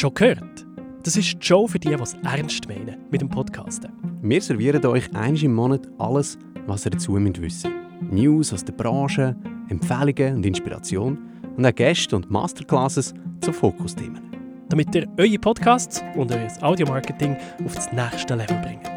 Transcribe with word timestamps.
Schon 0.00 0.14
gehört? 0.14 0.66
Das 1.02 1.14
ist 1.14 1.30
die 1.30 1.46
Show 1.46 1.66
für 1.66 1.78
die, 1.78 1.88
die 1.88 2.02
es 2.02 2.14
ernst 2.24 2.66
meinen 2.66 2.96
mit 3.10 3.20
dem 3.20 3.28
Podcasten. 3.28 3.92
Wir 4.22 4.40
servieren 4.40 4.82
euch 4.86 5.14
einmal 5.14 5.44
im 5.44 5.52
Monat 5.52 5.86
alles, 5.98 6.38
was 6.66 6.86
ihr 6.86 6.92
dazu 6.92 7.16
wissen 7.16 7.38
müsst. 7.38 7.68
News 8.10 8.50
aus 8.54 8.64
der 8.64 8.72
Branche, 8.72 9.36
Empfehlungen 9.68 10.36
und 10.36 10.46
Inspiration 10.46 11.18
und 11.54 11.66
auch 11.66 11.74
Gäste 11.74 12.16
und 12.16 12.30
Masterclasses 12.30 13.12
zu 13.42 13.52
Fokusthemen. 13.52 14.22
Damit 14.70 14.94
ihr 14.94 15.06
eure 15.18 15.38
Podcasts 15.38 16.02
und 16.16 16.32
euer 16.32 16.48
Audiomarketing 16.62 17.36
auf 17.66 17.74
das 17.74 17.92
nächste 17.92 18.36
Level 18.36 18.56
bringt. 18.62 18.88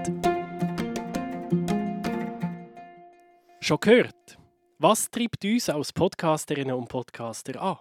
Schon 3.59 3.77
gehört? 3.81 4.37
Was 4.79 5.11
treibt 5.11 5.43
uns 5.43 5.67
als 5.67 5.91
Podcasterinnen 5.91 6.73
und 6.73 6.87
Podcaster 6.87 7.61
an? 7.61 7.75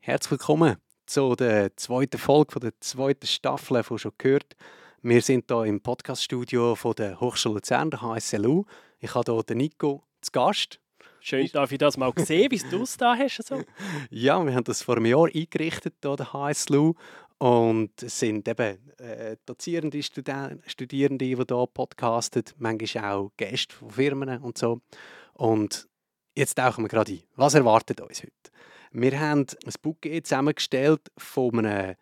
Herzlich 0.00 0.30
willkommen 0.30 0.78
zu 1.10 1.34
der 1.34 1.76
zweiten 1.76 2.18
Folge 2.18 2.52
von 2.52 2.60
der 2.60 2.72
zweiten 2.78 3.26
Staffel 3.26 3.82
von 3.82 3.98
«Schon 3.98 4.12
gehört». 4.16 4.54
Wir 5.02 5.20
sind 5.20 5.50
hier 5.50 5.64
im 5.64 5.80
Podcaststudio 5.80 6.76
von 6.76 6.94
der 6.94 7.18
Hochschule 7.18 7.56
Luzern, 7.56 7.90
der 7.90 8.00
HSLU. 8.00 8.64
Ich 9.00 9.12
habe 9.12 9.32
hier 9.32 9.42
den 9.42 9.58
Nico 9.58 10.04
zu 10.20 10.30
Gast. 10.30 10.78
Schön, 11.18 11.48
darf 11.52 11.72
ich 11.72 11.78
das 11.78 11.96
mal 11.96 12.12
sehen, 12.16 12.52
wie 12.52 12.58
du 12.70 12.84
es 12.84 12.96
da 12.96 13.16
hast. 13.16 13.44
So. 13.44 13.60
Ja, 14.10 14.40
wir 14.44 14.54
haben 14.54 14.62
das 14.62 14.82
vor 14.82 14.98
einem 14.98 15.06
Jahr 15.06 15.26
eingerichtet, 15.26 15.94
hier, 16.00 16.14
der 16.14 16.32
HSLU. 16.32 16.94
Und 17.38 18.00
es 18.00 18.16
sind 18.16 18.46
eben 18.46 18.78
äh, 18.98 19.36
Dozierende, 19.44 20.00
Studi 20.04 20.32
Studierende, 20.66 21.24
die 21.24 21.34
hier 21.34 21.44
podcasten, 21.44 22.44
manchmal 22.58 23.14
auch 23.14 23.32
Gäste 23.36 23.74
von 23.74 23.90
Firmen 23.90 24.40
und 24.42 24.58
so. 24.58 24.80
Und 25.32 25.88
jetzt 26.36 26.54
tauchen 26.54 26.84
wir 26.84 26.88
gerade 26.88 27.14
ein. 27.14 27.22
Was 27.34 27.54
erwartet 27.54 28.00
uns 28.00 28.22
heute? 28.22 28.39
Wir 28.92 29.20
haben 29.20 29.46
ein 29.64 29.72
Bouquet 29.82 30.22
zusammengestellt 30.22 31.12
von 31.16 31.64
einem 31.64 31.94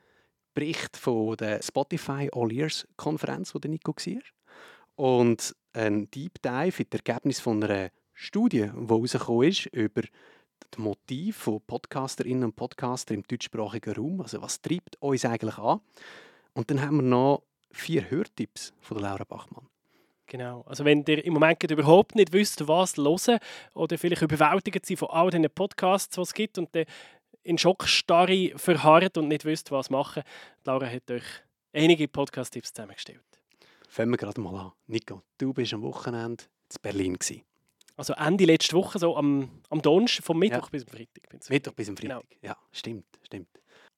Bericht 0.55 0.97
von 0.97 1.37
der 1.37 1.63
Spotify 1.63 2.31
All 2.33 2.51
Years 2.51 2.89
Konferenz, 2.97 3.55
wo 3.55 3.59
der 3.59 3.71
Nico 3.71 3.93
war. 3.93 4.23
Und 4.97 5.55
ein 5.75 6.11
Deep 6.11 6.41
Dive 6.41 6.83
in 6.83 6.87
das 6.89 7.01
Ergebnis 7.05 7.41
von 7.41 7.63
einer 7.63 7.91
Studie, 8.15 8.71
die 8.75 8.89
herausgekommen 8.89 9.49
ist 9.49 9.67
über 9.67 10.01
das 10.71 10.79
Motiv 10.79 11.37
von 11.37 11.61
Podcasterinnen 11.61 12.45
und 12.45 12.57
Podcaster 12.57 13.13
im 13.13 13.23
deutschsprachigen 13.23 13.95
Raum. 13.95 14.23
Also 14.23 14.41
was 14.41 14.63
treibt 14.63 14.97
uns 15.01 15.27
eigentlich 15.27 15.59
an? 15.59 15.81
Und 16.55 16.71
dann 16.71 16.81
haben 16.81 16.97
wir 16.97 17.03
noch 17.03 17.43
vier 17.71 18.11
Hörtipps 18.11 18.73
von 18.81 18.99
Laura 18.99 19.25
Bachmann. 19.25 19.67
Genau. 20.29 20.63
Also 20.67 20.85
wenn 20.85 21.05
ihr 21.09 21.25
im 21.25 21.33
Moment 21.33 21.63
überhaupt 21.71 22.15
nicht 22.15 22.33
wisst, 22.33 22.69
was 22.69 22.97
hören 22.97 23.39
oder 23.75 23.97
vielleicht 23.97 24.23
überwältigt 24.23 24.85
seid 24.85 24.99
von 24.99 25.09
all 25.09 25.31
diesen 25.31 25.49
Podcasts, 25.51 26.15
die 26.15 26.21
es 26.21 26.35
gibt 26.35 26.59
und 26.59 26.69
in 27.43 27.57
Schockstarre 27.57 28.53
verharrt 28.57 29.17
und 29.17 29.29
nicht 29.29 29.47
wisst, 29.47 29.71
was 29.71 29.89
machen, 29.89 30.23
Laura 30.65 30.87
hat 30.87 31.11
euch 31.11 31.25
einige 31.73 32.07
Podcast-Tipps 32.09 32.75
zusammengestellt. 32.75 33.23
Fangen 33.89 34.11
wir 34.11 34.19
gerade 34.19 34.41
mal 34.41 34.55
an. 34.55 34.73
Nico, 34.87 35.23
du 35.39 35.55
bist 35.55 35.73
am 35.73 35.83
Wochenende 35.83 36.45
in 36.45 36.83
Berlin. 36.83 37.15
Gewesen. 37.15 37.43
Also 37.97 38.13
Ende 38.13 38.45
letzte 38.45 38.77
Woche, 38.77 38.99
so 38.99 39.17
am, 39.17 39.51
am 39.71 39.81
Donnerstag, 39.81 40.25
vom 40.27 40.39
Mittwoch 40.39 40.67
ja. 40.67 40.69
bis 40.71 40.83
am 40.83 40.89
Freitag. 40.89 41.51
Mittwoch 41.51 41.73
bis 41.73 41.89
am 41.89 41.97
Freitag, 41.97 42.23
genau. 42.29 42.37
ja, 42.43 42.57
stimmt, 42.71 43.07
stimmt. 43.23 43.49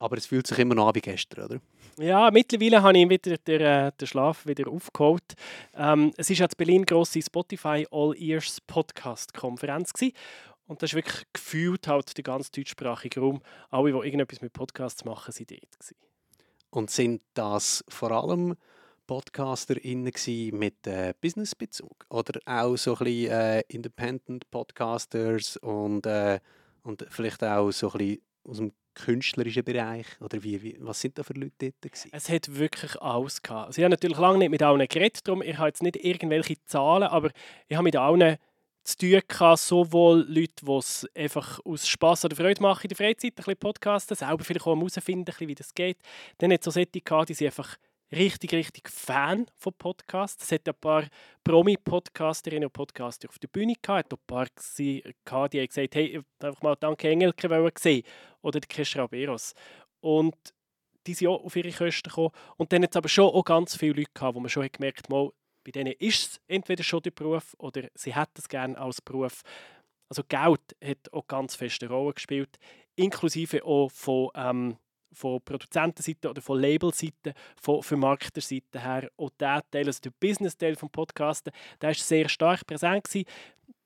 Aber 0.00 0.16
es 0.16 0.26
fühlt 0.26 0.46
sich 0.46 0.58
immer 0.58 0.74
noch 0.74 0.88
an 0.88 0.94
wie 0.94 1.02
gestern, 1.02 1.44
oder? 1.44 1.60
Ja, 1.98 2.30
mittlerweile 2.30 2.82
habe 2.82 2.98
ich 2.98 3.08
wieder 3.08 3.36
den, 3.36 3.60
äh, 3.60 3.92
den 3.92 4.08
Schlaf 4.08 4.46
wieder 4.46 4.68
aufgeholt. 4.68 5.34
Ähm, 5.76 6.12
es 6.16 6.30
ist 6.30 6.38
ja 6.38 6.46
in 6.46 6.52
Berlin 6.56 6.86
grosse 6.86 7.20
Spotify 7.20 7.86
All 7.90 8.16
Ears 8.16 8.62
Podcast 8.62 9.34
Konferenz 9.34 9.92
gewesen. 9.92 10.14
und 10.66 10.82
das 10.82 10.90
ist 10.90 10.96
wirklich 10.96 11.26
gefühlt 11.34 11.86
halt 11.86 12.16
der 12.16 12.24
ganz 12.24 12.50
deutschsprachige 12.50 13.20
Raum. 13.20 13.42
Alle, 13.68 13.92
die 13.92 13.98
irgendetwas 13.98 14.40
mit 14.40 14.54
Podcasts 14.54 15.04
machen, 15.04 15.32
sind 15.32 15.50
dort 15.50 15.78
gewesen. 15.78 15.96
Und 16.70 16.90
sind 16.90 17.22
das 17.34 17.84
vor 17.88 18.10
allem 18.10 18.56
PodcasterInnen 19.06 20.12
mit 20.52 20.86
äh, 20.86 21.12
Businessbezug 21.20 22.06
oder 22.08 22.40
auch 22.46 22.76
so 22.76 22.92
ein 22.92 23.04
bisschen 23.04 23.32
äh, 23.32 23.60
Independent 23.68 24.50
Podcasters 24.50 25.58
und, 25.58 26.06
äh, 26.06 26.40
und 26.84 27.04
vielleicht 27.10 27.44
auch 27.44 27.70
so 27.72 27.90
ein 27.90 27.98
bisschen 27.98 28.22
aus 28.44 28.56
dem 28.58 28.72
künstlerischen 28.94 29.64
Bereich? 29.64 30.06
Oder 30.20 30.42
wie, 30.42 30.62
wie, 30.62 30.76
was 30.80 31.00
sind 31.00 31.18
da 31.18 31.22
für 31.22 31.34
Leute 31.34 31.52
dort? 31.58 31.82
Gewesen? 31.82 32.10
Es 32.12 32.28
hat 32.28 32.56
wirklich 32.56 33.00
alles 33.00 33.42
gehabt. 33.42 33.68
Also 33.68 33.78
ich 33.78 33.84
habe 33.84 33.90
natürlich 33.90 34.18
lange 34.18 34.38
nicht 34.38 34.50
mit 34.50 34.62
allen 34.62 34.86
geredet, 34.86 35.26
darum 35.26 35.42
ich 35.42 35.56
habe 35.58 35.68
jetzt 35.68 35.82
nicht 35.82 35.96
irgendwelche 35.96 36.56
Zahlen, 36.64 37.04
aber 37.04 37.30
ich 37.68 37.76
habe 37.76 37.84
mit 37.84 37.96
allen 37.96 38.36
zu 38.84 38.98
tun 38.98 39.20
gehabt, 39.26 39.60
sowohl 39.60 40.24
Leute, 40.28 40.64
die 40.64 40.72
es 40.72 41.06
einfach 41.14 41.60
aus 41.64 41.86
Spass 41.86 42.24
oder 42.24 42.36
Freude 42.36 42.62
machen 42.62 42.84
in 42.84 42.88
der 42.88 42.96
Freizeit, 42.96 43.32
ein 43.32 43.36
bisschen 43.36 43.56
podcasten, 43.56 44.16
selber 44.16 44.44
vielleicht 44.44 44.66
auch 44.66 44.76
herausfinden, 44.76 45.34
wie 45.38 45.54
das 45.54 45.74
geht. 45.74 45.98
Dann 46.38 46.52
hat 46.52 46.66
es 46.66 46.72
so 46.72 46.78
Leute 46.78 47.00
gehabt, 47.00 47.28
die 47.28 47.34
sind 47.34 47.48
einfach 47.48 47.76
richtig, 48.12 48.52
richtig 48.52 48.88
Fan 48.88 49.46
von 49.56 49.72
Podcasts. 49.74 50.44
Es 50.44 50.52
hat 50.52 50.68
ein 50.68 50.74
paar 50.74 51.04
Promi-Podcasterinnen 51.44 52.66
und 52.66 52.72
Podcaster 52.72 53.28
auf 53.28 53.38
der 53.38 53.48
Bühne 53.48 53.74
gehabt. 53.80 54.12
Es 54.12 54.18
ein 54.18 54.26
paar 54.26 54.46
gehabt, 55.24 55.52
die 55.54 55.60
haben 55.60 55.66
gesagt, 55.68 55.94
hey, 55.94 56.20
einfach 56.40 56.62
mal 56.62 56.76
Danke 56.76 57.08
Engelke 57.08 57.72
sehen 57.78 58.02
oder 58.42 58.60
Kestra 58.60 59.06
Beros. 59.06 59.54
Und 60.00 60.36
die 61.06 61.14
sind 61.14 61.28
auch 61.28 61.44
auf 61.44 61.56
ihre 61.56 61.72
Kosten 61.72 62.08
gekommen. 62.08 62.30
Und 62.56 62.72
dann 62.72 62.82
hat 62.82 62.90
es 62.90 62.96
aber 62.96 63.08
schon 63.08 63.32
auch 63.32 63.44
ganz 63.44 63.76
viele 63.76 63.94
Leute 63.94 64.10
gehabt, 64.12 64.34
wo 64.34 64.40
man 64.40 64.48
schon 64.48 64.68
gemerkt 64.70 65.08
hat, 65.10 65.32
bei 65.64 65.70
denen 65.70 65.92
ist 65.98 66.32
es 66.32 66.40
entweder 66.48 66.82
schon 66.82 67.02
der 67.02 67.10
Beruf 67.10 67.54
oder 67.58 67.88
sie 67.94 68.14
hätten 68.14 68.38
es 68.38 68.48
gerne 68.48 68.78
als 68.78 69.00
Beruf. 69.00 69.42
Also 70.08 70.22
Geld 70.24 70.76
hat 70.82 71.12
auch 71.12 71.26
ganz 71.26 71.54
feste 71.54 71.88
Rolle 71.88 72.14
gespielt, 72.14 72.58
inklusive 72.96 73.64
auch 73.64 73.90
von 73.90 74.30
ähm, 74.34 74.76
von 75.12 75.40
Produzentenseite 75.42 76.30
oder 76.30 76.42
von 76.42 76.60
Labelseite, 76.60 77.34
von 77.56 77.82
Vermarkterseite 77.82 78.80
her. 78.80 79.10
Und 79.16 79.32
der 79.40 79.62
Teil, 79.70 79.86
also 79.86 80.00
der 80.00 80.12
Business-Teil 80.18 80.74
des 80.74 80.88
Podcasten, 80.90 81.52
der 81.80 81.88
war 81.88 81.94
sehr 81.94 82.28
stark 82.28 82.66
präsent. 82.66 83.04
Gewesen. 83.04 83.26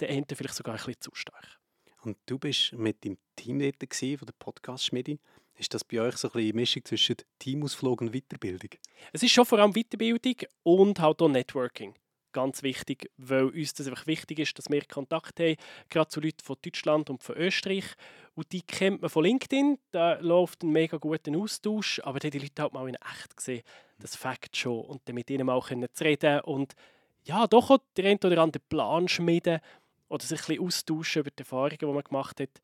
Der 0.01 0.11
Ende 0.11 0.35
vielleicht 0.35 0.55
sogar 0.55 0.75
ein 0.75 0.79
bisschen 0.79 1.01
zu 1.01 1.11
stark. 1.15 1.59
Und 2.03 2.19
du 2.27 2.39
bist 2.39 2.73
mit 2.73 3.05
dem 3.05 3.17
Team 3.37 3.59
dort 3.59 3.81
gewesen, 3.81 4.19
von 4.19 4.27
der 4.27 4.35
Podcast-Schmiede. 4.39 5.19
Ist 5.57 5.73
das 5.73 5.85
bei 5.85 6.01
euch 6.01 6.17
so 6.17 6.29
ein 6.29 6.33
bisschen 6.33 6.57
Mischung 6.57 6.85
zwischen 6.85 7.17
Teamausflug 7.39 8.01
und 8.01 8.13
Weiterbildung? 8.13 8.71
Es 9.13 9.23
ist 9.23 9.33
schon 9.33 9.47
vor 9.47 9.61
allem 9.61 9.73
Weiterbildung 9.73 10.35
und 10.65 10.99
halt 10.99 11.23
auch 11.23 11.29
Networking 11.29 11.95
ganz 12.35 12.63
wichtig, 12.63 13.11
weil 13.17 13.47
uns 13.47 13.73
das 13.73 13.87
einfach 13.87 14.07
wichtig 14.07 14.41
ist, 14.41 14.59
dass 14.59 14.69
wir 14.69 14.85
Kontakt 14.85 15.41
haben, 15.41 15.57
gerade 15.89 16.09
zu 16.09 16.21
Leuten 16.21 16.45
von 16.45 16.57
Deutschland 16.63 17.09
und 17.09 17.23
von 17.23 17.37
Österreich. 17.37 17.87
Und 18.35 18.53
die 18.53 18.61
kennt 18.61 19.01
man 19.01 19.09
von 19.09 19.25
LinkedIn, 19.25 19.79
da 19.93 20.19
läuft 20.21 20.63
ein 20.63 20.71
mega 20.71 20.99
guter 20.99 21.35
Austausch, 21.39 22.01
aber 22.05 22.19
die, 22.19 22.31
die 22.31 22.41
Leute 22.41 22.63
halt 22.63 22.75
mal 22.75 22.87
in 22.87 22.97
echt 22.97 23.35
gesehen, 23.35 23.63
das 23.99 24.17
Fakt 24.17 24.57
schon 24.57 24.85
und 24.85 25.01
dann 25.07 25.15
mit 25.15 25.31
ihnen 25.31 25.49
auch 25.49 25.69
können 25.69 25.89
zu 25.93 26.05
reden 26.05 26.41
und 26.41 26.75
ja, 27.23 27.47
doch 27.47 27.71
auch 27.71 27.79
der 27.97 28.05
eine 28.05 28.19
oder 28.23 28.43
andere 28.43 28.63
Plan 28.69 29.09
schmieden 29.09 29.61
oder 30.09 30.23
sich 30.23 30.41
ein 30.41 30.47
bisschen 30.47 30.67
austauschen 30.67 31.21
über 31.21 31.31
die 31.31 31.39
Erfahrungen, 31.39 31.79
die 31.81 31.87
man 31.87 32.03
gemacht 32.03 32.41
hat. 32.41 32.61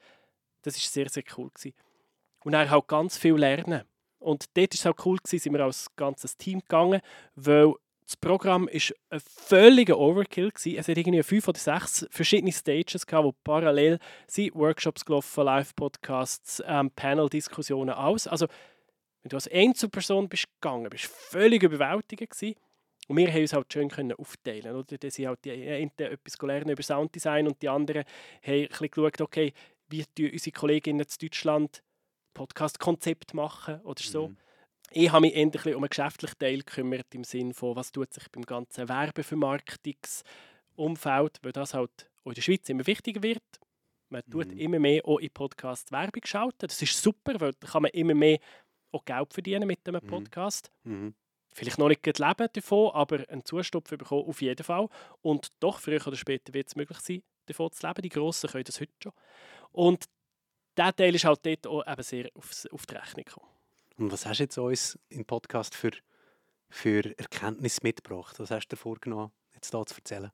Das 0.62 0.76
ist 0.76 0.92
sehr, 0.92 1.08
sehr 1.08 1.22
cool 1.36 1.48
gewesen. 1.48 1.74
Und 2.44 2.52
dann 2.52 2.68
halt 2.68 2.86
ganz 2.86 3.16
viel 3.16 3.34
lernen. 3.34 3.84
Und 4.18 4.44
dort 4.54 4.72
war 4.72 4.74
es 4.74 4.86
auch 4.86 5.06
cool, 5.06 5.16
gewesen, 5.16 5.42
sind 5.42 5.52
wir 5.54 5.64
als 5.64 5.86
ganzes 5.96 6.36
Team 6.36 6.60
gegangen, 6.60 7.00
weil 7.34 7.74
das 8.10 8.16
Programm 8.16 8.66
war 8.66 8.96
ein 9.10 9.20
völliger 9.20 9.96
Overkill. 9.96 10.50
Gewesen. 10.50 10.76
Es 10.76 10.88
hat 10.88 10.98
irgendwie 10.98 11.22
fünf 11.22 11.46
oder 11.46 11.60
sechs 11.60 12.04
verschiedene 12.10 12.50
Stages, 12.50 13.06
gehabt, 13.06 13.24
wo 13.24 13.32
parallel 13.44 14.00
sind 14.26 14.52
Workshops 14.56 15.04
gelaufen, 15.04 15.44
Live-Podcasts, 15.44 16.60
ähm, 16.66 16.90
Panel-Diskussionen, 16.90 17.94
alles. 17.94 18.26
Also, 18.26 18.48
wenn 19.22 19.28
du 19.28 19.36
als 19.36 19.46
Einzelperson 19.46 20.28
bist 20.28 20.48
gegangen, 20.60 20.90
bist 20.90 21.04
völlig 21.04 21.62
überwältigend 21.62 22.30
gewesen. 22.30 22.56
Und 23.06 23.16
wir 23.16 23.28
haben 23.32 23.42
uns 23.42 23.52
halt 23.52 23.72
schön 23.72 23.88
können 23.88 24.14
aufteilen. 24.14 24.74
Oder? 24.74 24.98
Da 24.98 25.08
sind 25.08 25.28
halt 25.28 25.44
die 25.44 25.52
einen 25.52 25.92
etwas 25.96 26.36
lernen 26.42 26.70
über 26.70 26.82
Sounddesign 26.82 27.46
und 27.46 27.62
die 27.62 27.68
anderen 27.68 28.02
haben 28.42 28.54
ein 28.54 28.66
bisschen 28.66 28.90
geschaut, 28.90 29.20
okay, 29.20 29.52
wie 29.88 30.04
unsere 30.18 30.52
Kolleginnen 30.52 31.06
in 31.06 31.28
Deutschland 31.28 31.80
Podcast-Konzept 32.34 33.34
machen 33.34 33.80
oder 33.82 34.02
so. 34.02 34.28
Mhm. 34.28 34.36
Ich 34.92 35.12
habe 35.12 35.20
mich 35.22 35.36
endlich 35.36 35.66
um 35.66 35.82
einen 35.82 35.88
geschäftlichen 35.88 36.38
Teil 36.38 36.58
gekümmert, 36.58 37.14
im 37.14 37.22
Sinne 37.22 37.54
von, 37.54 37.76
was 37.76 37.92
tut 37.92 38.12
sich 38.12 38.28
beim 38.30 38.44
ganzen 38.44 38.88
Werbevermarktungsumfeld, 38.88 41.38
weil 41.42 41.52
das 41.52 41.74
halt 41.74 42.10
auch 42.24 42.30
in 42.30 42.34
der 42.34 42.42
Schweiz 42.42 42.68
immer 42.68 42.84
wichtiger 42.86 43.22
wird. 43.22 43.60
Man 44.08 44.24
tut 44.28 44.48
mhm. 44.48 44.58
immer 44.58 44.80
mehr 44.80 45.06
auch 45.06 45.18
in 45.18 45.30
Podcast 45.30 45.92
Werbung 45.92 46.24
schalten. 46.24 46.66
Das 46.66 46.82
ist 46.82 47.00
super, 47.00 47.40
weil 47.40 47.52
da 47.60 47.68
kann 47.68 47.82
man 47.82 47.92
immer 47.92 48.14
mehr 48.14 48.40
auch 48.90 49.04
Geld 49.04 49.32
verdienen 49.32 49.68
mit 49.68 49.86
einem 49.86 50.02
mhm. 50.02 50.08
Podcast. 50.08 50.72
Mhm. 50.82 51.14
Vielleicht 51.52 51.78
noch 51.78 51.88
nicht 51.88 52.04
leben 52.04 52.48
davon, 52.52 52.90
aber 52.92 53.28
einen 53.28 53.44
Zustopf 53.44 53.90
bekommen 53.90 54.26
auf 54.26 54.42
jeden 54.42 54.64
Fall. 54.64 54.88
Und 55.22 55.52
doch, 55.60 55.78
früher 55.78 56.04
oder 56.04 56.16
später 56.16 56.52
wird 56.52 56.66
es 56.66 56.74
möglich 56.74 56.98
sein, 56.98 57.22
davon 57.46 57.70
zu 57.70 57.86
leben. 57.86 58.02
Die 58.02 58.08
Grossen 58.08 58.50
können 58.50 58.64
das 58.64 58.80
heute 58.80 58.92
schon. 59.00 59.12
Und 59.72 60.06
dieser 60.76 60.96
Teil 60.96 61.14
ist 61.14 61.24
halt 61.24 61.46
dort 61.46 61.68
auch 61.68 61.86
eben 61.86 62.02
sehr 62.02 62.28
aufs, 62.34 62.66
auf 62.66 62.86
die 62.86 62.94
Rechnung 62.94 63.24
gekommen. 63.24 63.49
Und 64.00 64.10
was 64.10 64.24
hast 64.24 64.38
du 64.38 64.44
jetzt 64.44 64.56
uns 64.56 64.98
im 65.10 65.26
Podcast 65.26 65.74
für, 65.74 65.90
für 66.70 67.04
Erkenntnis 67.18 67.82
mitgebracht? 67.82 68.40
Was 68.40 68.50
hast 68.50 68.68
du 68.68 68.74
dir 68.74 68.80
vorgenommen, 68.80 69.30
jetzt 69.52 69.72
hier 69.72 69.84
zu 69.84 69.94
erzählen? 69.94 70.30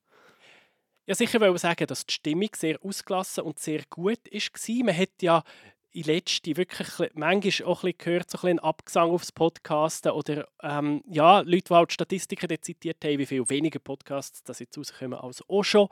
Ja, 1.06 1.16
sicher 1.16 1.40
wollte 1.40 1.58
sagen, 1.58 1.86
dass 1.88 2.06
die 2.06 2.14
Stimmung 2.14 2.50
sehr 2.54 2.78
ausgelassen 2.84 3.42
und 3.42 3.58
sehr 3.58 3.82
gut 3.90 4.20
war. 4.32 4.84
Man 4.84 4.96
hat 4.96 5.20
ja 5.20 5.42
in 5.90 6.04
letzter 6.04 6.56
wirklich, 6.56 6.88
manchmal 7.14 7.66
auch 7.68 7.82
ein 7.82 7.90
bisschen 7.90 7.98
gehört, 7.98 8.30
so 8.30 8.38
ein, 8.38 8.42
bisschen 8.42 8.58
Abgesang 8.60 9.10
aufs 9.10 9.32
Podcasten 9.32 10.12
oder 10.12 10.46
ähm, 10.62 11.02
ja, 11.08 11.40
Leute, 11.40 11.64
die 11.68 11.74
halt 11.74 11.92
Statistiken 11.92 12.62
zitiert 12.62 13.04
haben, 13.04 13.18
wie 13.18 13.26
viel 13.26 13.48
weniger 13.50 13.80
Podcasts 13.80 14.44
das 14.44 14.60
jetzt 14.60 14.78
rauskommen 14.78 15.18
als 15.18 15.42
auch 15.48 15.64
schon. 15.64 15.88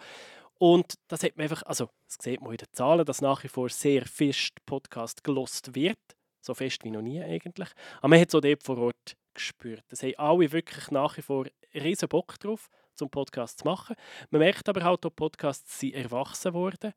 Und 0.58 0.94
das 1.08 1.24
hat 1.24 1.36
man 1.36 1.44
einfach, 1.44 1.64
also 1.64 1.90
das 2.06 2.18
sieht 2.20 2.40
man 2.40 2.52
in 2.52 2.58
den 2.58 2.72
Zahlen, 2.72 3.04
dass 3.04 3.20
nach 3.20 3.42
wie 3.42 3.48
vor 3.48 3.68
sehr 3.68 4.06
fest 4.06 4.64
Podcast 4.64 5.24
gelost 5.24 5.74
wird. 5.74 5.98
So 6.44 6.54
fest 6.54 6.84
wie 6.84 6.90
noch 6.90 7.02
nie 7.02 7.22
eigentlich. 7.22 7.68
Aber 7.98 8.08
man 8.08 8.20
hat 8.20 8.34
auch 8.34 8.40
dort 8.40 8.62
vor 8.62 8.78
Ort 8.78 9.16
gespürt. 9.32 9.84
Das 9.88 10.02
haben 10.02 10.14
alle 10.16 10.52
wirklich 10.52 10.90
nach 10.90 11.16
wie 11.16 11.22
vor 11.22 11.46
riesen 11.74 12.08
Bock 12.08 12.38
drauf, 12.38 12.68
zum 12.94 13.10
Podcast 13.10 13.60
zu 13.60 13.64
machen. 13.64 13.96
Man 14.30 14.40
merkt 14.40 14.68
aber 14.68 14.84
halt, 14.84 15.04
dass 15.04 15.12
Podcasts 15.12 15.80
sind 15.80 15.94
erwachsen 15.94 16.52
worden. 16.52 16.92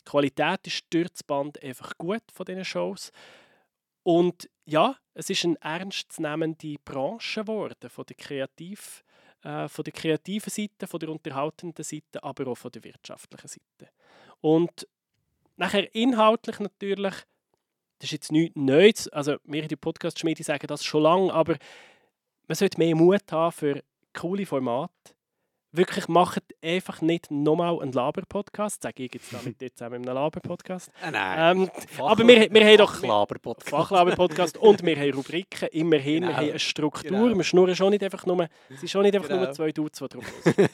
Die 0.00 0.10
Qualität 0.10 0.66
ist 0.66 0.84
durch 0.90 1.08
das 1.10 1.22
Band 1.22 1.62
einfach 1.62 1.92
gut 1.98 2.22
von 2.32 2.46
diesen 2.46 2.64
Shows. 2.64 3.10
Und 4.02 4.48
ja, 4.64 4.96
es 5.14 5.28
ist 5.30 5.44
eine 5.44 5.60
ernstzunehmende 5.60 6.76
Branche 6.84 7.40
geworden 7.40 7.90
von 7.90 8.06
der 8.06 8.16
Kreativ- 8.16 9.02
äh, 9.44 9.68
von 9.68 9.84
der 9.84 9.92
kreativen 9.92 10.50
Seite, 10.50 10.86
von 10.86 11.00
der 11.00 11.10
unterhaltenden 11.10 11.84
Seite, 11.84 12.22
aber 12.22 12.46
auch 12.50 12.56
von 12.56 12.70
der 12.72 12.84
wirtschaftlichen 12.84 13.48
Seite. 13.48 13.92
Und 14.40 14.88
nachher 15.56 15.94
inhaltlich 15.94 16.60
natürlich, 16.60 17.14
das 17.98 18.06
ist 18.08 18.12
jetzt 18.12 18.32
nichts 18.32 18.56
Neues, 18.56 19.08
also 19.08 19.36
wir 19.44 19.62
in 19.62 19.68
der 19.68 19.76
Podcast-Schmiede 19.76 20.42
sagen 20.42 20.66
das 20.66 20.84
schon 20.84 21.02
lange, 21.02 21.32
aber 21.32 21.56
man 22.48 22.54
sollte 22.56 22.78
mehr 22.78 22.94
Mut 22.94 23.30
haben 23.30 23.52
für 23.52 23.82
coole 24.12 24.44
Formate, 24.46 24.92
wirklich 25.72 26.06
macht 26.08 26.42
einfach 26.62 27.00
nicht 27.00 27.30
nochmal 27.30 27.80
einen 27.80 27.92
Laber-Podcast. 27.92 28.82
Sage 28.82 29.04
ich 29.04 29.14
jetzt 29.14 29.32
damit 29.32 29.60
jetzt 29.60 29.78
zusammen 29.78 30.02
in 30.02 30.08
einem 30.08 30.14
Laber-Podcast. 30.16 30.90
Äh, 31.02 31.10
nein. 31.10 31.62
Ähm, 31.62 31.70
aber 31.98 32.28
wir, 32.28 32.48
wir 32.52 32.64
haben 32.64 32.76
doch 32.76 32.94
Fachlaber-Podcast. 32.94 33.70
Fachlaber-Podcast 33.70 34.58
und 34.58 34.84
wir 34.84 34.96
haben 34.96 35.14
Rubriken, 35.14 35.68
immerhin, 35.72 36.20
Genau. 36.22 36.28
wir 36.28 36.36
haben 36.36 36.50
eine 36.50 36.58
Struktur. 36.60 37.10
Genau. 37.10 37.36
Wir 37.36 37.44
schnurren 37.44 37.74
schon 37.74 37.90
nicht 37.90 38.04
einfach 38.04 38.24
nur, 38.26 38.48
es 38.70 38.80
sind 38.80 38.88
schon 38.88 39.02
nicht 39.02 39.14
einfach 39.16 39.28
Genau. 39.28 39.42
nur 39.44 39.52
zwei 39.52 39.72
Dudes, 39.72 39.98
die 39.98 40.08
drauf 40.08 40.24
sind. 40.44 40.70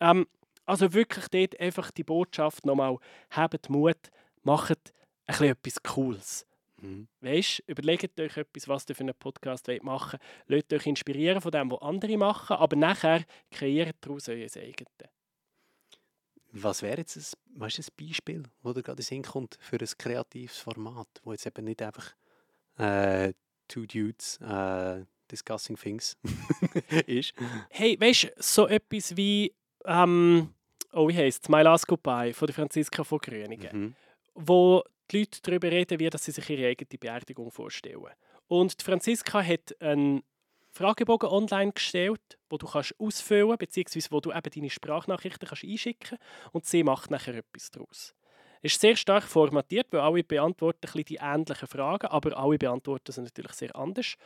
ähm, 0.00 0.26
also 0.64 0.94
wirklich 0.94 1.28
dort 1.28 1.60
einfach 1.60 1.90
die 1.90 2.04
Botschaft 2.04 2.64
nochmal, 2.64 2.96
habt 3.30 3.68
Mut, 3.68 3.98
macht 4.42 4.94
bisschen 5.26 5.46
etwas 5.46 5.82
Cooles. 5.82 6.46
Mhm. 6.84 7.08
Weißt, 7.20 7.62
überlegt 7.66 8.20
euch 8.20 8.36
etwas, 8.36 8.68
was 8.68 8.88
ihr 8.88 8.94
für 8.94 9.02
einen 9.02 9.14
Podcast 9.14 9.68
wollt 9.68 9.82
machen 9.82 10.18
wollt. 10.48 10.70
Lasst 10.70 10.80
euch 10.80 10.86
inspirieren 10.86 11.40
von 11.40 11.50
dem, 11.50 11.70
was 11.70 11.82
andere 11.82 12.16
machen, 12.16 12.56
aber 12.56 12.76
nachher 12.76 13.24
kreiert 13.50 13.96
daraus 14.00 14.28
euer 14.28 14.48
eigenes. 14.56 14.92
Was 16.56 16.82
wäre 16.82 16.98
jetzt 16.98 17.16
ein, 17.16 17.60
weißt, 17.60 17.78
du, 17.78 17.82
ein 17.82 18.06
Beispiel, 18.06 18.42
wo 18.62 18.72
dir 18.72 18.82
gerade 18.82 19.02
in 19.10 19.22
kommt 19.22 19.58
für 19.60 19.76
ein 19.76 19.88
kreatives 19.98 20.58
Format, 20.58 21.08
wo 21.24 21.32
jetzt 21.32 21.46
eben 21.46 21.64
nicht 21.64 21.82
einfach 21.82 22.14
äh, 22.78 23.32
two 23.66 23.86
dudes 23.86 24.38
äh, 24.40 25.04
discussing 25.30 25.76
things 25.76 26.16
ist? 27.06 27.34
Hey, 27.70 27.98
weißt 28.00 28.24
du, 28.24 28.28
so 28.36 28.68
etwas 28.68 29.16
wie, 29.16 29.52
ähm, 29.84 30.54
oh, 30.92 31.08
wie 31.08 31.16
heisst 31.16 31.42
es, 31.42 31.48
My 31.48 31.62
Last 31.62 31.88
Goodbye 31.88 32.32
von 32.32 32.46
der 32.46 32.54
Franziska 32.54 33.02
von 33.02 33.18
Gröningen. 33.18 33.76
Mhm. 33.76 33.96
wo 34.34 34.84
die 35.10 35.20
Leute 35.20 35.40
darüber 35.42 35.70
reden, 35.70 35.98
wie 36.00 36.10
sie 36.16 36.30
sich 36.30 36.50
ihre 36.50 36.68
eigene 36.68 36.98
Beerdigung 36.98 37.50
vorstellen. 37.50 38.12
Und 38.46 38.80
die 38.80 38.84
Franziska 38.84 39.42
hat 39.42 39.80
einen 39.80 40.22
Fragebogen 40.70 41.28
online 41.28 41.72
gestellt, 41.72 42.38
wo 42.50 42.56
du 42.58 42.66
kannst 42.66 42.98
ausfüllen 42.98 43.56
beziehungsweise 43.56 44.10
wo 44.10 44.20
du 44.20 44.32
eben 44.32 44.50
deine 44.54 44.70
Sprachnachrichten 44.70 45.48
kannst 45.48 45.64
einschicken 45.64 46.18
und 46.52 46.66
sie 46.66 46.82
macht 46.82 47.10
nachher 47.10 47.36
etwas 47.36 47.70
daraus. 47.70 48.14
Es 48.60 48.72
ist 48.72 48.80
sehr 48.80 48.96
stark 48.96 49.24
formatiert, 49.24 49.88
weil 49.90 50.00
alle 50.00 50.24
beantworten 50.24 50.80
ein 50.80 50.92
bisschen 50.92 51.04
die 51.04 51.18
ähnlichen 51.20 51.68
Fragen, 51.68 52.06
aber 52.06 52.36
alle 52.36 52.58
beantworten 52.58 53.12
sie 53.12 53.20
natürlich 53.20 53.52
sehr 53.52 53.76
anders. 53.76 54.16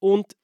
Und 0.00 0.36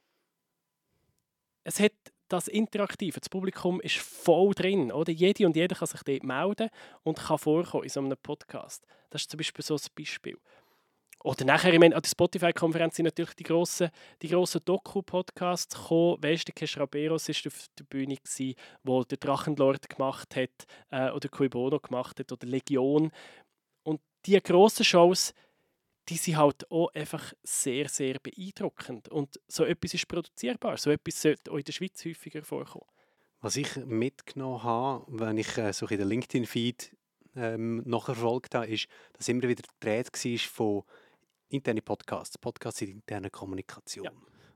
es 1.64 1.80
hat 1.80 1.92
das 2.30 2.48
Interaktive, 2.48 3.20
das 3.20 3.28
Publikum 3.28 3.80
ist 3.80 3.98
voll 3.98 4.54
drin. 4.54 4.92
Oder? 4.92 5.12
Jede 5.12 5.46
und 5.46 5.56
jeder 5.56 5.74
kann 5.74 5.88
sich 5.88 6.02
dort 6.02 6.22
melden 6.22 6.70
und 7.02 7.18
kann 7.18 7.38
vorkommen 7.38 7.84
in 7.84 7.90
so 7.90 8.00
einem 8.00 8.16
Podcast. 8.22 8.86
Das 9.10 9.22
ist 9.22 9.30
zum 9.30 9.38
Beispiel 9.38 9.64
so 9.64 9.74
ein 9.74 9.80
Beispiel. 9.96 10.36
Oder 11.22 11.44
nachher, 11.44 11.72
ich 11.74 11.78
meine, 11.78 11.94
an 11.94 12.00
der 12.00 12.08
Spotify-Konferenz 12.08 12.96
sind 12.96 13.04
natürlich 13.04 13.34
die 13.34 13.42
grossen, 13.42 13.90
die 14.22 14.28
grossen 14.28 14.62
Doku-Podcasts 14.64 15.74
gekommen. 15.76 16.22
Weißt 16.22 16.48
du, 16.48 16.52
Kesh 16.52 16.78
Raberos 16.78 17.28
war 17.28 17.34
auf 17.46 17.66
der 17.78 17.84
Bühne, 17.84 18.16
gewesen, 18.16 18.54
wo 18.84 19.04
der 19.04 19.18
Drachenlord 19.18 19.90
gemacht 19.90 20.34
hat, 20.34 20.66
äh, 20.90 21.10
oder 21.10 21.28
Cui 21.28 21.50
Bono 21.50 21.78
gemacht 21.78 22.18
hat, 22.20 22.32
oder 22.32 22.46
Legion. 22.46 23.10
Und 23.82 24.00
diese 24.24 24.40
grossen 24.40 24.84
Shows, 24.84 25.34
die 26.10 26.16
sind 26.16 26.36
halt 26.36 26.68
auch 26.70 26.92
einfach 26.92 27.32
sehr, 27.44 27.88
sehr 27.88 28.18
beeindruckend. 28.18 29.08
Und 29.08 29.40
so 29.46 29.64
etwas 29.64 29.94
ist 29.94 30.08
produzierbar. 30.08 30.76
So 30.76 30.90
etwas 30.90 31.22
sollte 31.22 31.50
auch 31.50 31.56
in 31.56 31.64
der 31.64 31.72
Schweiz 31.72 32.04
häufiger 32.04 32.42
vorkommen. 32.42 32.84
Was 33.40 33.56
ich 33.56 33.76
mitgenommen 33.76 34.62
habe, 34.62 35.06
wenn 35.08 35.38
ich 35.38 35.56
äh, 35.56 35.72
so 35.72 35.86
in 35.86 35.98
den 35.98 36.08
LinkedIn-Feed 36.08 36.96
ähm, 37.36 37.82
nachverfolgt 37.86 38.56
habe, 38.56 38.66
ist, 38.66 38.88
dass 39.12 39.28
immer 39.28 39.42
wieder 39.42 39.62
gedreht 39.62 40.10
war 40.12 40.38
von 40.38 40.82
internen 41.48 41.82
Podcasts. 41.82 42.36
Podcasts 42.36 42.82
in 42.82 42.90
interner 42.90 43.30
Kommunikation. 43.30 44.04
Ja. 44.04 44.12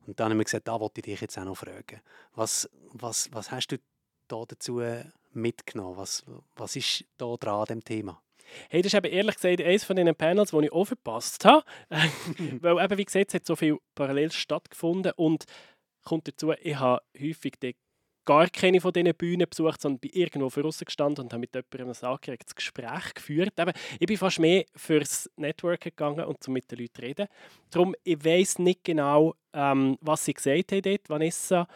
Und 0.06 0.18
dann 0.18 0.32
haben 0.32 0.38
wir 0.38 0.44
gesagt, 0.44 0.66
da 0.68 0.78
wollte 0.78 1.00
ich 1.00 1.04
dich 1.04 1.20
jetzt 1.20 1.38
auch 1.38 1.44
noch 1.44 1.56
fragen. 1.56 2.00
Was, 2.34 2.68
was, 2.92 3.32
was 3.32 3.52
hast 3.52 3.68
du 3.68 3.78
da 4.26 4.44
dazu 4.46 4.80
äh, 4.80 5.04
mitgenommen? 5.32 5.96
Was, 5.96 6.24
was 6.56 6.76
ist 6.76 7.04
da 7.16 7.36
dran 7.36 7.60
an 7.60 7.66
dem 7.66 7.84
Thema? 7.84 8.20
Hey, 8.68 8.82
das 8.82 8.92
ist 8.92 8.98
eben 8.98 9.12
ehrlich 9.12 9.34
gesagt 9.36 9.60
eines 9.60 9.84
von 9.84 9.96
den 9.96 10.14
Panels, 10.14 10.50
die 10.50 10.64
ich 10.64 10.72
auch 10.72 10.84
verpasst 10.84 11.44
habe. 11.44 11.64
Weil 12.60 12.84
eben, 12.84 12.98
wie 12.98 13.04
gesagt, 13.04 13.28
es 13.28 13.34
hat 13.34 13.46
so 13.46 13.56
viel 13.56 13.78
parallel 13.94 14.32
stattgefunden 14.32 15.12
und 15.16 15.44
kommt 16.02 16.28
dazu, 16.28 16.52
ich 16.52 16.78
habe 16.78 17.02
häufig 17.20 17.54
gar 18.24 18.48
keine 18.48 18.80
von 18.80 18.92
diesen 18.92 19.14
Bühnen 19.14 19.46
besucht, 19.48 19.80
sondern 19.80 20.00
bin 20.00 20.10
irgendwo 20.12 20.48
draussen 20.48 20.84
gestanden 20.86 21.24
und 21.24 21.32
habe 21.32 21.40
mit 21.40 21.54
jemandem 21.54 21.88
ein 21.88 22.08
angeregtes 22.08 22.54
Gespräch 22.54 23.14
geführt. 23.14 23.52
Eben, 23.58 23.72
ich 23.98 24.06
bin 24.06 24.16
fast 24.16 24.38
mehr 24.38 24.64
fürs 24.74 25.30
Networken 25.36 25.90
gegangen 25.90 26.24
und 26.24 26.46
um 26.46 26.54
mit 26.54 26.70
den 26.70 26.78
Leuten 26.78 26.94
zu 26.94 27.02
reden. 27.02 27.28
Darum, 27.70 27.94
ich 28.02 28.24
weiss 28.24 28.58
nicht 28.58 28.84
genau, 28.84 29.34
ähm, 29.52 29.98
was 30.00 30.24
sie 30.24 30.34
gesagt 30.34 30.72
haben 30.72 30.82
dort, 30.82 31.08
Vanessa 31.08 31.68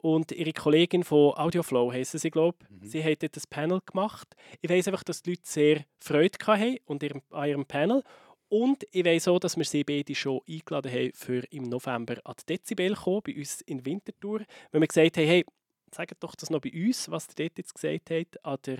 und 0.00 0.30
ihre 0.32 0.52
Kollegin 0.52 1.02
von 1.02 1.34
Audioflow 1.36 1.92
heissen 1.92 2.18
sie, 2.18 2.30
glaube 2.30 2.58
ich. 2.82 2.90
Sie 2.90 3.02
haben 3.02 3.16
dort 3.18 3.36
ein 3.36 3.42
Panel 3.50 3.80
gemacht. 3.84 4.28
Ich 4.60 4.70
weiss 4.70 4.86
einfach, 4.86 5.02
dass 5.02 5.22
die 5.22 5.30
Leute 5.30 5.42
sehr 5.44 5.84
Freude 5.98 6.38
hatten 6.46 6.76
und 6.86 7.02
ihrem, 7.02 7.22
an 7.30 7.48
ihrem 7.48 7.66
Panel. 7.66 8.02
Und 8.48 8.86
ich 8.92 9.04
weiss 9.04 9.28
auch, 9.28 9.40
dass 9.40 9.56
wir 9.56 9.64
sie 9.64 9.84
beide 9.84 10.14
schon 10.14 10.40
eingeladen 10.48 10.90
haben, 10.90 11.12
für 11.14 11.42
im 11.50 11.64
November 11.64 12.16
an 12.24 12.34
die 12.40 12.54
Dezibel 12.54 12.94
zu 12.94 13.02
kommen, 13.02 13.22
bei 13.26 13.36
uns 13.36 13.60
in 13.62 13.84
Winterthur. 13.84 14.40
Weil 14.70 14.80
wir 14.80 14.86
gesagt 14.86 15.16
haben, 15.16 15.26
hey, 15.26 15.44
sagt 15.92 16.22
doch 16.22 16.34
das 16.34 16.48
noch 16.48 16.60
bei 16.60 16.72
uns, 16.72 17.10
was 17.10 17.26
ihr 17.28 17.46
dort 17.46 17.58
jetzt 17.58 17.74
gesagt 17.74 18.10
habt, 18.10 18.44
an 18.44 18.58
der, 18.64 18.78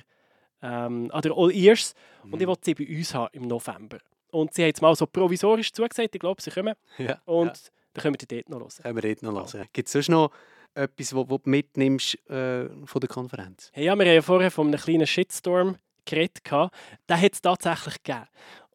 ähm, 0.63 1.11
an 1.13 1.23
der 1.23 1.33
All 1.37 1.53
Ears. 1.53 1.95
Und 2.23 2.41
ich 2.41 2.47
wollte 2.47 2.63
sie 2.65 2.75
bei 2.75 2.97
uns 2.97 3.13
haben 3.13 3.29
im 3.33 3.43
November. 3.43 3.99
Und 4.31 4.55
sie 4.55 4.63
haben 4.63 4.69
jetzt 4.69 4.83
mal 4.83 4.95
so 4.95 5.07
provisorisch 5.07 5.73
zugesagt, 5.73 6.15
ich 6.15 6.21
glaube, 6.21 6.41
sie 6.41 6.51
kommen. 6.51 6.75
Ja, 6.99 7.21
Und 7.25 7.47
ja. 7.47 7.73
dann 7.95 8.03
können 8.03 8.15
wir 8.15 8.27
die 8.27 8.37
dort 8.37 8.49
noch 8.49 8.61
hören. 8.61 8.83
Können 8.83 9.03
wir 9.03 9.15
dort 9.15 9.23
noch 9.23 9.53
hören. 9.53 9.69
Gibt 9.73 9.89
es 9.89 9.93
sonst 9.93 10.09
noch 10.09 10.31
etwas, 10.75 11.15
was 11.15 11.27
du 11.27 11.41
mitnimmst 11.45 12.15
äh, 12.29 12.69
von 12.85 13.01
der 13.01 13.09
Konferenz? 13.09 13.71
Hey, 13.73 13.87
ja, 13.87 13.97
wir 13.97 14.07
haben 14.07 14.15
ja 14.15 14.23
vorher 14.23 14.51
von 14.51 14.69
einem 14.69 14.81
kleinen 14.81 15.07
Shitstorm 15.07 15.77
geredet. 16.05 16.41
Den 16.51 17.21
hat 17.21 17.33
es 17.33 17.43
tatsächlich 17.43 18.03
gegeben. 18.03 18.27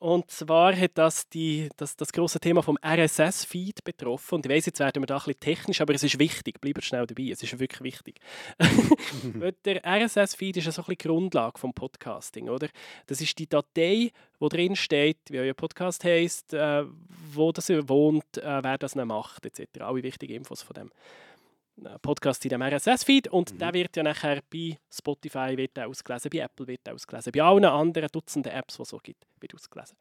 Und 0.03 0.29
zwar 0.29 0.75
hat 0.75 0.91
das 0.95 1.29
die, 1.29 1.69
das, 1.77 1.95
das 1.95 2.11
große 2.11 2.37
Thema 2.41 2.61
vom 2.61 2.77
RSS-Feed 2.85 3.85
betroffen. 3.85 4.35
Und 4.35 4.45
ich 4.45 4.51
weiss, 4.51 4.65
jetzt 4.65 4.81
werden 4.81 5.01
wir 5.01 5.07
da 5.07 5.15
ein 5.15 5.19
bisschen 5.19 5.39
technisch, 5.39 5.79
aber 5.79 5.93
es 5.93 6.03
ist 6.03 6.19
wichtig. 6.19 6.59
Bleibt 6.59 6.83
schnell 6.83 7.07
dabei, 7.07 7.29
es 7.31 7.41
ist 7.41 7.57
wirklich 7.57 7.81
wichtig. 7.83 8.19
Der 9.63 9.81
RSS-Feed 9.85 10.57
ist 10.57 10.65
ja 10.65 10.73
so 10.73 10.81
ein 10.81 10.87
bisschen 10.87 10.97
die 10.97 11.07
Grundlage 11.07 11.57
vom 11.57 11.73
Podcasting, 11.73 12.49
oder? 12.49 12.67
Das 13.07 13.21
ist 13.21 13.39
die 13.39 13.47
Datei, 13.47 14.11
wo 14.39 14.49
drin 14.49 14.75
steht, 14.75 15.19
wie 15.29 15.39
euer 15.39 15.53
Podcast 15.53 16.03
heisst, 16.03 16.53
äh, 16.53 16.83
wo 17.31 17.53
das 17.53 17.69
ihr 17.69 17.87
wohnt, 17.87 18.39
äh, 18.39 18.61
wer 18.61 18.77
das 18.77 18.95
noch 18.95 19.05
macht, 19.05 19.45
etc. 19.45 19.79
Alle 19.79 20.03
wichtigen 20.03 20.33
Infos 20.33 20.63
von 20.63 20.73
dem. 20.73 20.91
Äh, 21.83 21.99
Podcast 21.99 22.43
in 22.45 22.49
dem 22.49 22.61
RSS-Feed 22.61 23.27
und 23.29 23.53
Mhm. 23.53 23.57
der 23.59 23.73
wird 23.73 23.95
ja 23.97 24.03
nachher 24.03 24.41
bei 24.51 24.77
Spotify 24.91 25.55
wird 25.57 25.77
ausgelesen, 25.79 26.29
bei 26.31 26.39
Apple 26.39 26.67
wird 26.67 26.87
ausgelesen, 26.89 27.31
bei 27.31 27.41
allen 27.41 27.65
anderen 27.65 28.09
Dutzenden 28.11 28.51
Apps, 28.51 28.75
die 28.77 28.81
es 28.83 28.89
so 28.89 28.97
gibt, 28.97 29.25
wird 29.39 29.53
ausgelesen. 29.55 29.97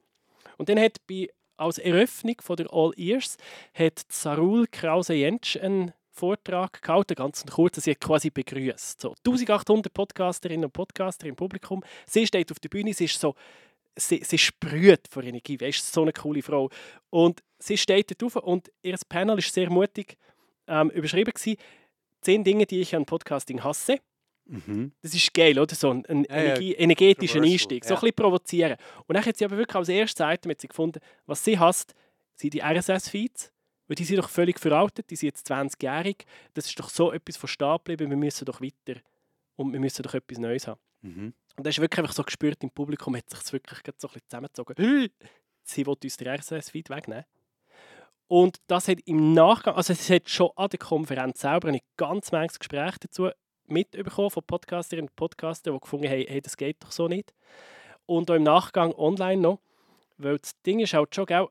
Und 0.59 0.69
dann 0.69 0.79
hat 0.79 0.99
bei, 1.07 1.29
als 1.57 1.79
Eröffnung 1.79 2.37
von 2.41 2.57
der 2.57 2.73
All 2.73 2.93
Ears 2.97 3.37
hat 3.75 4.01
Sarul 4.09 4.67
Krause-Jentsch 4.71 5.57
einen 5.57 5.93
Vortrag 6.11 6.83
gehalten, 6.83 7.15
ganz 7.15 7.45
kurz, 7.47 7.83
sie 7.83 7.93
hat 7.93 8.01
quasi 8.01 8.29
begrüßt. 8.29 9.01
So, 9.01 9.15
1800 9.27 9.93
Podcasterinnen 9.95 10.67
und 10.67 10.73
Podcaster 10.73 11.27
im 11.27 11.37
Publikum. 11.37 11.83
Sie 12.07 12.27
steht 12.27 12.51
auf 12.53 12.61
der 12.61 12.69
Bühne, 12.69 12.93
sie 12.93 13.07
ist 13.07 13.19
so, 13.19 13.35
sie, 13.97 14.23
sie 14.23 14.37
sprüht 14.37 15.09
vor 15.09 15.23
Energie, 15.23 15.59
weißt 15.59 15.79
du, 15.89 15.93
so 15.93 16.03
eine 16.03 16.13
coole 16.13 16.43
Frau. 16.43 16.69
Und 17.09 17.43
sie 17.59 17.79
steht 17.79 18.11
dort 18.11 18.37
rauf 18.37 18.43
und 18.45 18.71
ihr 18.83 18.97
Panel 19.09 19.39
ist 19.39 19.55
sehr 19.55 19.71
mutig 19.71 20.19
ähm, 20.67 20.91
überschrieben 20.91 21.33
gewesen, 21.33 21.57
zehn 22.21 22.45
Dinge, 22.45 22.67
die 22.67 22.81
ich 22.81 22.95
an 22.95 23.05
Podcasting 23.05 23.63
hasse. 23.63 23.99
Mhm. 24.47 24.93
Das 25.03 25.15
ist 25.15 25.33
geil, 25.33 25.59
oder? 25.59 25.75
So 25.75 25.91
ein, 25.91 26.05
ein 26.07 26.25
Ja, 26.25 26.37
ja, 26.37 26.43
Energie, 26.43 26.75
energetischer 26.75 27.35
Commercial, 27.35 27.53
Einstieg. 27.53 27.85
So 27.85 27.91
ja. 27.91 27.97
ein 27.97 28.01
bisschen 28.01 28.17
provozieren. 28.17 28.77
Und 29.07 29.15
dann 29.15 29.25
hat 29.25 29.37
sie 29.37 29.45
aber 29.45 29.57
wirklich 29.57 29.77
als 29.77 29.89
erstes 29.89 30.27
Item 30.27 30.51
hat 30.51 30.61
sie 30.61 30.69
gefunden, 30.69 31.01
was 31.27 31.45
sie 31.45 31.59
hasst, 31.59 31.95
sind 32.35 32.55
die 32.55 32.61
RSS-Feeds. 32.61 33.53
Weil 33.89 33.97
die 33.97 34.05
sind 34.05 34.19
doch 34.19 34.29
völlig 34.29 34.59
veraltet, 34.59 35.11
die 35.11 35.17
sind 35.17 35.29
jetzt 35.29 35.51
20-jährig. 35.51 36.25
Das 36.55 36.67
ist 36.67 36.79
doch 36.79 36.89
so 36.89 37.13
etwas 37.13 37.37
von 37.37 37.49
stehen 37.49 37.77
geblieben, 37.79 38.11
wir 38.11 38.17
müssen 38.17 38.45
doch 38.45 38.61
weiter. 38.61 39.01
Und 39.57 39.73
wir 39.73 39.81
müssen 39.81 40.03
doch 40.03 40.15
etwas 40.15 40.39
Neues 40.39 40.67
haben. 40.67 40.81
Mhm. 41.03 41.35
Und 41.57 41.67
das 41.67 41.75
ist 41.75 41.81
wirklich 41.81 41.99
einfach 41.99 42.15
so 42.15 42.23
gespürt 42.23 42.63
im 42.63 42.71
Publikum, 42.71 43.17
hat 43.17 43.29
sich 43.29 43.53
wirklich 43.53 43.81
so 43.99 44.09
ein 44.09 44.13
bisschen 44.13 44.23
zusammengezogen. 44.29 44.77
«Hey, 44.79 45.11
Sie 45.65 45.87
will 45.87 45.97
uns 46.03 46.17
den 46.17 46.29
RSS-Feed 46.29 46.91
wegnehmen. 46.91 47.25
Und 48.29 48.59
das 48.67 48.89
hat 48.89 48.99
im 49.05 49.35
Nachgang, 49.35 49.75
also 49.75 49.93
es 49.93 50.09
hat 50.09 50.29
schon 50.29 50.51
an 50.57 50.71
der 50.71 50.79
Konferenz 50.79 51.41
selber 51.41 51.69
ein 51.69 51.81
ganz 51.97 52.33
manches 52.33 52.59
Gespräch 52.59 52.97
dazu 52.99 53.29
mitbekommen 53.67 54.31
von 54.31 54.43
Podcasterinnen 54.43 55.09
und 55.09 55.17
Podcastern, 55.17 55.75
die 55.75 55.81
gefunden 55.81 56.09
haben, 56.09 56.25
hey, 56.27 56.41
das 56.41 56.57
geht 56.57 56.83
doch 56.83 56.93
so 56.93 57.09
nicht. 57.09 57.35
Und 58.07 58.31
auch 58.31 58.35
im 58.35 58.43
Nachgang 58.43 58.93
online 58.95 59.41
noch, 59.41 59.61
weil 60.19 60.39
das 60.39 60.61
Ding 60.63 60.81
ist 60.81 60.95
halt 60.95 61.15
schon, 61.15 61.27
gell, 61.27 61.47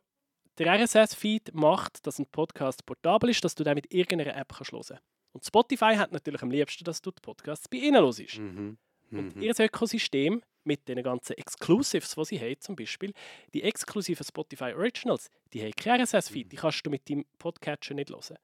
der 0.57 0.73
RSS-Feed 0.79 1.53
macht, 1.53 2.05
dass 2.05 2.19
ein 2.19 2.25
Podcast 2.27 2.85
portabel 2.85 3.29
ist, 3.29 3.43
dass 3.43 3.55
du 3.55 3.63
den 3.63 3.75
mit 3.75 3.91
irgendeiner 3.93 4.35
App 4.35 4.53
kannst 4.55 4.71
hören 4.71 4.83
kannst. 4.87 5.03
Und 5.33 5.45
Spotify 5.45 5.95
hat 5.95 6.11
natürlich 6.11 6.41
am 6.41 6.51
liebsten, 6.51 6.83
dass 6.83 7.01
du 7.01 7.11
die 7.11 7.21
Podcasts 7.21 7.67
bei 7.69 7.77
ihnen 7.77 8.03
hörst. 8.03 8.37
Mhm. 8.37 8.77
Und 9.11 9.35
Mhm. 9.35 9.41
ihr 9.41 9.53
Ökosystem 9.59 10.41
mit 10.63 10.87
den 10.87 11.01
ganzen 11.03 11.37
Exclusives, 11.37 12.15
die 12.15 12.25
sie 12.25 12.39
haben, 12.39 12.59
zum 12.59 12.75
Beispiel, 12.75 13.13
die 13.53 13.63
exklusiven 13.63 14.25
Spotify 14.25 14.73
Originals, 14.73 15.29
die 15.53 15.61
haben 15.61 15.71
keinen 15.71 16.01
RSS-Feed, 16.01 16.51
die 16.51 16.55
kannst 16.55 16.85
du 16.85 16.89
mit 16.89 17.09
deinem 17.09 17.25
Podcatcher 17.37 17.93
nicht 17.93 18.09
hören. 18.09 18.37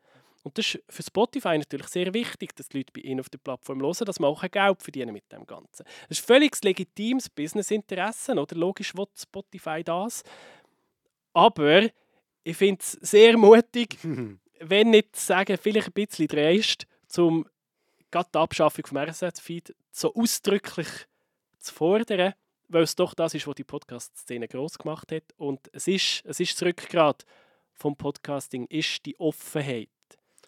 Und 0.43 0.57
das 0.57 0.75
ist 0.75 0.83
für 0.88 1.03
Spotify 1.03 1.57
natürlich 1.57 1.88
sehr 1.88 2.13
wichtig, 2.13 2.55
dass 2.55 2.69
die 2.69 2.77
Leute 2.77 2.93
bei 2.93 3.01
ihnen 3.01 3.19
auf 3.19 3.29
der 3.29 3.38
Plattform 3.38 3.81
hören, 3.81 4.05
dass 4.05 4.19
man 4.19 4.29
auch 4.29 4.43
ein 4.43 4.51
Geld 4.51 4.81
verdienen 4.81 5.12
mit 5.12 5.29
dem 5.31 5.45
Ganzen. 5.45 5.83
Das 6.07 6.19
ist 6.19 6.25
völlig 6.25 6.55
legitimes 6.63 7.29
Businessinteresse, 7.29 8.33
oder? 8.33 8.55
Logisch 8.55 8.95
will 8.95 9.07
Spotify 9.13 9.83
das. 9.83 10.24
Aber 11.33 11.89
ich 12.43 12.55
finde 12.55 12.81
es 12.81 12.93
sehr 12.93 13.38
mutig, 13.38 13.97
wenn 14.62 14.91
nicht 14.91 15.17
sagen, 15.17 15.57
vielleicht 15.62 15.88
ein 15.88 15.93
bisschen 15.93 16.27
dreist, 16.27 16.88
um 17.17 17.45
gerade 18.09 18.29
die 18.33 18.38
Abschaffung 18.38 18.86
vom 18.86 18.97
RSS-Feed 19.00 19.75
so 19.91 20.13
ausdrücklich 20.13 20.88
zu 20.88 21.16
fordern, 21.69 22.33
weil 22.67 22.83
es 22.83 22.95
doch 22.95 23.13
das 23.13 23.33
ist, 23.33 23.47
was 23.47 23.55
die 23.55 23.63
Podcast-Szene 23.63 24.47
groß 24.47 24.77
gemacht 24.77 25.12
hat. 25.12 25.24
Und 25.38 25.69
es 25.74 25.88
ist, 25.88 26.24
es 26.25 26.39
ist 26.39 26.53
das 26.53 26.67
Rückgrat 26.67 27.25
vom 27.74 27.95
Podcasting, 27.95 28.65
ist 28.67 29.05
die 29.05 29.19
Offenheit. 29.19 29.89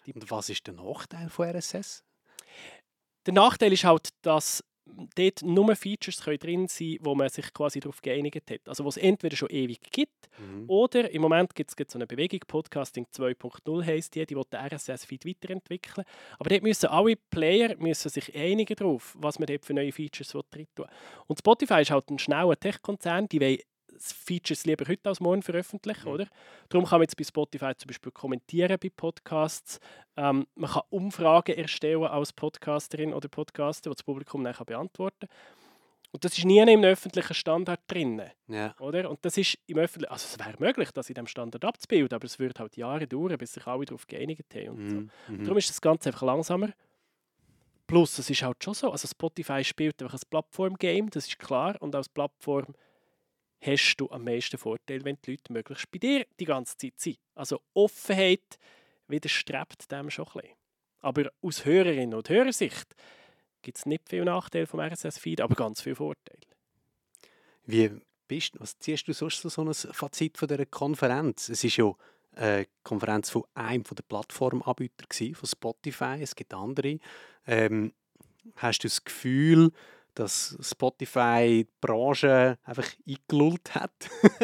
Und 0.06 0.30
was 0.30 0.48
ist 0.48 0.66
der 0.66 0.74
Nachteil 0.74 1.28
von 1.28 1.48
RSS? 1.48 2.04
Der 3.26 3.34
Nachteil 3.34 3.72
ist 3.72 3.84
halt, 3.84 4.08
dass 4.22 4.64
dort 5.14 5.42
nur 5.42 5.74
Features 5.76 6.22
können 6.22 6.38
drin 6.38 6.68
sein 6.68 6.98
wo 7.00 7.14
man 7.14 7.28
sich 7.28 7.52
quasi 7.52 7.80
darauf 7.80 8.00
geeinigt 8.02 8.50
hat. 8.50 8.68
Also 8.68 8.84
wo 8.84 8.88
es 8.88 8.96
entweder 8.96 9.36
schon 9.36 9.50
ewig 9.50 9.80
gibt, 9.90 10.28
Mhm. 10.38 10.64
oder 10.68 11.10
im 11.10 11.22
Moment 11.22 11.54
gibt 11.54 11.70
es 11.70 11.92
so 11.92 11.98
eine 11.98 12.06
Bewegung, 12.06 12.40
Podcasting 12.46 13.06
2.0 13.12 13.84
heisst 13.84 14.14
die, 14.14 14.24
die 14.24 14.36
will 14.36 14.44
den 14.50 14.60
RSS-Feed 14.60 15.26
weiterentwickeln. 15.26 16.06
Aber 16.38 16.48
dort 16.50 16.62
müssen 16.62 16.86
alle 16.86 17.16
Player 17.16 17.76
müssen 17.78 18.08
sich 18.08 18.34
einigen 18.34 18.76
darauf, 18.76 19.16
was 19.18 19.38
man 19.38 19.46
dort 19.46 19.64
für 19.66 19.74
neue 19.74 19.92
Features 19.92 20.34
drin 20.50 20.66
tun. 20.74 20.86
Und 21.26 21.38
Spotify 21.38 21.82
ist 21.82 21.90
halt 21.90 22.10
ein 22.10 22.18
schneller 22.18 22.58
Tech-Konzern, 22.58 23.28
die 23.28 23.40
wollen 23.40 23.58
Features 24.00 24.64
lieber 24.64 24.86
heute 24.88 25.08
als 25.08 25.20
morgen 25.20 25.42
veröffentlichen, 25.42 26.06
Mhm. 26.08 26.14
oder? 26.14 26.26
Darum 26.68 26.86
kann 26.86 26.98
man 26.98 27.02
jetzt 27.04 27.16
bei 27.16 27.24
Spotify 27.24 27.72
zum 27.76 27.88
Beispiel 27.88 28.12
kommentieren 28.12 28.76
bei 28.80 28.90
Podcasts. 28.94 29.78
Ähm, 30.16 30.46
man 30.54 30.70
kann 30.70 30.82
Umfragen 30.90 31.56
erstellen 31.56 32.04
als 32.04 32.32
Podcasterin 32.32 33.12
oder 33.12 33.28
Podcaster, 33.28 33.90
die 33.90 33.94
das 33.96 34.02
Publikum 34.02 34.42
dann 34.44 34.54
beantworten 34.66 35.26
kann. 35.28 35.36
Und 36.12 36.24
das 36.24 36.36
ist 36.36 36.44
nie 36.44 36.58
im 36.58 36.82
öffentlichen 36.82 37.34
Standard 37.34 37.80
drin. 37.86 38.20
Ja. 38.48 38.74
Oder? 38.80 39.08
Und 39.08 39.24
das 39.24 39.36
ist 39.36 39.56
im 39.66 39.78
öffentlichen, 39.78 40.10
also 40.10 40.26
es 40.26 40.38
wäre 40.44 40.56
möglich, 40.58 40.90
das 40.90 41.08
in 41.08 41.14
diesem 41.14 41.28
Standard 41.28 41.64
abzubilden, 41.64 42.16
aber 42.16 42.24
es 42.24 42.38
würde 42.40 42.58
halt 42.58 42.76
Jahre 42.76 43.06
dauern, 43.06 43.38
bis 43.38 43.52
sich 43.52 43.64
alle 43.66 43.84
darauf 43.84 44.08
geeinigt 44.08 44.52
haben. 44.56 44.68
Und 44.70 44.88
so. 44.90 44.96
Mhm. 44.96 45.10
Mhm. 45.28 45.44
Darum 45.44 45.58
ist 45.58 45.70
das 45.70 45.80
Ganze 45.80 46.08
einfach 46.08 46.22
langsamer. 46.22 46.70
Plus, 47.86 48.18
es 48.18 48.30
ist 48.30 48.42
halt 48.42 48.62
schon 48.62 48.74
so, 48.74 48.90
also 48.90 49.06
Spotify 49.08 49.62
spielt 49.64 50.02
einfach 50.02 50.14
ein 50.16 50.20
Plattform-Game, 50.30 51.10
das 51.10 51.26
ist 51.26 51.38
klar. 51.38 51.76
Und 51.80 51.94
als 51.94 52.08
Plattform 52.08 52.66
hast 53.60 53.96
du 53.96 54.10
am 54.10 54.24
meisten 54.24 54.58
Vorteil, 54.58 55.04
wenn 55.04 55.18
die 55.24 55.32
Leute 55.32 55.52
möglichst 55.52 55.90
bei 55.90 55.98
dir 55.98 56.26
die 56.38 56.44
ganze 56.44 56.76
Zeit 56.76 56.98
sind. 56.98 57.18
Also 57.34 57.60
Offenheit 57.74 58.58
widerstrebt 59.08 59.90
dem 59.90 60.10
schon 60.10 60.26
ein 60.28 60.32
bisschen. 60.32 60.56
Aber 61.00 61.30
aus 61.42 61.64
Hörerinnen 61.64 62.14
und 62.14 62.28
Hörersicht 62.28 62.94
gibt 63.62 63.78
es 63.78 63.86
nicht 63.86 64.08
viel 64.08 64.24
Nachteil 64.24 64.66
vom 64.66 64.80
RSS-Feed, 64.80 65.40
aber 65.40 65.54
ganz 65.54 65.80
viel 65.82 65.94
Vorteil. 65.94 66.38
Wie 67.64 67.90
bist, 68.28 68.58
was 68.58 68.78
ziehst 68.78 69.08
du 69.08 69.12
sonst 69.12 69.42
so 69.42 69.62
ein 69.62 69.74
Fazit 69.74 70.38
von 70.38 70.48
dieser 70.48 70.66
Konferenz? 70.66 71.48
Es 71.48 71.64
ist 71.64 71.76
ja 71.76 71.92
eine 72.36 72.66
Konferenz 72.82 73.30
von 73.30 73.44
einem 73.54 73.84
der 73.84 74.02
Plattformanbieter 74.08 75.06
von 75.34 75.48
Spotify. 75.48 76.18
Es 76.20 76.34
gibt 76.34 76.54
andere. 76.54 76.98
Ähm, 77.46 77.92
hast 78.56 78.84
du 78.84 78.88
das 78.88 79.04
Gefühl, 79.04 79.72
dass 80.14 80.56
Spotify 80.60 81.64
die 81.64 81.72
Branche 81.80 82.58
einfach 82.64 82.88
eingelullt 83.06 83.74
hat? 83.74 83.92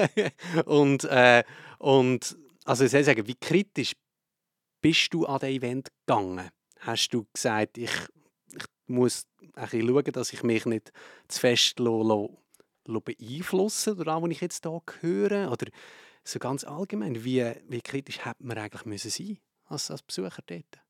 und, 0.67 1.05
äh, 1.05 1.45
und 1.79 2.37
also 2.65 2.85
ich 2.85 2.91
soll 2.91 3.05
sagen, 3.05 3.27
wie 3.27 3.35
kritisch 3.35 3.93
bist 4.81 5.13
du 5.15 5.27
an 5.27 5.41
das 5.41 5.51
Event 5.51 5.89
gegangen? 6.07 6.51
Hast 6.81 7.11
du 7.11 7.27
gesagt, 7.33 7.79
ich, 7.79 7.91
ich 8.53 8.65
muss 8.87 9.27
ein 9.55 9.63
bisschen 9.63 9.89
schauen, 9.89 10.13
dass 10.13 10.33
ich 10.33 10.43
mich 10.43 10.67
nicht 10.67 10.93
zu 11.29 11.41
fest 11.41 11.79
lo, 11.79 12.03
lo 12.85 13.01
beeinflussen 13.01 13.97
durch 13.97 14.07
das, 14.07 14.23
was 14.23 14.31
ich 14.31 14.41
jetzt 14.41 14.65
hier 14.65 14.83
höre? 15.01 15.51
Oder 15.51 15.67
so 16.25 16.39
ganz 16.39 16.65
allgemein, 16.65 17.25
wie, 17.25 17.53
wie 17.69 17.81
kritisch 17.81 18.25
hätte 18.25 18.45
man 18.45 18.59
eigentlich 18.59 18.85
müssen 18.85 19.11
sein 19.11 19.39
als, 19.67 19.91
als 19.91 20.03
Besucher 20.03 20.43
dort? 20.47 20.86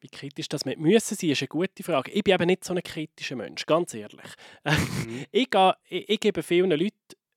Wie 0.00 0.08
kritisch 0.08 0.48
das 0.48 0.64
mit 0.64 0.78
müssen 0.78 1.14
sein, 1.14 1.30
ist 1.30 1.42
eine 1.42 1.48
gute 1.48 1.82
Frage. 1.82 2.10
Ich 2.10 2.24
bin 2.24 2.34
eben 2.34 2.46
nicht 2.46 2.64
so 2.64 2.72
ein 2.74 2.82
kritischer 2.82 3.36
Mensch, 3.36 3.66
ganz 3.66 3.92
ehrlich. 3.94 4.30
Mhm. 4.64 5.26
ich, 5.30 5.50
gehe, 5.50 5.74
ich, 5.88 6.08
ich 6.08 6.20
gebe 6.20 6.42
vielen 6.42 6.70
Leuten 6.70 6.94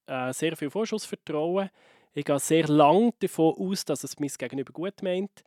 äh, 0.08 0.32
sehr 0.34 0.56
viel 0.56 0.70
Vorschussvertrauen. 0.70 1.70
Ich 2.14 2.26
gehe 2.26 2.40
sehr 2.40 2.68
lange 2.68 3.14
davon 3.20 3.56
aus, 3.58 3.86
dass 3.86 4.04
es 4.04 4.20
mein 4.20 4.30
Gegenüber 4.30 4.72
gut 4.72 5.02
meint. 5.02 5.44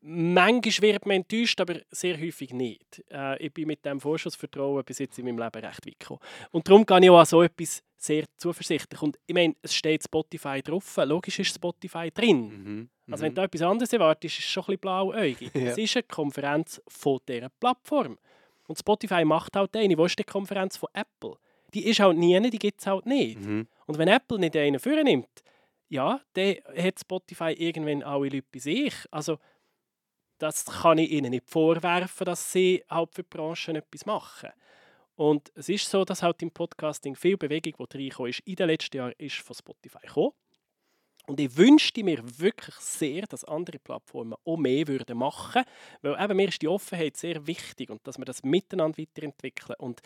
Manchmal 0.00 0.92
wird 0.92 1.06
man 1.06 1.16
enttäuscht, 1.18 1.60
aber 1.60 1.80
sehr 1.90 2.18
häufig 2.20 2.52
nicht. 2.52 3.04
Äh, 3.10 3.44
ich 3.44 3.52
bin 3.52 3.66
mit 3.66 3.84
dem 3.84 4.00
Vorschussvertrauen 4.00 4.84
bis 4.84 4.98
jetzt 4.98 5.18
in 5.18 5.26
meinem 5.26 5.38
Leben 5.38 5.64
recht 5.64 5.86
weit 5.86 6.00
gekommen. 6.00 6.20
Und 6.50 6.68
darum 6.68 6.86
gehe 6.86 7.00
ich 7.00 7.10
auch 7.10 7.18
an 7.18 7.26
so 7.26 7.42
etwas 7.42 7.82
sehr 7.96 8.24
zuversichtlich. 8.36 9.02
Und 9.02 9.18
ich 9.26 9.34
meine, 9.34 9.54
es 9.60 9.74
steht 9.74 10.04
Spotify 10.04 10.62
drauf. 10.62 10.96
Logisch 11.04 11.40
ist 11.40 11.54
Spotify 11.54 12.10
drin. 12.10 12.40
Mhm. 12.48 12.90
Also 13.10 13.24
wenn 13.24 13.34
du 13.34 13.42
etwas 13.42 13.62
anderes 13.62 13.92
erwartest, 13.92 14.38
ist 14.38 14.44
es 14.44 14.50
schon 14.50 14.62
ein 14.62 14.66
bisschen 14.66 14.80
blauäugig. 14.80 15.50
Ja. 15.54 15.70
Es 15.70 15.78
ist 15.78 15.96
eine 15.96 16.02
Konferenz 16.04 16.80
von 16.88 17.18
dieser 17.28 17.48
Plattform. 17.48 18.18
Und 18.66 18.78
Spotify 18.78 19.24
macht 19.24 19.56
halt 19.56 19.74
eine. 19.76 19.96
Wo 19.96 20.04
ist 20.04 20.18
die 20.18 20.24
Konferenz 20.24 20.76
von 20.76 20.90
Apple? 20.92 21.36
Die 21.74 21.86
ist 21.86 22.00
halt 22.00 22.16
nie, 22.16 22.38
die 22.50 22.58
gibt 22.58 22.80
es 22.80 22.86
halt 22.86 23.06
nicht. 23.06 23.40
Mhm. 23.40 23.66
Und 23.86 23.98
wenn 23.98 24.08
Apple 24.08 24.38
nicht 24.38 24.56
einen 24.56 24.78
vornimmt, 24.78 25.42
ja, 25.88 26.20
dann 26.34 26.56
hat 26.76 27.00
Spotify 27.00 27.52
irgendwann 27.52 28.02
alle 28.02 28.28
Leute 28.28 28.46
bei 28.52 28.58
sich. 28.58 28.94
Also 29.10 29.38
das 30.38 30.66
kann 30.66 30.98
ich 30.98 31.10
ihnen 31.10 31.30
nicht 31.30 31.48
vorwerfen, 31.48 32.24
dass 32.24 32.52
sie 32.52 32.84
halt 32.88 33.14
für 33.14 33.22
die 33.22 33.28
Branche 33.28 33.72
etwas 33.72 34.06
machen. 34.06 34.50
Und 35.16 35.50
es 35.56 35.68
ist 35.68 35.90
so, 35.90 36.04
dass 36.04 36.22
halt 36.22 36.40
im 36.42 36.50
Podcasting 36.50 37.16
viel 37.16 37.36
Bewegung, 37.36 37.74
die 37.90 37.96
reingekommen 37.96 38.30
ist, 38.30 38.40
in 38.40 38.54
den 38.54 38.68
letzten 38.68 38.96
Jahren 38.96 39.14
ist 39.18 39.36
von 39.36 39.56
Spotify 39.56 40.06
gekommen. 40.06 40.32
Und 41.28 41.38
ich 41.40 41.54
wünschte 41.58 42.02
mir 42.02 42.22
wirklich 42.38 42.74
sehr, 42.76 43.26
dass 43.26 43.44
andere 43.44 43.78
Plattformen 43.78 44.34
auch 44.46 44.56
mehr 44.56 44.88
würden 44.88 45.18
machen 45.18 45.62
würden. 46.00 46.16
Weil 46.16 46.24
eben 46.24 46.36
mir 46.38 46.48
ist 46.48 46.62
die 46.62 46.68
Offenheit 46.68 47.18
sehr 47.18 47.46
wichtig 47.46 47.90
und 47.90 48.00
dass 48.06 48.16
wir 48.16 48.24
das 48.24 48.42
miteinander 48.42 48.96
weiterentwickeln. 48.96 49.76
Und 49.78 50.00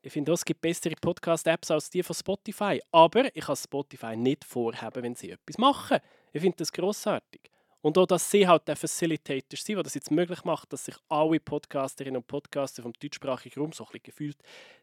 ich 0.00 0.12
finde 0.12 0.32
es 0.32 0.44
gibt 0.44 0.60
bessere 0.60 0.94
Podcast-Apps 0.94 1.72
als 1.72 1.90
die 1.90 2.04
von 2.04 2.14
Spotify. 2.14 2.80
Aber 2.92 3.34
ich 3.34 3.44
kann 3.44 3.56
Spotify 3.56 4.16
nicht 4.16 4.44
vorhaben, 4.44 5.02
wenn 5.02 5.16
sie 5.16 5.32
etwas 5.32 5.58
machen. 5.58 5.98
Ich 6.32 6.40
finde 6.40 6.58
das 6.58 6.70
grossartig. 6.70 7.50
Und 7.80 7.98
auch, 7.98 8.06
dass 8.06 8.30
sie 8.30 8.46
halt 8.46 8.68
der 8.68 8.76
Facilitator 8.76 9.58
sind, 9.58 9.74
der 9.74 9.82
das 9.82 9.94
jetzt 9.94 10.12
möglich 10.12 10.44
macht, 10.44 10.72
dass 10.72 10.84
sich 10.84 10.94
alle 11.08 11.40
Podcasterinnen 11.40 12.18
und 12.18 12.28
Podcaster 12.28 12.84
vom 12.84 12.92
deutschsprachigen 12.92 13.60
Raum 13.60 13.72
so 13.72 13.82
ein 13.82 13.88
bisschen 13.88 14.04
gefühlt 14.04 14.38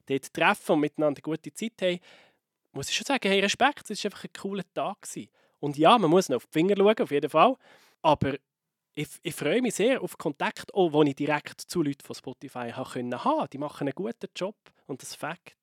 dort 0.06 0.34
treffen 0.34 0.74
und 0.74 0.82
miteinander 0.82 1.22
gute 1.22 1.54
Zeit 1.54 1.82
haben, 1.82 2.00
muss 2.74 2.90
ich 2.90 2.96
schon 2.98 3.06
sagen, 3.06 3.30
hey, 3.30 3.40
Respekt, 3.40 3.90
es 3.90 4.04
war 4.04 4.10
einfach 4.12 4.26
ein 4.26 4.34
cooler 4.34 4.74
Tag. 4.74 5.02
Gewesen. 5.02 5.30
Und 5.62 5.78
ja, 5.78 5.98
man 5.98 6.10
muss 6.10 6.28
noch 6.28 6.38
auf 6.38 6.48
die 6.48 6.52
Finger 6.60 6.76
schauen, 6.76 7.00
auf 7.00 7.12
jeden 7.12 7.30
Fall. 7.30 7.56
Aber 8.02 8.36
ich, 8.94 9.08
ich 9.22 9.34
freue 9.36 9.62
mich 9.62 9.76
sehr 9.76 10.02
auf 10.02 10.18
Kontakt, 10.18 10.74
auch 10.74 10.92
wo 10.92 11.04
ich 11.04 11.16
direkt 11.16 11.62
zu 11.62 11.82
Leuten 11.82 12.04
von 12.04 12.16
Spotify 12.16 12.72
haben 12.72 12.92
können. 12.92 13.48
Die 13.54 13.58
machen 13.58 13.88
einen 13.88 13.96
guten 13.96 14.28
Job 14.36 14.56
und 14.88 15.02
das 15.02 15.16
Fakt. 15.16 15.56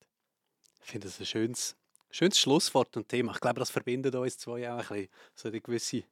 Ich 0.82 0.90
finde 0.90 1.08
das 1.08 1.20
ein 1.20 1.26
schönes, 1.26 1.76
schönes 2.10 2.38
Schlusswort 2.38 2.96
und 2.96 3.08
Thema. 3.08 3.32
Ich 3.32 3.40
glaube, 3.40 3.58
das 3.58 3.70
verbindet 3.70 4.14
uns 4.14 4.38
zwei 4.38 4.70
auch 4.72 4.78
ein 4.78 4.86
bisschen. 4.86 5.08
So 5.34 5.50
die 5.50 5.60
gewisse, 5.60 6.04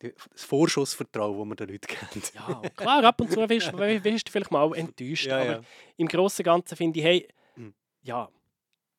das 0.00 0.44
Vorschussvertrauen, 0.44 1.38
das 1.38 1.46
man 1.46 1.56
den 1.56 1.68
Leuten 1.68 1.86
kennt. 1.86 2.34
Ja, 2.34 2.62
klar, 2.76 3.04
ab 3.04 3.20
und 3.20 3.30
zu 3.30 3.48
wirst, 3.48 3.72
wirst 3.72 4.28
du 4.28 4.32
vielleicht 4.32 4.50
mal 4.50 4.74
enttäuscht. 4.76 5.26
Ja, 5.26 5.36
aber 5.36 5.46
ja. 5.46 5.60
im 5.96 6.08
Großen 6.08 6.42
und 6.42 6.44
Ganzen 6.44 6.76
finde 6.76 6.98
ich, 6.98 7.04
hey, 7.04 7.28
Mhm. 7.56 7.72
ja, 8.02 8.28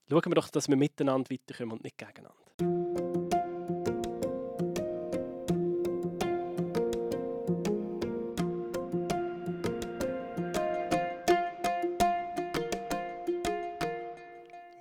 schauen 0.09 0.25
wir 0.25 0.35
doch, 0.35 0.49
dass 0.49 0.67
wir 0.67 0.77
miteinander 0.77 1.29
weiterkommen 1.29 1.73
und 1.73 1.83
nicht 1.83 1.97
gegeneinander. 1.97 3.04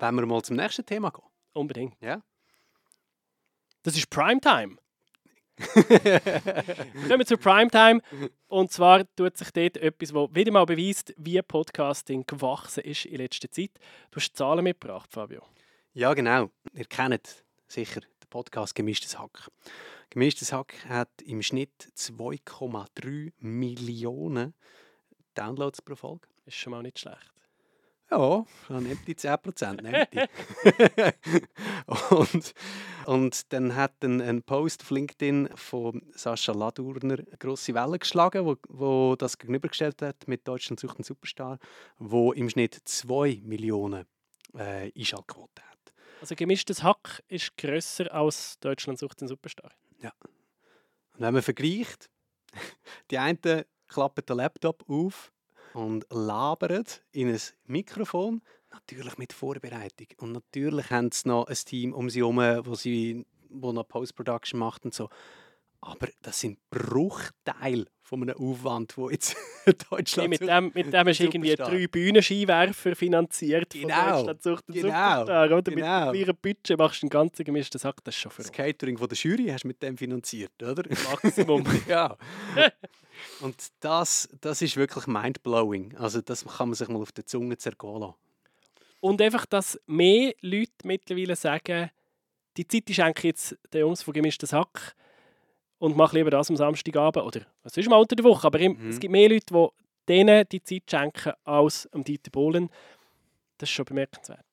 Wenn 0.05 0.17
wir 0.17 0.27
mal 0.27 0.43
zum 0.43 0.57
nächsten 0.57 0.85
Thema 0.85 1.11
gehen. 1.11 1.25
Unbedingt. 1.55 1.95
Ja. 2.01 2.23
Das 3.83 3.97
ist 3.97 4.11
Primetime. 4.11 4.77
Kommen 5.57 7.19
wir 7.19 7.27
zur 7.27 7.39
Primetime. 7.39 8.03
Und 8.49 8.71
zwar 8.71 9.05
tut 9.15 9.37
sich 9.37 9.51
dort 9.51 9.77
etwas, 9.79 10.11
das 10.11 10.35
wieder 10.35 10.53
mal 10.53 10.67
beweist, 10.67 11.15
wie 11.17 11.41
Podcasting 11.41 12.25
gewachsen 12.27 12.83
ist 12.85 13.07
in 13.07 13.17
letzter 13.17 13.51
Zeit. 13.51 13.71
Du 14.11 14.17
hast 14.17 14.37
Zahlen 14.37 14.65
mitgebracht, 14.65 15.11
Fabio. 15.13 15.43
Ja, 15.93 16.13
genau. 16.13 16.51
Ihr 16.75 16.87
kennt 16.87 17.45
sicher 17.67 18.01
den 18.01 18.29
Podcast 18.29 18.75
Gemischtes 18.75 19.19
Hack. 19.19 19.51
Gemischtes 20.11 20.53
Hack 20.53 20.75
hat 20.87 21.11
im 21.25 21.41
Schnitt 21.43 21.93
2,3 21.97 23.33
Millionen 23.39 24.55
Downloads 25.35 25.81
pro 25.83 25.95
Folge. 25.95 26.29
Ist 26.45 26.57
schon 26.57 26.73
mal 26.73 26.83
nicht 26.83 26.99
schlecht. 26.99 27.34
Ja, 28.11 28.45
dann 28.69 28.83
nimmt 28.85 29.07
die 29.09 29.15
10%, 29.15 29.83
nimmt 29.83 30.09
die. 30.13 31.15
und, 32.15 32.55
und 33.07 33.53
dann 33.53 33.75
hat 33.75 34.05
ein, 34.05 34.21
ein 34.21 34.43
Post 34.43 34.83
auf 34.83 34.91
LinkedIn 34.91 35.49
von 35.55 36.03
Sascha 36.13 36.53
Ladurner 36.53 37.15
eine 37.15 37.39
grosse 37.39 37.75
Welle 37.75 37.99
geschlagen, 37.99 38.45
wo, 38.45 38.57
wo 38.69 39.17
das 39.17 39.39
gegenübergestellt 39.39 40.03
hat 40.03 40.29
mit 40.29 40.47
Deutschland 40.47 40.81
sucht 40.81 40.99
einen 40.99 41.05
Superstar, 41.05 41.59
wo 41.99 42.33
im 42.33 42.51
Schnitt 42.51 42.79
2 42.85 43.41
Millionen 43.43 44.05
äh, 44.55 44.93
Einschaltquote 44.97 45.63
hat. 45.63 45.95
Also 46.21 46.35
gemischtes 46.35 46.83
Hack 46.83 47.23
ist 47.29 47.57
grösser 47.57 48.13
als 48.13 48.59
Deutschland 48.61 48.99
sucht 48.99 49.21
den 49.23 49.29
Superstar. 49.29 49.73
Und 51.15 51.21
wenn 51.21 51.35
man 51.35 51.43
vergleicht, 51.43 52.11
die 53.11 53.19
einen 53.19 53.65
klappen 53.89 54.27
den 54.27 54.37
Laptop 54.37 54.89
auf 54.89 55.33
und 55.75 56.07
labern 56.11 56.85
in 57.13 57.29
ein 57.29 57.41
Mikrofon, 57.67 58.43
natürlich 58.71 59.19
mit 59.19 59.33
Vorbereitung. 59.33 60.09
Und 60.19 60.33
natürlich 60.33 60.91
haben 60.91 61.11
sie 61.13 61.29
noch 61.29 61.47
ein 61.47 61.55
Team 61.55 61.93
um 61.93 62.09
sie 62.11 62.21
herum, 62.21 62.39
wo 62.65 62.75
sie 62.75 63.27
wo 63.51 63.73
noch 63.73 63.87
Post-Production 63.87 64.59
macht 64.59 64.85
und 64.85 64.95
so. 64.95 65.09
Aber 65.87 66.09
das 66.23 66.41
sind 66.41 66.59
Bruchteile 66.71 67.85
von 68.01 68.23
einem 68.23 68.37
Aufwand, 68.39 68.97
wo 68.97 69.11
jetzt 69.11 69.37
Nee, 69.67 69.73
Deutschland 69.91 70.31
mit, 70.31 70.41
dem, 70.41 70.73
mit 70.75 70.93
dem 70.93 71.09
hast 71.09 71.21
du 71.21 71.25
irgendwie 71.25 71.55
drei 71.55 71.87
Bühnenskiwerfer 71.87 72.97
finanziert 72.97 73.73
von 73.75 73.83
Genau, 73.83 74.35
sucht 74.41 74.69
den 74.69 74.75
genau, 74.75 74.89
Superstar. 74.89 75.47
Oder? 75.47 75.57
Mit 75.57 75.65
genau. 75.67 76.11
einem 76.11 76.13
kleinen 76.13 76.37
Budget 76.41 76.79
machst 76.79 77.03
du 77.03 77.05
einen 77.05 77.11
ganzen 77.11 77.45
gemischten 77.45 77.79
Sack, 77.79 78.03
das 78.03 78.15
ist 78.15 78.21
schon 78.21 78.31
das 78.31 78.47
verrückt. 78.47 78.57
Catering 78.57 78.97
von 78.97 79.09
der 79.09 79.19
Jury 79.19 79.49
hast 79.49 79.65
du 79.65 79.69
mit 79.69 79.83
dem 79.83 79.99
finanziert, 79.99 80.63
oder? 80.63 80.85
Maximum. 81.23 81.65
ja. 81.89 82.17
Und 83.41 83.57
das, 83.81 84.29
das 84.41 84.63
ist 84.63 84.77
wirklich 84.77 85.07
mindblowing. 85.07 85.97
Also 85.99 86.23
das 86.23 86.47
kann 86.47 86.69
man 86.69 86.75
sich 86.75 86.89
mal 86.89 87.03
auf 87.03 87.13
der 87.13 87.27
Zunge 87.27 87.59
zergehen 87.59 88.01
lassen. 88.01 88.15
Und 89.01 89.21
einfach, 89.21 89.45
dass 89.45 89.79
mehr 89.87 90.33
Leute 90.41 90.73
mittlerweile 90.85 91.37
sagen, 91.37 91.91
die 92.57 92.67
Zeit 92.67 92.89
ist 92.89 93.01
eigentlich 93.01 93.25
jetzt 93.25 93.59
der 93.73 93.81
Jungs 93.81 94.03
von 94.03 94.15
gemischtes 94.15 94.55
Hack 94.55 94.95
und 95.85 95.97
mach 95.97 96.13
lieber 96.13 96.31
das 96.31 96.49
am 96.51 96.57
Samstagabend 96.57 97.25
oder 97.25 97.43
was 97.63 97.77
ist 97.77 97.89
mal 97.89 97.97
unter 97.97 98.17
der 98.17 98.25
Woche. 98.25 98.47
Aber 98.47 98.59
Mhm. 98.59 98.89
es 98.89 98.99
gibt 98.99 99.13
mehr 99.13 99.29
Leute, 99.29 99.47
die 99.53 99.69
denen 100.09 100.45
die 100.51 100.63
Zeit 100.63 100.83
schenken 100.91 101.33
als 101.45 101.89
am 101.93 102.03
Dieter 102.05 102.31
Bohlen. 102.31 102.71
Das 103.59 103.69
ist 103.69 103.75
schon 103.75 103.85
bemerkenswert. 103.85 104.45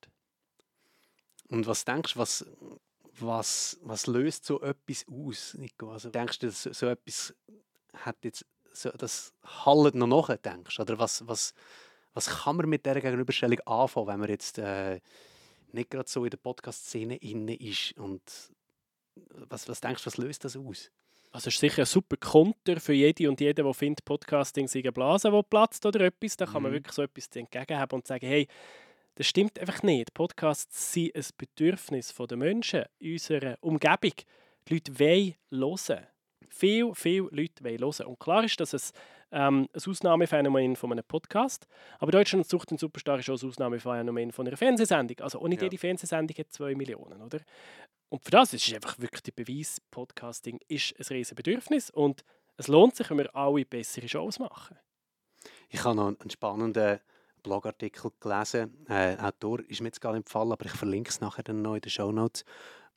Und 1.50 1.68
was 1.68 1.84
denkst 1.86 2.14
du, 2.14 2.20
was, 2.20 2.46
was, 3.20 3.80
was 3.82 4.08
löst 4.08 4.46
so 4.46 4.62
etwas 4.62 5.06
aus, 5.12 5.54
Nico? 5.56 5.92
Also 5.92 6.10
denkst 6.10 6.40
du, 6.40 6.48
dass 6.48 6.64
so, 6.64 6.88
etwas 6.88 7.34
hat 7.94 8.18
jetzt, 8.24 8.46
so, 8.72 8.90
das 8.92 9.34
hallt 9.66 9.96
noch 9.96 10.08
nach, 10.08 10.36
denkst? 10.38 10.80
Oder 10.80 10.98
was, 11.00 11.28
was, 11.28 11.54
was 12.14 12.28
kann 12.28 12.58
man 12.58 12.70
mit 12.70 12.86
dieser 12.86 13.02
Gegenüberstellung 13.02 13.60
anfangen, 13.62 14.08
wenn 14.08 14.20
man 14.20 14.30
jetzt 14.30 14.58
äh, 14.60 15.00
nicht 15.74 15.90
gerade 15.90 16.10
so 16.10 16.24
in 16.24 16.30
der 16.30 16.38
Podcast-Szene 16.38 17.18
inne 17.18 17.56
ist? 17.56 17.98
Und 17.98 18.22
was, 19.50 19.68
was 19.68 19.82
denkst 19.82 20.04
du, 20.04 20.08
was 20.08 20.18
löst 20.18 20.46
das 20.46 20.56
aus? 20.56 20.90
Also 21.32 21.48
ist 21.48 21.60
sicher 21.60 21.84
ein 21.84 21.86
super 21.86 22.18
Konter 22.18 22.80
für 22.80 22.94
jede 22.94 23.30
und 23.30 23.40
jeden, 23.40 23.64
der 23.64 23.74
findet, 23.74 24.04
Podcasting 24.04 24.68
sei 24.68 24.80
eine 24.80 24.92
Blase, 24.92 25.32
die 25.32 25.42
platzt 25.50 25.86
oder 25.86 26.02
etwas. 26.02 26.36
Da 26.38 26.46
kann 26.46 26.62
man 26.64 26.72
Mhm. 26.72 26.76
wirklich 26.76 26.94
so 26.94 27.02
etwas 27.04 27.28
entgegenhaben 27.34 27.96
und 28.00 28.08
sagen, 28.08 28.26
hey, 28.28 28.48
das 29.16 29.28
stimmt 29.28 29.58
einfach 29.60 29.82
nicht. 29.84 30.14
Podcasts 30.14 30.94
sind 30.94 31.16
ein 31.16 31.24
Bedürfnis 31.38 32.14
der 32.14 32.38
Menschen 32.38 32.84
unserer 33.02 33.58
Umgebung. 33.62 34.14
Die 34.68 34.74
Leute 34.74 35.00
wollen 35.00 35.36
hören. 35.60 36.08
Viele, 36.50 36.94
viele 36.96 37.28
Leute 37.32 37.64
wollen 37.64 37.80
hören. 37.80 38.06
Und 38.08 38.20
klar 38.20 38.44
ist, 38.44 38.60
dass 38.60 38.74
es 38.74 38.92
ähm, 39.32 39.70
ein 39.74 39.82
Ausnahmephänomen 39.90 40.76
von 40.76 40.92
einem 40.92 41.06
Podcast 41.06 41.66
aber 42.00 42.12
Deutschland 42.12 42.46
sucht 42.46 42.72
den 42.72 42.78
Superstar 42.78 43.18
ist 43.20 43.30
auch 43.30 43.42
ein 43.42 43.48
Ausnahmephänomen 43.48 44.34
von 44.34 44.46
einer 44.46 44.58
Fernsehsendung. 44.58 45.18
Also 45.22 45.40
nicht 45.48 45.62
Ja. 45.62 45.68
jede 45.68 45.78
Fernsehsendung 45.78 46.38
hat 46.38 46.52
zwei 46.52 46.76
Millionen, 46.76 47.22
oder? 47.22 47.40
Und 48.12 48.26
für 48.26 48.32
das 48.32 48.52
ist 48.52 48.68
es 48.68 48.74
einfach 48.74 49.00
wirklich 49.00 49.24
der 49.24 49.32
Beweis, 49.32 49.80
Podcasting 49.90 50.60
ist 50.68 50.94
ein 51.00 51.06
riesiges 51.16 51.34
Bedürfnis 51.34 51.90
und 51.90 52.26
es 52.58 52.68
lohnt 52.68 52.94
sich, 52.94 53.10
wenn 53.10 53.20
wir 53.20 53.34
alle 53.34 53.64
bessere 53.64 54.10
Shows 54.10 54.38
machen. 54.38 54.78
Ich 55.70 55.86
habe 55.86 55.96
noch 55.96 56.08
einen 56.20 56.30
spannenden 56.30 57.00
Blogartikel 57.42 58.12
gelesen. 58.20 58.86
Äh, 58.90 59.16
ein 59.16 59.20
Autor 59.22 59.62
ist 59.62 59.80
mir 59.80 59.88
jetzt 59.88 60.02
gar 60.02 60.12
nicht 60.12 60.26
empfallen, 60.26 60.52
aber 60.52 60.66
ich 60.66 60.74
verlinke 60.74 61.10
es 61.10 61.22
nachher 61.22 61.44
dann 61.44 61.62
noch 61.62 61.76
in 61.76 61.80
den 61.80 61.90
Show 61.90 62.12
Notes, 62.12 62.44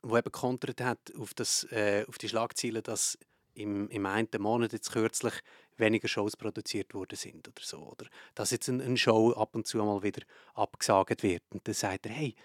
wo 0.01 0.17
eben 0.17 0.31
kontert 0.33 0.81
hat 0.81 0.99
auf, 1.17 1.33
das, 1.33 1.63
äh, 1.71 2.03
auf 2.09 2.17
die 2.17 2.27
Schlagziele, 2.27 2.81
dass 2.81 3.17
im, 3.53 3.87
im 3.87 4.05
einen 4.05 4.27
Monat 4.39 4.73
jetzt 4.73 4.91
kürzlich 4.91 5.35
weniger 5.77 6.09
Shows 6.09 6.35
produziert 6.35 6.93
worden 6.93 7.15
sind 7.15 7.47
oder 7.47 7.63
so. 7.63 7.79
Oder 7.79 8.07
dass 8.33 8.51
jetzt 8.51 8.67
eine, 8.67 8.83
eine 8.83 8.97
Show 8.97 9.31
ab 9.31 9.55
und 9.55 9.65
zu 9.65 9.77
mal 9.77 10.03
wieder 10.03 10.23
abgesagt 10.55 11.23
wird. 11.23 11.43
Und 11.51 11.65
dann 11.65 11.73
sagt 11.73 12.05
er, 12.05 12.11
hey, 12.11 12.35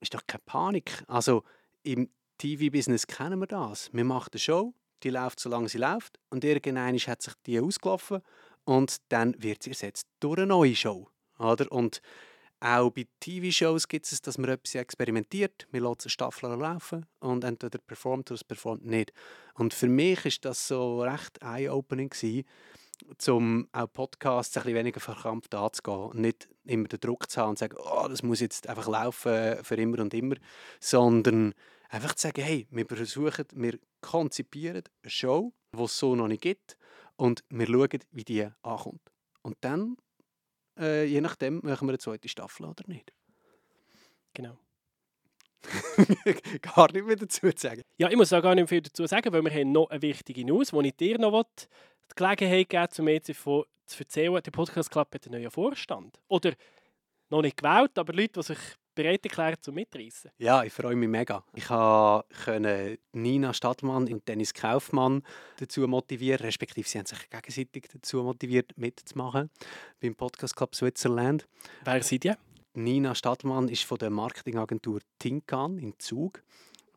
ist 0.00 0.14
doch 0.14 0.24
keine 0.28 0.42
Panik. 0.46 1.02
Also 1.08 1.42
im 1.82 2.10
TV-Business 2.38 3.06
kennen 3.06 3.40
wir 3.40 3.46
das. 3.46 3.90
Wir 3.92 4.04
machen 4.04 4.30
eine 4.32 4.38
Show, 4.38 4.74
die 5.02 5.10
läuft, 5.10 5.40
solange 5.40 5.68
sie 5.68 5.78
läuft. 5.78 6.18
Und 6.30 6.44
irgendwann 6.44 6.96
hat 6.98 7.22
sich 7.22 7.34
die 7.46 7.60
ausgelaufen 7.60 8.22
und 8.64 8.96
dann 9.08 9.34
wird 9.42 9.62
sie 9.62 9.70
ersetzt 9.70 10.06
durch 10.20 10.38
eine 10.38 10.46
neue 10.46 10.76
Show. 10.76 11.08
Oder? 11.38 11.70
Und 11.70 12.00
auch 12.60 12.90
bei 12.90 13.06
TV-Shows 13.20 13.86
gibt 13.86 14.10
es, 14.10 14.20
dass 14.20 14.36
man 14.36 14.50
etwas 14.50 14.74
experimentiert. 14.74 15.68
Wir 15.70 15.80
lassen 15.80 16.02
eine 16.04 16.10
Staffel 16.10 16.50
laufen 16.50 17.06
und 17.20 17.44
entweder 17.44 17.78
performt 17.78 18.30
oder 18.30 18.34
es 18.34 18.44
performt 18.44 18.84
nicht. 18.84 19.12
Und 19.54 19.74
für 19.74 19.86
mich 19.86 20.24
ist 20.24 20.44
das 20.44 20.66
so 20.66 21.02
recht 21.02 21.38
eye-opening 21.40 22.12
um 23.28 23.68
auch 23.72 23.92
Podcasts 23.92 24.56
ein 24.56 24.62
bisschen 24.62 24.78
weniger 24.78 25.00
verkrampft 25.00 25.54
anzugehen 25.54 26.10
und 26.10 26.20
nicht 26.20 26.48
immer 26.64 26.88
den 26.88 27.00
Druck 27.00 27.30
zu 27.30 27.40
haben 27.40 27.50
und 27.50 27.58
zu 27.58 27.64
sagen, 27.64 27.76
oh, 27.78 28.06
das 28.08 28.22
muss 28.22 28.40
jetzt 28.40 28.68
einfach 28.68 28.88
laufen 28.88 29.62
für 29.62 29.74
immer 29.76 30.00
und 30.00 30.14
immer, 30.14 30.36
sondern 30.80 31.54
einfach 31.88 32.14
zu 32.14 32.28
sagen, 32.28 32.42
hey, 32.42 32.66
wir 32.70 32.86
versuchen, 32.86 33.46
wir 33.52 33.78
konzipieren 34.00 34.84
eine 35.02 35.10
Show, 35.10 35.52
die 35.74 35.82
es 35.82 35.98
so 35.98 36.14
noch 36.14 36.28
nicht 36.28 36.42
gibt 36.42 36.76
und 37.16 37.44
wir 37.50 37.66
schauen, 37.66 38.00
wie 38.10 38.24
die 38.24 38.48
ankommt. 38.62 39.02
Und 39.42 39.56
dann, 39.60 39.96
äh, 40.78 41.04
je 41.04 41.20
nachdem, 41.20 41.60
machen 41.62 41.86
wir 41.86 41.92
eine 41.92 41.98
zweite 41.98 42.28
Staffel 42.28 42.66
oder 42.66 42.84
nicht. 42.86 43.12
Genau. 44.34 44.58
Gar 46.62 46.92
nicht 46.92 47.06
mehr 47.06 47.16
dazu 47.16 47.50
zu 47.50 47.52
sagen. 47.56 47.82
Ja, 47.96 48.08
ich 48.08 48.16
muss 48.16 48.32
auch 48.32 48.42
gar 48.42 48.54
nicht 48.54 48.68
viel 48.68 48.80
dazu 48.80 49.06
sagen, 49.06 49.32
weil 49.32 49.42
wir 49.42 49.50
haben 49.50 49.72
noch 49.72 49.90
eine 49.90 50.02
wichtige 50.02 50.44
News, 50.44 50.70
die 50.70 50.88
ich 50.88 50.96
dir 50.96 51.18
noch 51.18 51.32
will, 51.32 51.44
die 52.10 52.14
Gelegenheit 52.14 52.68
geben 52.68 52.90
zum 52.90 53.08
ECV 53.08 53.64
zu 53.86 53.98
erzählen. 53.98 54.40
Der 54.42 54.50
Podcast 54.50 54.90
Club 54.90 55.12
hat 55.14 55.26
einen 55.26 55.40
neuen 55.40 55.50
Vorstand. 55.50 56.20
Oder 56.28 56.52
noch 57.30 57.42
nicht 57.42 57.56
gewählt, 57.56 57.98
aber 57.98 58.12
Leute, 58.12 58.40
die 58.40 58.42
sich 58.42 58.58
bereit 58.94 59.24
erklären 59.24 59.56
zum 59.60 59.76
Mitreißen. 59.76 60.32
Ja, 60.38 60.64
ich 60.64 60.72
freue 60.72 60.96
mich 60.96 61.08
mega. 61.08 61.44
Ich 61.54 61.66
konnte 61.66 62.98
Nina 63.12 63.54
Stadtmann 63.54 64.12
und 64.12 64.26
Dennis 64.26 64.52
Kaufmann 64.52 65.22
dazu 65.58 65.86
motivieren, 65.86 66.40
respektive 66.40 66.88
sie 66.88 66.98
haben 66.98 67.06
sich 67.06 67.30
gegenseitig 67.30 67.86
dazu 67.92 68.24
motiviert, 68.24 68.76
mitzumachen 68.76 69.50
beim 70.00 70.16
Podcast 70.16 70.56
Club 70.56 70.74
Switzerland. 70.74 71.46
Wer 71.84 72.02
seid 72.02 72.24
ihr? 72.24 72.38
Nina 72.78 73.16
Stadtmann 73.16 73.68
ist 73.68 73.82
von 73.82 73.98
der 73.98 74.08
Marketingagentur 74.08 75.00
Tinkan 75.18 75.78
in 75.78 75.98
Zug 75.98 76.44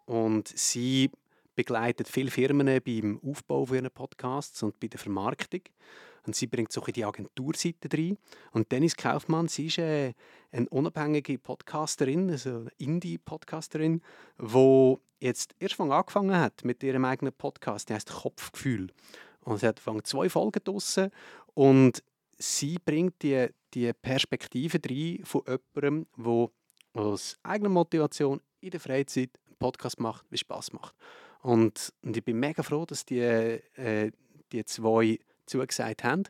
und 0.05 0.47
sie 0.47 1.09
begleitet 1.55 2.07
viele 2.07 2.29
Firmen 2.29 2.79
beim 2.85 3.19
Aufbau 3.25 3.65
von 3.65 3.77
ihren 3.77 3.89
Podcasts 3.89 4.61
und 4.61 4.79
bei 4.79 4.87
der 4.87 4.99
Vermarktung. 4.99 5.61
Und 6.27 6.35
sie 6.35 6.45
bringt 6.45 6.71
so 6.71 6.83
ein 6.83 6.93
die 6.93 7.03
Agenturseite 7.03 7.89
rein. 7.97 8.19
Und 8.51 8.71
Dennis 8.71 8.95
Kaufmann, 8.95 9.47
sie 9.47 9.67
ist 9.67 9.79
äh, 9.79 10.13
eine 10.51 10.69
unabhängige 10.69 11.39
Podcasterin, 11.39 12.29
also 12.29 12.49
eine 12.49 12.69
Indie-Podcasterin, 12.77 14.03
die 14.39 14.95
jetzt 15.19 15.55
erst 15.59 15.79
angefangen 15.79 16.37
hat 16.37 16.63
mit 16.63 16.83
ihrem 16.83 17.05
eigenen 17.05 17.33
Podcast, 17.33 17.89
der 17.89 17.95
heißt 17.95 18.11
Kopfgefühl. 18.11 18.91
Und 19.43 19.61
sie 19.61 19.67
hat 19.67 19.81
zwei 20.03 20.29
Folgen 20.29 20.61
draussen 20.63 21.09
und 21.55 22.03
sie 22.41 22.77
bringt 22.83 23.21
die, 23.21 23.47
die 23.73 23.91
Perspektive 23.93 24.79
rein 24.87 25.19
von 25.23 25.43
jemandem, 25.45 26.07
der 26.17 26.49
aus 26.93 27.37
eigener 27.43 27.69
Motivation 27.69 28.41
in 28.59 28.71
der 28.71 28.79
Freizeit 28.79 29.29
einen 29.47 29.57
Podcast 29.57 29.99
macht, 29.99 30.25
wie 30.29 30.37
Spaß 30.37 30.73
macht. 30.73 30.95
Und, 31.41 31.93
und 32.01 32.17
ich 32.17 32.23
bin 32.23 32.39
mega 32.39 32.63
froh, 32.63 32.85
dass 32.85 33.05
die, 33.05 33.19
äh, 33.19 34.11
die 34.51 34.65
zwei 34.65 35.19
zugesagt 35.45 36.03
haben, 36.03 36.23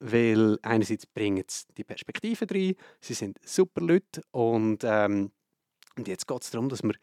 weil 0.00 0.58
einerseits 0.62 1.06
bringen 1.06 1.44
sie 1.46 1.66
die 1.76 1.84
Perspektive 1.84 2.46
rein, 2.50 2.74
sie 3.00 3.14
sind 3.14 3.38
super 3.44 3.80
Leute 3.80 4.22
und, 4.32 4.82
ähm, 4.84 5.30
und 5.96 6.08
jetzt 6.08 6.26
geht 6.26 6.42
es 6.42 6.50
darum, 6.50 6.68
dass 6.68 6.82
wir 6.82 6.94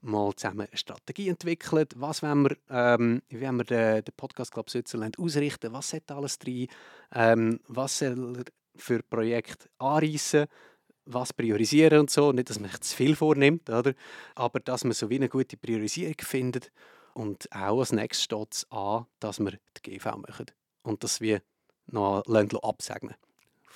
mal 0.00 0.34
zusammen 0.34 0.66
eine 0.68 0.76
Strategie 0.76 1.28
entwickeln. 1.28 1.86
Was 1.96 2.22
wollen 2.22 2.42
wir, 2.44 2.56
ähm, 2.70 3.22
wie 3.28 3.40
wollen 3.40 3.56
wir 3.56 3.64
den, 3.64 4.04
den 4.04 4.14
Podcast 4.16 4.52
Club 4.52 4.70
Switzerland 4.70 5.18
ausrichten? 5.18 5.72
Was 5.72 5.90
sollte 5.90 6.14
alles 6.14 6.38
drin? 6.38 6.68
Ähm, 7.14 7.60
was 7.68 7.98
soll 7.98 8.36
er 8.38 8.44
für 8.76 9.02
Projekte 9.02 9.68
anreißen? 9.78 10.46
Was 11.06 11.32
priorisieren 11.32 12.00
und 12.00 12.10
so. 12.10 12.32
Nicht, 12.32 12.50
dass 12.50 12.60
man 12.60 12.70
sich 12.70 12.80
zu 12.82 12.96
viel 12.96 13.16
vornimmt, 13.16 13.70
oder? 13.70 13.94
aber 14.34 14.60
dass 14.60 14.84
man 14.84 14.92
so 14.92 15.08
wie 15.08 15.16
eine 15.16 15.28
gute 15.28 15.56
Priorisierung 15.56 16.16
findet. 16.20 16.70
Und 17.14 17.50
auch 17.50 17.80
als 17.80 17.92
nächstes 17.92 18.24
steht 18.24 18.52
es 18.52 18.70
an, 18.70 19.06
dass 19.18 19.40
wir 19.40 19.52
die 19.52 19.90
GV 19.98 20.16
machen. 20.18 20.46
Und 20.82 21.02
dass 21.02 21.20
wir 21.20 21.42
noch 21.86 22.22
absegnen 22.62 23.14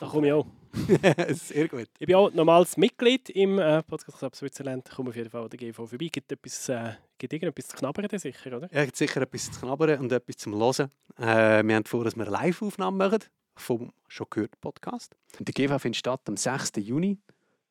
da 0.03 0.09
komme 0.09 0.27
ich 0.27 0.33
auch. 0.33 0.47
Sehr 1.35 1.69
gut. 1.69 1.89
Ich 1.99 2.07
bin 2.07 2.17
auch 2.17 2.33
normales 2.33 2.77
Mitglied 2.77 3.29
im 3.31 3.59
äh, 3.59 3.83
Podcast 3.83 4.19
Club 4.19 4.35
Switzerland. 4.35 4.89
Ich 4.89 4.95
komme 4.95 5.11
auf 5.11 5.17
jeden 5.17 5.29
Fall 5.29 5.43
an 5.43 5.51
der 5.51 5.59
GV 5.59 5.87
vorbei. 5.87 6.09
Gibt 6.11 6.33
etwas, 6.33 6.69
äh, 6.71 6.95
gibt 7.19 7.33
irgendetwas 7.33 7.69
zu 7.69 7.77
knabbern, 7.77 8.09
sicher, 8.19 8.57
oder? 8.57 8.73
Ja, 8.73 8.85
gibt 8.85 8.97
sicher 8.97 9.21
etwas 9.21 9.51
zu 9.51 9.61
knabbern 9.61 10.01
und 10.01 10.11
etwas 10.11 10.37
zum 10.39 10.55
Hören. 10.55 10.91
Äh, 11.19 11.63
wir 11.63 11.77
haben 11.77 11.85
vor, 11.85 12.05
dass 12.05 12.17
wir 12.17 12.23
eine 12.23 12.31
Live-Aufnahme 12.31 12.97
machen 12.97 13.25
vom 13.55 13.93
«Schon 14.09 14.27
gehört» 14.31 14.59
Podcast. 14.61 15.15
Die 15.39 15.53
GV 15.53 15.79
findet 15.79 15.99
statt 15.99 16.23
am 16.27 16.37
6. 16.39 16.73
Juni 16.77 17.19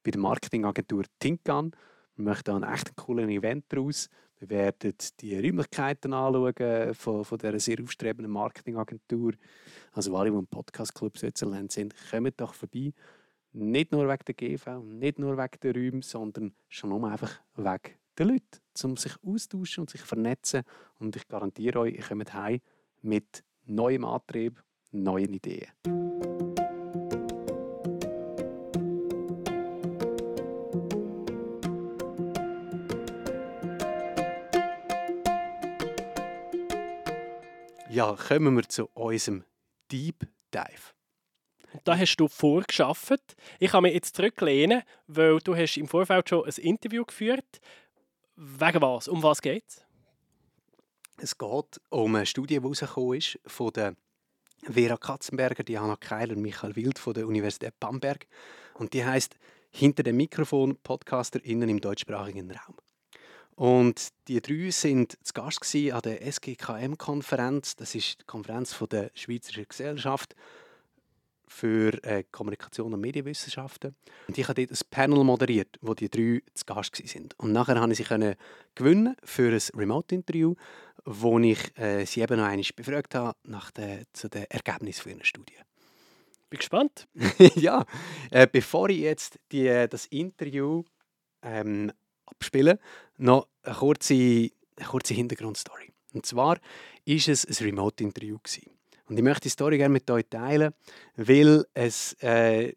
bei 0.04 0.12
der 0.12 0.22
Marketingagentur 0.22 1.04
Tinkan. 1.20 1.72
Wir 2.18 2.26
machen 2.26 2.42
da 2.46 2.56
einen 2.56 2.72
echt 2.72 2.96
coolen 2.96 3.30
Event 3.30 3.66
daraus. 3.70 4.10
Wir 4.42 4.50
werden 4.50 4.96
die 5.20 5.36
Räumlichkeiten 5.36 6.14
anschauen 6.14 6.96
von, 6.96 7.24
von 7.24 7.38
dieser 7.38 7.60
sehr 7.60 7.78
aufstrebenden 7.80 8.32
Marketingagentur. 8.32 9.34
Also 9.92 10.18
alle, 10.18 10.32
die 10.32 10.38
im 10.38 10.48
Podcast 10.48 10.96
Club 10.96 11.16
Switzerland 11.16 11.72
sind, 11.72 11.94
kommen 12.10 12.34
doch 12.36 12.56
vorbei. 12.56 12.92
Nicht 13.54 13.92
nur 13.92 14.08
wegen 14.08 14.26
der 14.26 14.34
GV, 14.34 14.80
nicht 14.80 15.20
nur 15.20 15.38
wegen 15.38 15.60
der 15.62 15.76
Räume, 15.76 16.02
sondern 16.02 16.56
schon 16.70 16.90
nur 16.90 17.08
einfach 17.08 17.40
wegen 17.56 17.94
der 18.18 18.26
Leute, 18.26 18.60
um 18.84 18.98
sich 18.98 19.14
austauschen 19.24 19.82
und 19.82 19.92
sich 19.92 20.02
vernetzen. 20.02 20.64
Und 20.98 21.16
ich 21.16 21.28
garantiere 21.28 21.82
euch, 21.82 21.94
ihr 21.94 22.04
kommt 22.04 22.34
heim 22.34 22.62
mit 23.04 23.44
neuem 23.66 24.06
Antrieb, 24.06 24.64
neuen 24.92 25.34
Ideen. 25.34 25.70
Ja, 37.92 38.16
kommen 38.16 38.56
wir 38.56 38.64
zu 38.70 38.86
unserem 38.94 39.44
Deep 39.92 40.26
Dive. 40.54 40.94
Da 41.84 41.98
hast 41.98 42.16
du 42.16 42.30
vorgeschafft. 42.30 43.36
Ich 43.60 43.74
habe 43.74 43.82
mich 43.82 43.94
jetzt 43.94 44.16
zurücklehnen, 44.16 44.84
weil 45.08 45.40
du 45.40 45.58
hast 45.58 45.76
im 45.76 45.90
Vorfeld 45.90 46.30
schon 46.30 46.46
ein 46.46 46.54
Interview 46.64 47.04
geführt. 47.04 47.60
Wegen 48.38 48.82
was? 48.82 49.10
Um 49.10 49.22
was 49.22 49.42
geht 49.42 49.66
es? 49.68 49.86
Es 51.18 51.38
geht 51.38 51.82
um 51.90 52.16
eine 52.16 52.26
Studie, 52.26 52.62
die 52.62 52.66
rausgekommen 52.66 53.18
ist 53.18 53.38
von 53.46 53.74
der 53.74 53.98
Vera 54.62 54.96
Katzenberger, 54.96 55.64
Diana 55.64 55.98
Keiler 55.98 56.38
und 56.38 56.44
Michael 56.44 56.78
Wild 56.78 56.98
von 56.98 57.14
der 57.14 57.28
Universität 57.28 57.78
Bamberg. 57.78 58.26
Und 58.76 58.94
die 58.94 59.04
heißt 59.04 59.36
Hinter 59.70 60.04
dem 60.04 60.16
Mikrofon 60.16 60.78
PodcasterInnen 60.78 61.68
im 61.68 61.82
deutschsprachigen 61.82 62.52
Raum. 62.52 62.78
Und 63.56 64.10
die 64.28 64.42
drei 64.42 64.72
sind 64.72 65.18
zu 65.24 65.34
Gast 65.34 65.76
an 65.76 66.02
der 66.02 66.26
SGKM-Konferenz. 66.26 67.76
Das 67.76 67.96
ist 67.96 68.22
die 68.22 68.26
Konferenz 68.26 68.78
der 68.90 69.12
Schweizerischen 69.14 69.68
Gesellschaft 69.68 70.36
für 71.52 72.02
äh, 72.04 72.24
Kommunikation 72.32 72.94
und 72.94 73.02
Medienwissenschaften. 73.02 73.96
Und 74.28 74.38
ich 74.38 74.48
habe 74.48 74.66
dort 74.66 74.72
ein 74.72 74.88
Panel 74.90 75.24
moderiert, 75.24 75.78
wo 75.82 75.94
die 75.94 76.10
drei 76.10 76.42
zu 76.54 76.66
Gast 76.66 76.96
sind. 76.96 77.38
Und 77.38 77.52
nachher 77.52 77.76
konnte 77.76 77.92
ich 77.92 78.08
sie 78.08 78.36
gewinnen 78.74 79.16
für 79.24 79.52
ein 79.52 79.80
Remote-Interview, 79.80 80.56
wo 81.04 81.40
ich 81.40 81.78
äh, 81.78 82.06
sie 82.06 82.22
eben 82.22 82.38
noch 82.38 82.46
einmal 82.46 82.66
befragt 82.76 83.16
habe 83.16 83.38
nach 83.44 83.70
der, 83.72 84.04
zu 84.14 84.30
den 84.30 84.46
Ergebnissen 84.46 85.02
für 85.02 85.12
ihre 85.12 85.26
Studie. 85.26 85.58
Bin 86.50 86.58
gespannt. 86.58 87.08
ja, 87.56 87.86
äh, 88.30 88.48
bevor 88.50 88.90
ich 88.90 89.00
jetzt 89.00 89.40
die, 89.52 89.88
das 89.90 90.06
Interview 90.08 90.84
ähm, 91.42 91.92
abspiele, 92.32 92.80
noch 93.18 93.48
eine 93.64 93.76
kurze, 93.76 94.14
eine 94.14 94.88
kurze 94.88 95.14
Hintergrundstory. 95.14 95.92
Und 96.14 96.26
zwar 96.26 96.58
war 96.58 96.58
es 97.06 97.46
ein 97.46 97.66
Remote-Interview. 97.66 98.38
Und 99.08 99.18
ich 99.18 99.24
möchte 99.24 99.42
die 99.42 99.50
Story 99.50 99.78
gerne 99.78 99.94
mit 99.94 100.10
euch 100.10 100.26
teilen, 100.30 100.74
weil 101.16 101.66
es, 101.74 102.14
äh, 102.22 102.74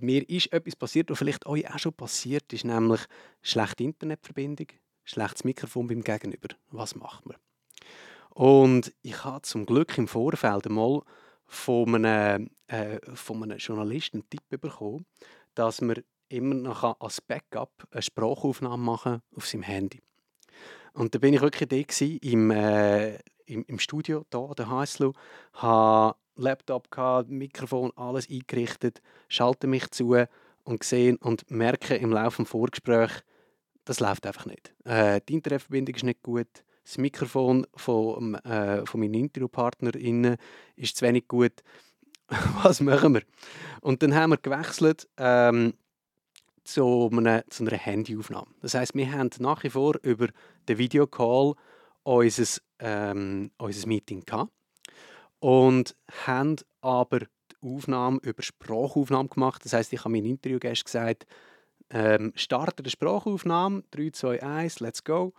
mir 0.00 0.28
ist 0.28 0.52
etwas 0.52 0.76
passiert, 0.76 1.10
was 1.10 1.18
vielleicht 1.18 1.46
euch 1.46 1.68
auch 1.72 1.78
schon 1.78 1.92
passiert 1.92 2.52
ist, 2.52 2.64
nämlich 2.64 3.00
schlechte 3.42 3.84
Internetverbindung, 3.84 4.66
schlechtes 5.04 5.44
Mikrofon 5.44 5.86
beim 5.86 6.02
Gegenüber. 6.02 6.48
Was 6.70 6.94
macht 6.94 7.26
man? 7.26 7.36
Und 8.30 8.92
ich 9.02 9.24
habe 9.24 9.42
zum 9.42 9.66
Glück 9.66 9.96
im 9.98 10.06
Vorfeld 10.06 10.66
einmal 10.66 11.02
von 11.46 12.04
einem, 12.04 12.50
äh, 12.68 12.98
von 13.14 13.42
einem 13.42 13.58
Journalisten 13.58 14.18
einen 14.18 14.30
Tipp 14.30 14.60
bekommen, 14.60 15.06
dass 15.54 15.80
man 15.80 16.02
immer 16.28 16.54
noch 16.54 17.00
als 17.00 17.20
Backup 17.20 17.72
eine 17.90 18.02
Sprachaufnahme 18.02 18.82
machen 18.82 19.22
auf 19.34 19.46
seinem 19.46 19.62
Handy. 19.62 20.00
Und 20.94 21.14
da 21.14 21.18
bin 21.18 21.34
ich 21.34 21.40
wirklich 21.40 21.68
da 21.68 22.04
im, 22.28 22.50
äh, 22.50 23.16
im, 23.46 23.64
im, 23.66 23.78
Studio 23.78 24.24
da 24.30 24.38
an 24.38 24.54
der 24.56 24.68
HSLU, 24.68 25.12
habe 25.54 26.16
Laptop 26.36 26.90
gehabt, 26.90 27.30
Mikrofon, 27.30 27.92
alles 27.96 28.28
eingerichtet, 28.28 29.00
schalte 29.28 29.66
mich 29.66 29.90
zu 29.90 30.16
und 30.64 30.80
gesehen 30.80 31.16
und 31.16 31.50
merke 31.50 31.96
im 31.96 32.12
Laufe 32.12 32.42
des 32.42 32.50
Vorgesprächs, 32.50 33.22
das 33.84 34.00
läuft 34.00 34.26
einfach 34.26 34.46
nicht. 34.46 34.74
Äh, 34.84 35.20
die 35.28 35.34
Internetverbindung 35.34 35.94
ist 35.94 36.04
nicht 36.04 36.22
gut, 36.22 36.48
das 36.84 36.98
Mikrofon 36.98 37.66
von, 37.74 38.34
äh, 38.36 38.84
von 38.86 39.00
meinen 39.00 39.14
Interviewpartnerinnen 39.14 40.36
ist 40.76 40.96
zu 40.96 41.06
wenig 41.06 41.28
gut. 41.28 41.52
Was 42.62 42.80
machen 42.80 43.14
wir? 43.14 43.22
Und 43.80 44.02
dann 44.02 44.14
haben 44.14 44.30
wir 44.30 44.38
gewechselt. 44.38 45.08
Ähm, 45.16 45.74
zu 46.68 47.08
einer, 47.12 47.44
zu 47.48 47.64
einer 47.64 47.76
Handyaufnahme. 47.76 48.48
Das 48.60 48.74
heißt, 48.74 48.94
wir 48.94 49.10
haben 49.10 49.30
nach 49.38 49.62
wie 49.62 49.70
vor 49.70 49.94
über 50.02 50.28
den 50.68 50.78
Videocall 50.78 51.54
unser, 52.02 52.60
ähm, 52.78 53.50
unser 53.56 53.88
Meeting 53.88 54.24
gehabt 54.24 54.52
und 55.40 55.96
haben 56.26 56.56
aber 56.82 57.20
die 57.20 57.56
Aufnahme 57.62 58.18
über 58.22 58.42
Sprachaufnahme 58.42 59.28
gemacht. 59.28 59.64
Das 59.64 59.72
heißt, 59.72 59.92
ich 59.92 60.00
habe 60.00 60.10
meinen 60.10 60.26
Interviewgästen 60.26 60.84
gesagt, 60.84 61.26
ähm, 61.90 62.32
starte 62.36 62.82
die 62.82 62.90
Sprachaufnahme, 62.90 63.82
3, 63.90 64.10
2, 64.10 64.42
1, 64.42 64.80
let's 64.80 65.02
go. 65.02 65.32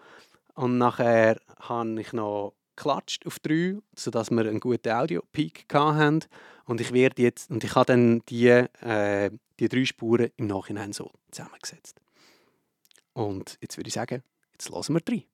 Und 0.55 0.79
nachher 0.79 1.39
habe 1.59 2.01
ich 2.01 2.11
noch 2.11 2.55
geklatscht 2.75 3.27
auf 3.27 3.39
drei, 3.39 3.77
sodass 3.95 4.31
wir 4.31 4.41
einen 4.41 4.59
guten 4.59 4.91
Audio-Peak 4.91 5.65
hatten. 5.73 6.25
Und 6.69 6.79
ich 6.81 6.93
werde 6.93 7.23
jetzt, 7.23 7.49
und 7.49 7.63
ich 7.63 7.73
habe 7.73 7.87
dann 7.87 8.21
die, 8.29 8.45
äh, 8.45 9.31
die 9.59 9.67
drei 9.69 9.85
Spuren 9.85 10.29
im 10.37 10.45
Nachhinein 10.45 10.93
so 10.93 11.09
zusammengesetzt. 11.31 11.99
Und 13.13 13.57
jetzt 13.59 13.75
würde 13.77 13.87
ich 13.87 13.95
sagen, 13.95 14.21
jetzt 14.51 14.69
lassen 14.69 14.93
wir 14.93 14.99
drei. 14.99 15.25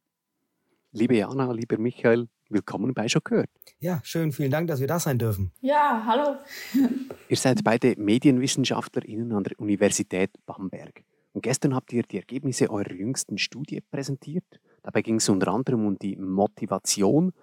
Liebe 0.94 1.18
Jana, 1.18 1.52
lieber 1.52 1.78
Michael, 1.78 2.30
willkommen 2.48 2.94
bei 2.94 3.10
Schon 3.10 3.20
gehört. 3.26 3.50
Ja, 3.80 4.00
schön, 4.06 4.32
vielen 4.32 4.50
Dank, 4.50 4.70
dass 4.70 4.80
wir 4.80 4.88
da 4.88 4.98
sein 4.98 5.20
dürfen. 5.20 5.52
Ja, 5.60 6.04
hallo. 6.06 6.38
ihr 7.28 7.36
seid 7.36 7.66
beide 7.66 7.96
MedienwissenschaftlerInnen 7.98 9.34
an 9.34 9.44
der 9.44 9.60
Universität 9.60 10.32
Bamberg. 10.46 11.04
Und 11.34 11.42
gestern 11.42 11.76
habt 11.76 11.92
ihr 11.92 12.04
die 12.04 12.16
Ergebnisse 12.16 12.70
eurer 12.70 12.94
jüngsten 12.94 13.38
Studie 13.38 13.82
präsentiert. 13.82 14.46
Dabei 14.84 15.02
ging 15.02 15.16
es 15.16 15.28
unter 15.28 15.50
anderem 15.50 15.86
um 15.86 16.00
die 16.00 16.16
Motivation 16.16 17.34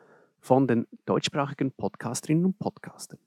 von 0.40 0.66
den 0.66 0.86
deutschsprachigen 1.04 1.72
Podcasterinnen 1.72 2.46
und 2.46 2.58
Podcastern. 2.58 3.18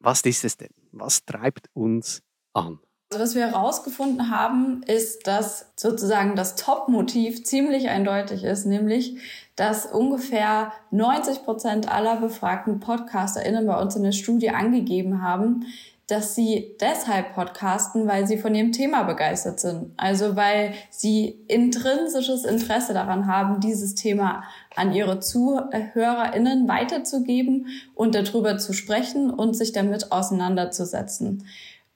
Was 0.00 0.22
ist 0.22 0.44
es 0.44 0.56
denn? 0.56 0.70
Was 0.92 1.24
treibt 1.24 1.68
uns 1.74 2.22
an? 2.54 2.80
Also 3.12 3.22
was 3.24 3.34
wir 3.34 3.48
herausgefunden 3.48 4.30
haben, 4.30 4.82
ist, 4.84 5.26
dass 5.26 5.72
sozusagen 5.74 6.36
das 6.36 6.54
Top-Motiv 6.54 7.44
ziemlich 7.44 7.88
eindeutig 7.88 8.44
ist, 8.44 8.66
nämlich, 8.66 9.18
dass 9.56 9.84
ungefähr 9.84 10.72
90 10.92 11.42
Prozent 11.44 11.90
aller 11.90 12.16
befragten 12.16 12.78
PodcasterInnen 12.78 13.66
bei 13.66 13.80
uns 13.80 13.96
in 13.96 14.04
der 14.04 14.12
Studie 14.12 14.50
angegeben 14.50 15.22
haben, 15.22 15.66
dass 16.10 16.34
sie 16.34 16.76
deshalb 16.80 17.34
podcasten, 17.34 18.08
weil 18.08 18.26
sie 18.26 18.36
von 18.36 18.54
ihrem 18.54 18.72
Thema 18.72 19.04
begeistert 19.04 19.60
sind. 19.60 19.92
Also 19.96 20.34
weil 20.34 20.74
sie 20.90 21.40
intrinsisches 21.46 22.44
Interesse 22.44 22.94
daran 22.94 23.26
haben, 23.26 23.60
dieses 23.60 23.94
Thema 23.94 24.42
an 24.74 24.92
ihre 24.92 25.20
ZuhörerInnen 25.20 26.66
weiterzugeben 26.66 27.66
und 27.94 28.14
darüber 28.14 28.58
zu 28.58 28.72
sprechen 28.72 29.30
und 29.30 29.54
sich 29.56 29.72
damit 29.72 30.10
auseinanderzusetzen. 30.10 31.46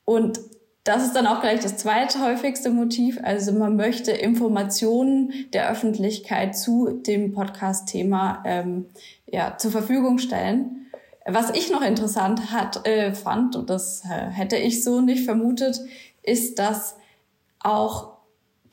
Und 0.04 0.38
das 0.84 1.02
ist 1.02 1.16
dann 1.16 1.26
auch 1.26 1.40
gleich 1.40 1.60
das 1.60 1.78
zweithäufigste 1.78 2.70
Motiv. 2.70 3.18
Also 3.22 3.52
man 3.52 3.74
möchte 3.74 4.12
Informationen 4.12 5.32
der 5.54 5.70
Öffentlichkeit 5.70 6.56
zu 6.56 7.00
dem 7.06 7.32
Podcast-Thema 7.32 8.42
ähm, 8.44 8.86
ja, 9.26 9.56
zur 9.56 9.70
Verfügung 9.70 10.18
stellen. 10.18 10.86
Was 11.26 11.50
ich 11.50 11.70
noch 11.70 11.82
interessant 11.82 12.52
hat, 12.52 12.86
äh, 12.86 13.14
fand, 13.14 13.56
und 13.56 13.70
das 13.70 14.04
äh, 14.04 14.30
hätte 14.30 14.56
ich 14.56 14.84
so 14.84 15.00
nicht 15.00 15.24
vermutet, 15.24 15.80
ist, 16.22 16.58
dass 16.58 16.96
auch 17.60 18.14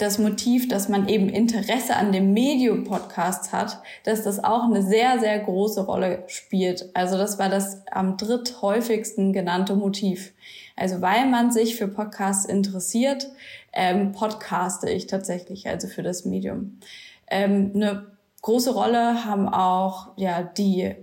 das 0.02 0.18
Motiv, 0.18 0.68
dass 0.68 0.90
man 0.90 1.08
eben 1.08 1.30
Interesse 1.30 1.96
an 1.96 2.12
dem 2.12 2.34
Medium 2.34 2.84
Podcast 2.84 3.54
hat, 3.54 3.82
dass 4.04 4.24
das 4.24 4.44
auch 4.44 4.64
eine 4.64 4.82
sehr, 4.82 5.20
sehr 5.20 5.40
große 5.40 5.86
Rolle 5.86 6.24
spielt. 6.28 6.90
Also 6.96 7.18
das 7.18 7.38
war 7.38 7.50
das 7.50 7.86
am 7.92 8.18
dritthäufigsten 8.18 9.32
genannte 9.32 9.76
Motiv. 9.76 10.34
Also 10.76 11.02
weil 11.02 11.28
man 11.28 11.52
sich 11.52 11.76
für 11.76 11.88
Podcasts 11.88 12.46
interessiert, 12.46 13.30
ähm, 13.74 14.12
podcaste 14.12 14.90
ich 14.90 15.06
tatsächlich, 15.06 15.68
also 15.68 15.88
für 15.88 16.02
das 16.02 16.26
Medium. 16.26 16.80
Ähm, 17.30 17.72
eine 17.76 18.08
große 18.42 18.74
Rolle 18.74 19.24
haben 19.24 19.48
auch 19.48 20.08
ja 20.18 20.42
die 20.42 20.96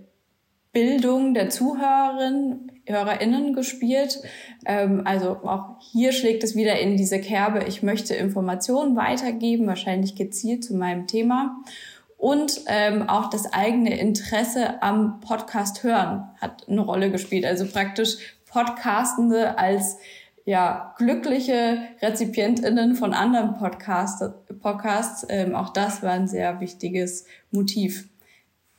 Bildung 0.79 1.35
der 1.35 1.51
Zuhörerinnen, 1.51 2.71
HörerInnen 2.87 3.53
gespielt. 3.53 4.23
Ähm, 4.65 5.03
also 5.05 5.31
auch 5.43 5.75
hier 5.81 6.13
schlägt 6.13 6.45
es 6.45 6.55
wieder 6.55 6.79
in 6.79 6.97
diese 6.97 7.21
Kerbe, 7.21 7.65
ich 7.67 7.83
möchte 7.83 8.15
Informationen 8.15 8.95
weitergeben, 8.95 9.67
wahrscheinlich 9.67 10.15
gezielt 10.15 10.63
zu 10.63 10.77
meinem 10.77 11.09
Thema. 11.09 11.57
Und 12.17 12.61
ähm, 12.69 13.09
auch 13.09 13.29
das 13.29 13.53
eigene 13.53 13.99
Interesse 13.99 14.81
am 14.81 15.19
Podcast 15.19 15.83
hören 15.83 16.29
hat 16.41 16.69
eine 16.69 16.83
Rolle 16.83 17.11
gespielt. 17.11 17.45
Also 17.45 17.67
praktisch 17.67 18.19
Podcastende 18.49 19.59
als 19.59 19.97
ja, 20.45 20.95
glückliche 20.97 21.81
RezipientInnen 22.01 22.95
von 22.95 23.15
anderen 23.15 23.55
Podcast, 23.55 24.23
Podcasts. 24.63 25.27
Ähm, 25.29 25.57
auch 25.57 25.71
das 25.71 26.05
war 26.05 26.13
ein 26.13 26.29
sehr 26.29 26.61
wichtiges 26.61 27.27
Motiv. 27.51 28.09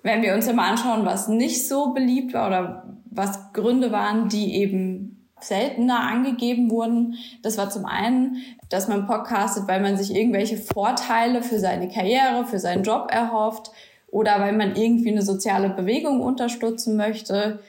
Wenn 0.01 0.21
wir 0.21 0.33
uns 0.33 0.51
mal 0.51 0.69
anschauen, 0.69 1.05
was 1.05 1.27
nicht 1.27 1.67
so 1.67 1.93
beliebt 1.93 2.33
war 2.33 2.47
oder 2.47 2.83
was 3.05 3.53
Gründe 3.53 3.91
waren, 3.91 4.29
die 4.29 4.55
eben 4.55 5.19
seltener 5.41 6.01
angegeben 6.01 6.69
wurden. 6.69 7.15
Das 7.41 7.57
war 7.57 7.69
zum 7.69 7.85
einen, 7.85 8.37
dass 8.69 8.87
man 8.87 9.07
podcastet, 9.07 9.67
weil 9.67 9.81
man 9.81 9.97
sich 9.97 10.13
irgendwelche 10.15 10.57
Vorteile 10.57 11.41
für 11.41 11.59
seine 11.59 11.87
Karriere, 11.89 12.45
für 12.45 12.59
seinen 12.59 12.83
Job 12.83 13.09
erhofft 13.11 13.71
oder 14.07 14.39
weil 14.39 14.53
man 14.53 14.75
irgendwie 14.75 15.11
eine 15.11 15.21
soziale 15.21 15.69
Bewegung 15.69 16.21
unterstützen 16.21 16.97
möchte 16.97 17.59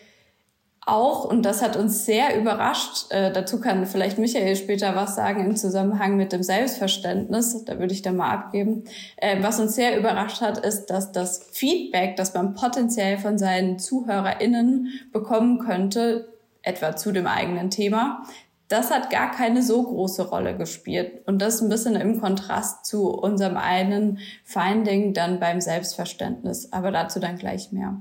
auch, 0.86 1.24
und 1.24 1.42
das 1.42 1.62
hat 1.62 1.76
uns 1.76 2.06
sehr 2.06 2.38
überrascht, 2.38 3.10
äh, 3.10 3.30
dazu 3.32 3.60
kann 3.60 3.86
vielleicht 3.86 4.18
Michael 4.18 4.56
später 4.56 4.96
was 4.96 5.14
sagen 5.14 5.44
im 5.44 5.56
Zusammenhang 5.56 6.16
mit 6.16 6.32
dem 6.32 6.42
Selbstverständnis, 6.42 7.64
da 7.64 7.78
würde 7.78 7.92
ich 7.92 8.02
dann 8.02 8.16
mal 8.16 8.30
abgeben. 8.30 8.84
Äh, 9.16 9.42
was 9.42 9.60
uns 9.60 9.74
sehr 9.74 9.98
überrascht 9.98 10.40
hat, 10.40 10.58
ist, 10.58 10.86
dass 10.86 11.12
das 11.12 11.48
Feedback, 11.52 12.16
das 12.16 12.34
man 12.34 12.54
potenziell 12.54 13.18
von 13.18 13.36
seinen 13.36 13.78
ZuhörerInnen 13.78 14.88
bekommen 15.12 15.58
könnte, 15.58 16.32
etwa 16.62 16.96
zu 16.96 17.12
dem 17.12 17.26
eigenen 17.26 17.70
Thema, 17.70 18.22
das 18.68 18.90
hat 18.90 19.10
gar 19.10 19.32
keine 19.32 19.62
so 19.62 19.82
große 19.82 20.28
Rolle 20.28 20.56
gespielt. 20.56 21.26
Und 21.26 21.42
das 21.42 21.60
ein 21.60 21.68
bisschen 21.68 21.96
im 21.96 22.20
Kontrast 22.20 22.86
zu 22.86 23.10
unserem 23.10 23.56
einen 23.56 24.20
Finding 24.44 25.12
dann 25.12 25.40
beim 25.40 25.60
Selbstverständnis. 25.60 26.72
Aber 26.72 26.92
dazu 26.92 27.18
dann 27.18 27.36
gleich 27.36 27.72
mehr. 27.72 27.96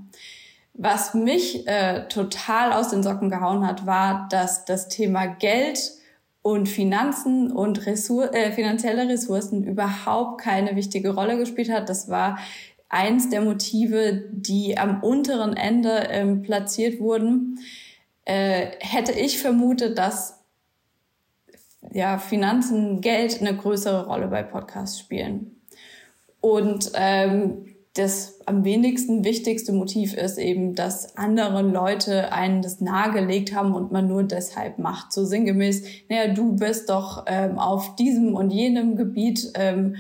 Was 0.81 1.13
mich 1.13 1.67
äh, 1.67 2.07
total 2.07 2.71
aus 2.71 2.87
den 2.87 3.03
Socken 3.03 3.29
gehauen 3.29 3.67
hat, 3.67 3.85
war, 3.85 4.29
dass 4.31 4.63
das 4.63 4.87
Thema 4.87 5.25
Geld 5.27 5.91
und 6.41 6.69
Finanzen 6.69 7.51
und 7.51 7.85
Ressour 7.85 8.33
äh, 8.33 8.53
finanzielle 8.53 9.09
Ressourcen 9.09 9.65
überhaupt 9.65 10.39
keine 10.39 10.77
wichtige 10.77 11.09
Rolle 11.09 11.37
gespielt 11.37 11.69
hat. 11.69 11.89
Das 11.89 12.07
war 12.07 12.39
eins 12.87 13.29
der 13.29 13.41
Motive, 13.41 14.23
die 14.31 14.77
am 14.77 15.03
unteren 15.03 15.57
Ende 15.57 16.07
ähm, 16.11 16.43
platziert 16.43 17.01
wurden. 17.01 17.59
Äh, 18.23 18.67
hätte 18.79 19.11
ich 19.11 19.37
vermutet, 19.37 19.97
dass 19.97 20.39
ja, 21.91 22.19
Finanzen, 22.19 23.01
Geld 23.01 23.41
eine 23.41 23.57
größere 23.57 24.07
Rolle 24.07 24.27
bei 24.27 24.43
Podcasts 24.43 24.97
spielen. 24.97 25.59
Und 26.39 26.93
ähm, 26.95 27.65
das 27.99 28.39
am 28.45 28.63
wenigsten 28.63 29.25
wichtigste 29.25 29.73
Motiv 29.73 30.13
ist 30.13 30.37
eben, 30.37 30.73
dass 30.73 31.17
andere 31.17 31.61
Leute 31.61 32.31
einen 32.31 32.61
das 32.61 32.79
nahegelegt 32.79 33.53
haben 33.53 33.73
und 33.73 33.91
man 33.91 34.07
nur 34.07 34.23
deshalb 34.23 34.79
macht. 34.79 35.11
So 35.11 35.25
sinngemäß, 35.25 35.83
naja, 36.07 36.33
du 36.33 36.55
bist 36.55 36.89
doch 36.89 37.25
ähm, 37.27 37.59
auf 37.59 37.97
diesem 37.97 38.35
und 38.35 38.51
jenem 38.51 38.95
Gebiet 38.95 39.51
ähm, 39.55 39.97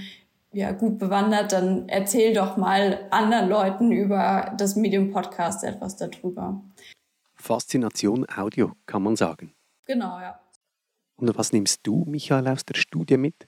ja, 0.53 0.71
gut 0.71 0.97
bewandert, 0.97 1.51
dann 1.51 1.89
erzähl 1.89 2.33
doch 2.33 2.57
mal 2.57 2.99
anderen 3.11 3.49
Leuten 3.49 3.91
über 3.91 4.55
das 4.57 4.75
Medium 4.75 5.11
Podcast 5.11 5.63
etwas 5.63 5.97
darüber. 5.97 6.61
Faszination 7.35 8.25
Audio, 8.35 8.71
kann 8.85 9.03
man 9.03 9.15
sagen. 9.15 9.53
Genau, 9.85 10.19
ja. 10.19 10.39
Und 11.17 11.37
was 11.37 11.51
nimmst 11.51 11.81
du, 11.83 12.05
Michael, 12.07 12.47
aus 12.47 12.63
der 12.63 12.75
Studie 12.75 13.17
mit? 13.17 13.47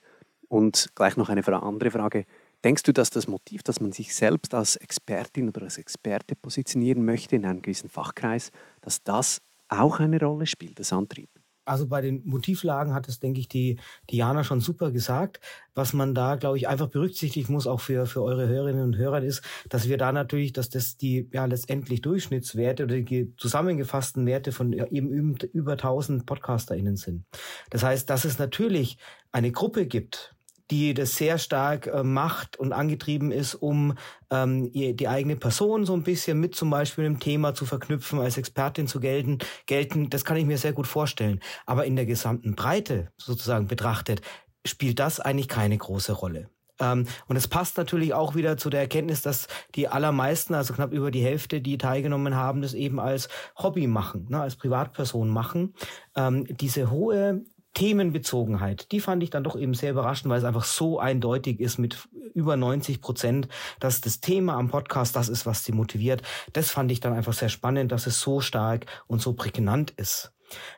Und 0.49 0.89
gleich 0.93 1.15
noch 1.15 1.29
eine 1.29 1.41
andere 1.63 1.89
Frage. 1.89 2.25
Denkst 2.63 2.83
du, 2.83 2.93
dass 2.93 3.09
das 3.09 3.27
Motiv, 3.27 3.63
dass 3.63 3.81
man 3.81 3.91
sich 3.91 4.15
selbst 4.15 4.53
als 4.53 4.75
Expertin 4.75 5.49
oder 5.49 5.63
als 5.63 5.77
Experte 5.79 6.35
positionieren 6.35 7.03
möchte 7.03 7.35
in 7.35 7.45
einem 7.45 7.61
gewissen 7.61 7.89
Fachkreis, 7.89 8.51
dass 8.81 9.03
das 9.03 9.41
auch 9.67 9.99
eine 9.99 10.19
Rolle 10.19 10.45
spielt, 10.45 10.79
das 10.79 10.93
Antrieb? 10.93 11.29
Also 11.63 11.87
bei 11.87 12.01
den 12.01 12.23
Motivlagen 12.25 12.93
hat 12.93 13.07
es, 13.07 13.19
denke 13.19 13.39
ich, 13.39 13.47
die 13.47 13.79
Diana 14.09 14.43
schon 14.43 14.61
super 14.61 14.91
gesagt. 14.91 15.39
Was 15.73 15.93
man 15.93 16.15
da, 16.15 16.35
glaube 16.35 16.57
ich, 16.57 16.67
einfach 16.67 16.87
berücksichtigen 16.87 17.53
muss, 17.53 17.67
auch 17.67 17.79
für, 17.79 18.07
für 18.07 18.23
eure 18.23 18.47
Hörerinnen 18.47 18.83
und 18.83 18.97
Hörer, 18.97 19.23
ist, 19.23 19.43
dass 19.69 19.87
wir 19.87 19.97
da 19.97 20.11
natürlich, 20.11 20.53
dass 20.53 20.69
das 20.69 20.97
die 20.97 21.29
ja 21.31 21.45
letztendlich 21.45 22.01
Durchschnittswerte 22.01 22.83
oder 22.83 22.99
die 22.99 23.35
zusammengefassten 23.37 24.25
Werte 24.25 24.51
von 24.51 24.73
eben 24.73 25.37
über 25.53 25.73
1000 25.73 26.25
PodcasterInnen 26.25 26.97
sind. 26.97 27.25
Das 27.69 27.83
heißt, 27.83 28.09
dass 28.09 28.25
es 28.25 28.39
natürlich 28.39 28.97
eine 29.31 29.51
Gruppe 29.51 29.85
gibt, 29.85 30.35
die 30.71 30.93
das 30.93 31.15
sehr 31.15 31.37
stark 31.37 31.87
äh, 31.87 32.03
macht 32.03 32.57
und 32.57 32.73
angetrieben 32.73 33.31
ist, 33.31 33.55
um 33.55 33.93
ähm, 34.31 34.71
die 34.71 35.07
eigene 35.07 35.35
Person 35.35 35.85
so 35.85 35.93
ein 35.93 36.03
bisschen 36.03 36.39
mit 36.39 36.55
zum 36.55 36.69
Beispiel 36.69 37.05
einem 37.05 37.19
Thema 37.19 37.53
zu 37.53 37.65
verknüpfen, 37.65 38.19
als 38.19 38.37
Expertin 38.37 38.87
zu 38.87 38.99
gelten, 38.99 39.39
gelten, 39.65 40.09
das 40.09 40.25
kann 40.25 40.37
ich 40.37 40.45
mir 40.45 40.57
sehr 40.57 40.73
gut 40.73 40.87
vorstellen. 40.87 41.41
Aber 41.65 41.85
in 41.85 41.95
der 41.97 42.05
gesamten 42.05 42.55
Breite 42.55 43.11
sozusagen 43.17 43.67
betrachtet, 43.67 44.21
spielt 44.65 44.99
das 44.99 45.19
eigentlich 45.19 45.49
keine 45.49 45.77
große 45.77 46.13
Rolle. 46.13 46.49
Ähm, 46.79 47.05
und 47.27 47.35
es 47.35 47.47
passt 47.47 47.77
natürlich 47.77 48.13
auch 48.13 48.35
wieder 48.35 48.55
zu 48.55 48.69
der 48.69 48.81
Erkenntnis, 48.81 49.21
dass 49.21 49.47
die 49.75 49.89
allermeisten, 49.89 50.53
also 50.53 50.73
knapp 50.73 50.93
über 50.93 51.11
die 51.11 51.23
Hälfte, 51.23 51.61
die 51.61 51.77
teilgenommen 51.77 52.35
haben, 52.35 52.61
das 52.61 52.73
eben 52.73 52.99
als 52.99 53.27
Hobby 53.57 53.87
machen, 53.87 54.27
ne, 54.29 54.41
als 54.41 54.55
Privatperson 54.55 55.29
machen. 55.29 55.73
Ähm, 56.15 56.45
diese 56.49 56.89
hohe 56.89 57.43
Themenbezogenheit, 57.73 58.91
die 58.91 58.99
fand 58.99 59.23
ich 59.23 59.29
dann 59.29 59.43
doch 59.43 59.57
eben 59.57 59.73
sehr 59.73 59.91
überraschend, 59.91 60.29
weil 60.29 60.39
es 60.39 60.43
einfach 60.43 60.65
so 60.65 60.99
eindeutig 60.99 61.59
ist 61.59 61.77
mit 61.77 62.09
über 62.33 62.57
90 62.57 63.01
Prozent, 63.01 63.47
dass 63.79 64.01
das 64.01 64.19
Thema 64.19 64.55
am 64.55 64.69
Podcast 64.69 65.15
das 65.15 65.29
ist, 65.29 65.45
was 65.45 65.63
sie 65.63 65.71
motiviert. 65.71 66.21
Das 66.53 66.69
fand 66.69 66.91
ich 66.91 66.99
dann 66.99 67.13
einfach 67.13 67.33
sehr 67.33 67.49
spannend, 67.49 67.91
dass 67.91 68.07
es 68.07 68.19
so 68.19 68.41
stark 68.41 68.85
und 69.07 69.21
so 69.21 69.33
prägnant 69.33 69.91
ist. 69.91 70.33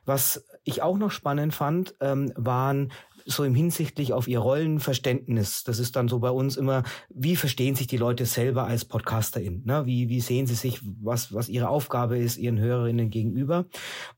Was 0.06 0.46
ich 0.64 0.82
auch 0.82 0.98
noch 0.98 1.12
spannend 1.12 1.54
fand, 1.54 1.96
ähm, 2.00 2.32
waren 2.36 2.92
so 3.26 3.44
im 3.44 3.56
hinsichtlich 3.56 4.14
auf 4.14 4.28
ihr 4.28 4.40
Rollenverständnis. 4.40 5.64
Das 5.64 5.80
ist 5.80 5.96
dann 5.96 6.08
so 6.08 6.20
bei 6.20 6.30
uns 6.30 6.58
immer, 6.58 6.84
wie 7.10 7.36
verstehen 7.36 7.76
sich 7.76 7.88
die 7.88 7.98
Leute 7.98 8.26
selber 8.26 8.66
als 8.66 8.86
Podcasterin? 8.86 9.64
Ne? 9.66 9.86
Wie, 9.86 10.10
wie 10.10 10.22
sehen 10.22 10.48
sie 10.48 10.56
sich, 10.56 10.80
was, 11.02 11.34
was 11.34 11.50
ihre 11.50 11.70
Aufgabe 11.70 12.18
ist, 12.18 12.38
ihren 12.38 12.60
Hörerinnen 12.60 13.10
gegenüber? 13.10 13.66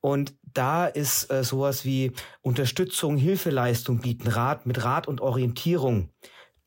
Und 0.01 0.35
da 0.43 0.85
ist 0.85 1.31
äh, 1.31 1.43
sowas 1.43 1.85
wie 1.85 2.11
Unterstützung, 2.41 3.17
Hilfeleistung 3.17 3.99
bieten, 3.99 4.27
Rat 4.27 4.65
mit 4.65 4.83
Rat 4.83 5.07
und 5.07 5.21
Orientierung 5.21 6.09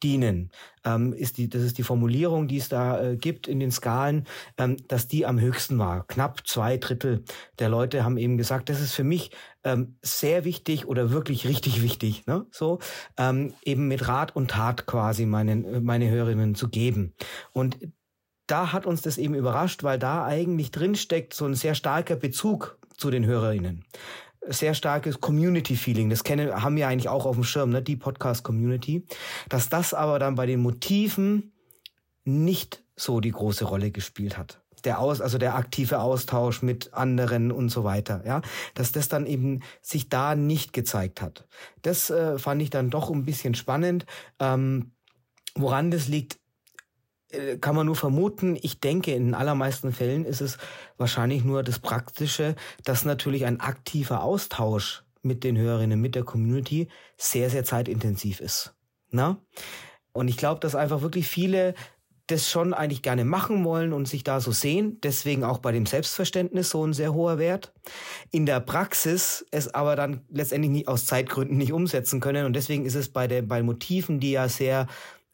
dienen, 0.02 0.50
ähm, 0.84 1.12
ist 1.12 1.38
die, 1.38 1.48
das 1.48 1.62
ist 1.62 1.78
die 1.78 1.82
Formulierung, 1.82 2.48
die 2.48 2.58
es 2.58 2.68
da 2.68 3.00
äh, 3.00 3.16
gibt 3.16 3.48
in 3.48 3.60
den 3.60 3.70
Skalen, 3.70 4.26
ähm, 4.56 4.76
dass 4.88 5.08
die 5.08 5.26
am 5.26 5.40
höchsten 5.40 5.78
war. 5.78 6.06
Knapp 6.06 6.46
zwei 6.46 6.76
Drittel 6.76 7.24
der 7.58 7.68
Leute 7.68 8.04
haben 8.04 8.16
eben 8.16 8.38
gesagt, 8.38 8.68
das 8.68 8.80
ist 8.80 8.94
für 8.94 9.04
mich 9.04 9.30
ähm, 9.64 9.96
sehr 10.02 10.44
wichtig 10.44 10.86
oder 10.86 11.10
wirklich 11.10 11.46
richtig 11.48 11.82
wichtig, 11.82 12.26
ne? 12.26 12.46
so 12.50 12.78
ähm, 13.16 13.54
eben 13.64 13.88
mit 13.88 14.08
Rat 14.08 14.34
und 14.36 14.50
Tat 14.50 14.86
quasi 14.86 15.26
meinen 15.26 15.84
meine 15.84 16.08
Hörerinnen 16.08 16.54
zu 16.54 16.68
geben. 16.68 17.14
Und 17.52 17.78
da 18.46 18.72
hat 18.72 18.86
uns 18.86 19.02
das 19.02 19.18
eben 19.18 19.34
überrascht, 19.34 19.82
weil 19.82 19.98
da 19.98 20.24
eigentlich 20.24 20.70
drin 20.70 20.94
steckt 20.94 21.34
so 21.34 21.44
ein 21.44 21.54
sehr 21.54 21.74
starker 21.74 22.16
Bezug 22.16 22.78
zu 22.96 23.10
den 23.10 23.26
Hörerinnen 23.26 23.84
sehr 24.48 24.74
starkes 24.74 25.20
Community-Feeling. 25.20 26.10
Das 26.10 26.24
kennen, 26.24 26.62
haben 26.62 26.76
wir 26.76 26.88
eigentlich 26.88 27.08
auch 27.08 27.26
auf 27.26 27.36
dem 27.36 27.44
Schirm, 27.44 27.70
ne? 27.70 27.82
die 27.82 27.96
Podcast-Community. 27.96 29.04
Dass 29.48 29.68
das 29.68 29.94
aber 29.94 30.18
dann 30.18 30.34
bei 30.34 30.46
den 30.46 30.60
Motiven 30.60 31.52
nicht 32.24 32.82
so 32.96 33.20
die 33.20 33.30
große 33.30 33.64
Rolle 33.64 33.90
gespielt 33.90 34.36
hat 34.36 34.60
der 34.84 35.00
Aus, 35.00 35.20
also 35.20 35.38
der 35.38 35.54
aktive 35.54 36.00
Austausch 36.00 36.62
mit 36.62 36.94
anderen 36.94 37.52
und 37.52 37.68
so 37.68 37.84
weiter, 37.84 38.22
ja, 38.24 38.42
dass 38.74 38.92
das 38.92 39.08
dann 39.08 39.26
eben 39.26 39.60
sich 39.82 40.08
da 40.08 40.34
nicht 40.34 40.72
gezeigt 40.72 41.20
hat. 41.20 41.46
Das 41.82 42.10
äh, 42.10 42.38
fand 42.38 42.62
ich 42.62 42.70
dann 42.70 42.90
doch 42.90 43.10
ein 43.10 43.24
bisschen 43.24 43.54
spannend. 43.54 44.06
Ähm, 44.38 44.92
woran 45.54 45.90
das 45.90 46.08
liegt, 46.08 46.38
kann 47.60 47.74
man 47.74 47.86
nur 47.86 47.96
vermuten. 47.96 48.56
Ich 48.60 48.80
denke, 48.80 49.12
in 49.12 49.26
den 49.26 49.34
allermeisten 49.34 49.92
Fällen 49.92 50.24
ist 50.24 50.40
es 50.40 50.58
wahrscheinlich 50.96 51.44
nur 51.44 51.62
das 51.62 51.78
Praktische, 51.78 52.54
dass 52.84 53.04
natürlich 53.04 53.44
ein 53.44 53.60
aktiver 53.60 54.22
Austausch 54.22 55.04
mit 55.22 55.44
den 55.44 55.58
Hörerinnen, 55.58 56.00
mit 56.00 56.14
der 56.14 56.24
Community 56.24 56.88
sehr, 57.16 57.50
sehr 57.50 57.64
zeitintensiv 57.64 58.40
ist. 58.40 58.74
Na? 59.10 59.38
Und 60.12 60.28
ich 60.28 60.36
glaube, 60.36 60.60
dass 60.60 60.74
einfach 60.74 61.02
wirklich 61.02 61.28
viele 61.28 61.74
das 62.28 62.50
schon 62.50 62.74
eigentlich 62.74 63.02
gerne 63.02 63.24
machen 63.24 63.64
wollen 63.64 63.94
und 63.94 64.06
sich 64.06 64.22
da 64.22 64.40
so 64.40 64.52
sehen. 64.52 64.98
Deswegen 65.02 65.44
auch 65.44 65.58
bei 65.58 65.72
dem 65.72 65.86
Selbstverständnis 65.86 66.70
so 66.70 66.86
ein 66.86 66.92
sehr 66.92 67.14
hoher 67.14 67.38
Wert. 67.38 67.72
In 68.30 68.44
der 68.44 68.60
Praxis 68.60 69.46
es 69.50 69.74
aber 69.74 69.96
dann 69.96 70.20
letztendlich 70.28 70.70
nicht, 70.70 70.88
aus 70.88 71.06
Zeitgründen 71.06 71.56
nicht 71.56 71.72
umsetzen 71.72 72.20
können. 72.20 72.44
Und 72.44 72.52
deswegen 72.52 72.84
ist 72.84 72.96
es 72.96 73.08
bei, 73.08 73.26
der, 73.26 73.42
bei 73.42 73.62
Motiven, 73.62 74.20
die 74.20 74.32
ja 74.32 74.48
sehr, 74.48 74.88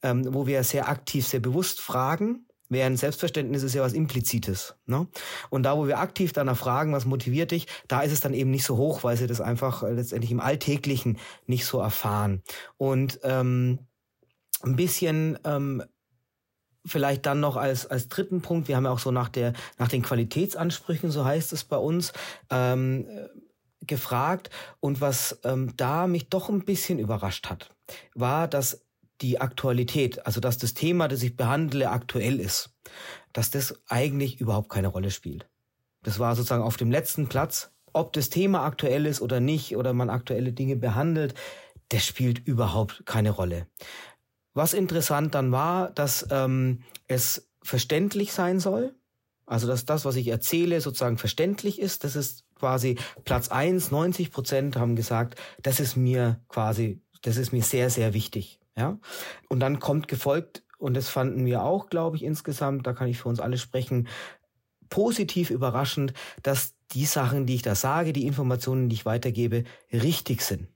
ähm, 0.05 0.33
wo 0.33 0.47
wir 0.47 0.62
sehr 0.62 0.88
aktiv, 0.88 1.27
sehr 1.27 1.40
bewusst 1.40 1.81
fragen, 1.81 2.47
Während 2.71 2.99
Selbstverständnis 2.99 3.62
ist 3.62 3.75
ja 3.75 3.83
was 3.83 3.93
Implizites. 3.93 4.75
Ne? 4.87 5.07
Und 5.51 5.64
da, 5.64 5.77
wo 5.77 5.87
wir 5.87 5.99
aktiv 5.99 6.33
danach 6.33 6.57
fragen, 6.57 6.93
was 6.93 7.05
motiviert 7.05 7.51
dich, 7.51 7.67
da 7.88 8.01
ist 8.01 8.12
es 8.12 8.21
dann 8.21 8.33
eben 8.33 8.51
nicht 8.51 8.64
so 8.64 8.77
hoch, 8.79 9.05
weil 9.05 9.17
sie 9.17 9.27
das 9.27 9.40
einfach 9.40 9.83
äh, 9.83 9.93
letztendlich 9.93 10.33
im 10.33 10.40
Alltäglichen 10.40 11.19
nicht 11.47 11.67
so 11.67 11.79
erfahren. 11.79 12.43
Und 12.79 13.21
ähm, 13.23 13.81
ein 14.62 14.77
bisschen 14.77 15.38
ähm, 15.45 15.85
vielleicht 16.87 17.27
dann 17.27 17.40
noch 17.40 17.57
als, 17.57 17.87
als 17.87 18.09
dritten 18.09 18.40
Punkt, 18.40 18.69
wir 18.69 18.77
haben 18.77 18.85
ja 18.85 18.90
auch 18.90 18.99
so 18.99 19.11
nach, 19.11 19.29
der, 19.29 19.53
nach 19.79 19.88
den 19.88 20.03
Qualitätsansprüchen, 20.03 21.11
so 21.11 21.25
heißt 21.25 21.53
es 21.53 21.64
bei 21.64 21.77
uns, 21.77 22.12
ähm, 22.51 23.07
gefragt. 23.83 24.49
Und 24.81 25.03
was 25.03 25.38
ähm, 25.45 25.75
da 25.77 26.07
mich 26.07 26.31
doch 26.31 26.49
ein 26.49 26.64
bisschen 26.64 26.99
überrascht 26.99 27.51
hat, 27.51 27.75
war, 28.14 28.49
dass 28.49 28.85
die 29.20 29.40
Aktualität, 29.40 30.27
also 30.27 30.40
dass 30.40 30.59
das 30.59 30.74
Thema, 30.74 31.09
das 31.09 31.22
ich 31.22 31.37
behandle, 31.37 31.90
aktuell 31.90 32.40
ist, 32.40 32.70
dass 33.33 33.50
das 33.50 33.81
eigentlich 33.88 34.40
überhaupt 34.40 34.68
keine 34.68 34.88
Rolle 34.88 35.11
spielt. 35.11 35.48
Das 36.03 36.18
war 36.18 36.37
sozusagen 36.37 36.62
auf 36.62 36.77
dem 36.77 36.90
letzten 36.90 37.29
Platz. 37.29 37.70
Ob 37.92 38.12
das 38.12 38.29
Thema 38.29 38.64
aktuell 38.64 39.07
ist 39.07 39.20
oder 39.20 39.40
nicht, 39.40 39.77
oder 39.77 39.92
man 39.92 40.11
aktuelle 40.11 40.53
Dinge 40.53 40.77
behandelt, 40.77 41.35
das 41.88 42.05
spielt 42.05 42.46
überhaupt 42.46 43.07
keine 43.07 43.31
Rolle. 43.31 43.66
Was 44.53 44.74
interessant 44.74 45.35
dann 45.35 45.53
war, 45.53 45.90
dass 45.90 46.27
ähm, 46.31 46.83
es 47.09 47.48
verständlich 47.62 48.33
sein 48.33 48.61
soll. 48.61 48.94
Also 49.46 49.66
dass 49.66 49.85
das, 49.85 50.05
was 50.05 50.16
ich 50.16 50.29
erzähle, 50.29 50.81
sozusagen 50.81 51.18
verständlich 51.18 51.79
ist. 51.81 52.05
Das 52.05 52.16
ist 52.16 52.44
quasi 52.55 52.96
Platz 53.24 53.48
eins. 53.48 53.90
90 53.90 54.31
Prozent 54.31 54.77
haben 54.77 54.96
gesagt, 54.96 55.38
das 55.62 55.81
ist 55.81 55.96
mir 55.96 56.40
quasi, 56.48 57.00
das 57.22 57.37
ist 57.37 57.53
mir 57.53 57.62
sehr, 57.62 57.90
sehr 57.90 58.14
wichtig. 58.14 58.59
Ja. 58.77 58.99
Und 59.49 59.61
dann 59.61 59.79
kommt 59.81 60.09
gefolgt, 60.09 60.63
und 60.79 60.95
das 60.95 61.09
fanden 61.09 61.47
wir 61.47 61.63
auch, 61.63 61.89
glaube 61.89 62.17
ich, 62.17 62.25
insgesamt, 62.25 62.87
da 62.87 62.93
kann 62.93 63.09
ich 63.09 63.19
für 63.19 63.29
uns 63.29 63.41
alle 63.41 63.59
sprechen, 63.59 64.09
positiv 64.91 65.51
überraschend, 65.51 66.13
dass 66.43 66.75
die 66.93 67.07
Sachen, 67.07 67.47
die 67.47 67.55
ich 67.57 67.63
da 67.63 67.75
sage, 67.75 68.13
die 68.13 68.27
Informationen, 68.27 68.89
die 68.89 68.97
ich 68.97 69.07
weitergebe, 69.07 69.65
richtig 69.93 70.43
sind. 70.43 70.74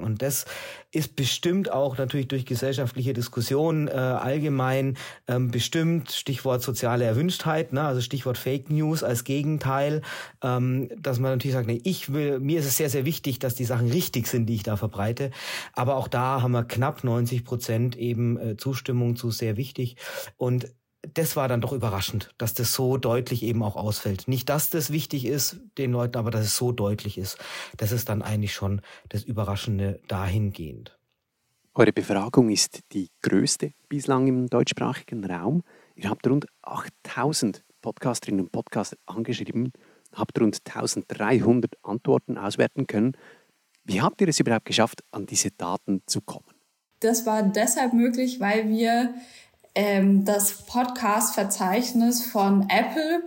Und 0.00 0.22
das 0.22 0.46
ist 0.90 1.16
bestimmt 1.16 1.70
auch 1.70 1.98
natürlich 1.98 2.26
durch 2.28 2.46
gesellschaftliche 2.46 3.12
Diskussionen 3.12 3.88
äh, 3.88 3.92
allgemein 3.92 4.96
ähm, 5.28 5.50
bestimmt, 5.50 6.12
Stichwort 6.12 6.62
soziale 6.62 7.04
Erwünschtheit, 7.04 7.74
ne? 7.74 7.82
also 7.82 8.00
Stichwort 8.00 8.38
Fake 8.38 8.70
News 8.70 9.02
als 9.02 9.24
Gegenteil, 9.24 10.00
ähm, 10.42 10.88
dass 10.98 11.18
man 11.18 11.32
natürlich 11.32 11.52
sagt, 11.54 11.66
nee, 11.66 11.80
ich 11.84 12.10
will, 12.10 12.40
mir 12.40 12.60
ist 12.60 12.66
es 12.66 12.78
sehr, 12.78 12.88
sehr 12.88 13.04
wichtig, 13.04 13.38
dass 13.38 13.54
die 13.54 13.66
Sachen 13.66 13.90
richtig 13.90 14.28
sind, 14.28 14.46
die 14.46 14.54
ich 14.54 14.62
da 14.62 14.76
verbreite. 14.76 15.30
Aber 15.74 15.96
auch 15.96 16.08
da 16.08 16.40
haben 16.40 16.52
wir 16.52 16.64
knapp 16.64 17.04
90 17.04 17.44
Prozent 17.44 17.96
eben 17.96 18.38
äh, 18.38 18.56
Zustimmung 18.56 19.16
zu 19.16 19.30
sehr 19.30 19.58
wichtig. 19.58 19.96
Und 20.38 20.68
das 21.14 21.36
war 21.36 21.48
dann 21.48 21.60
doch 21.60 21.72
überraschend, 21.72 22.30
dass 22.38 22.54
das 22.54 22.74
so 22.74 22.96
deutlich 22.96 23.42
eben 23.42 23.62
auch 23.62 23.76
ausfällt. 23.76 24.28
Nicht, 24.28 24.48
dass 24.48 24.70
das 24.70 24.92
wichtig 24.92 25.26
ist 25.26 25.58
den 25.78 25.92
Leuten, 25.92 26.16
aber 26.16 26.30
dass 26.30 26.44
es 26.44 26.56
so 26.56 26.72
deutlich 26.72 27.18
ist. 27.18 27.38
Das 27.76 27.92
ist 27.92 28.08
dann 28.08 28.22
eigentlich 28.22 28.54
schon 28.54 28.80
das 29.08 29.24
Überraschende 29.24 30.00
dahingehend. 30.08 30.96
Eure 31.74 31.92
Befragung 31.92 32.50
ist 32.50 32.80
die 32.92 33.08
größte 33.22 33.72
bislang 33.88 34.26
im 34.26 34.46
deutschsprachigen 34.46 35.24
Raum. 35.24 35.62
Ihr 35.96 36.10
habt 36.10 36.26
rund 36.26 36.46
8000 36.62 37.64
Podcasterinnen 37.80 38.44
und 38.44 38.52
Podcaster 38.52 38.96
angeschrieben, 39.06 39.72
habt 40.12 40.40
rund 40.40 40.58
1300 40.64 41.74
Antworten 41.82 42.38
auswerten 42.38 42.86
können. 42.86 43.16
Wie 43.84 44.00
habt 44.00 44.20
ihr 44.20 44.28
es 44.28 44.38
überhaupt 44.38 44.66
geschafft, 44.66 45.02
an 45.10 45.26
diese 45.26 45.50
Daten 45.50 46.02
zu 46.06 46.20
kommen? 46.20 46.46
Das 47.00 47.26
war 47.26 47.42
deshalb 47.42 47.94
möglich, 47.94 48.38
weil 48.38 48.68
wir 48.68 49.14
ähm, 49.74 50.24
das 50.24 50.66
Podcast-Verzeichnis 50.66 52.24
von 52.24 52.68
Apple 52.68 53.22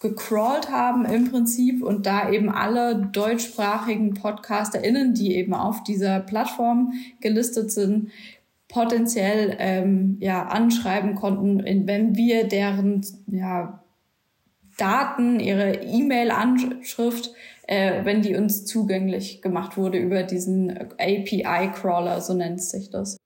gecrawlt 0.00 0.70
haben 0.70 1.04
im 1.04 1.30
Prinzip 1.30 1.82
und 1.82 2.06
da 2.06 2.30
eben 2.30 2.50
alle 2.50 2.96
deutschsprachigen 2.96 4.14
PodcasterInnen, 4.14 5.14
die 5.14 5.34
eben 5.34 5.54
auf 5.54 5.82
dieser 5.82 6.20
Plattform 6.20 6.92
gelistet 7.20 7.72
sind, 7.72 8.10
potenziell 8.68 9.56
ähm, 9.58 10.18
ja 10.20 10.46
anschreiben 10.46 11.14
konnten, 11.14 11.64
wenn 11.86 12.16
wir 12.16 12.46
deren 12.46 13.04
ja, 13.26 13.82
Daten, 14.76 15.40
ihre 15.40 15.82
E-Mail-Anschrift, 15.82 17.32
äh, 17.66 18.04
wenn 18.04 18.22
die 18.22 18.36
uns 18.36 18.66
zugänglich 18.66 19.42
gemacht 19.42 19.76
wurde 19.76 19.98
über 19.98 20.22
diesen 20.22 20.70
API-Crawler, 20.98 22.20
so 22.20 22.34
nennt 22.34 22.62
sich 22.62 22.90
das 22.90 23.16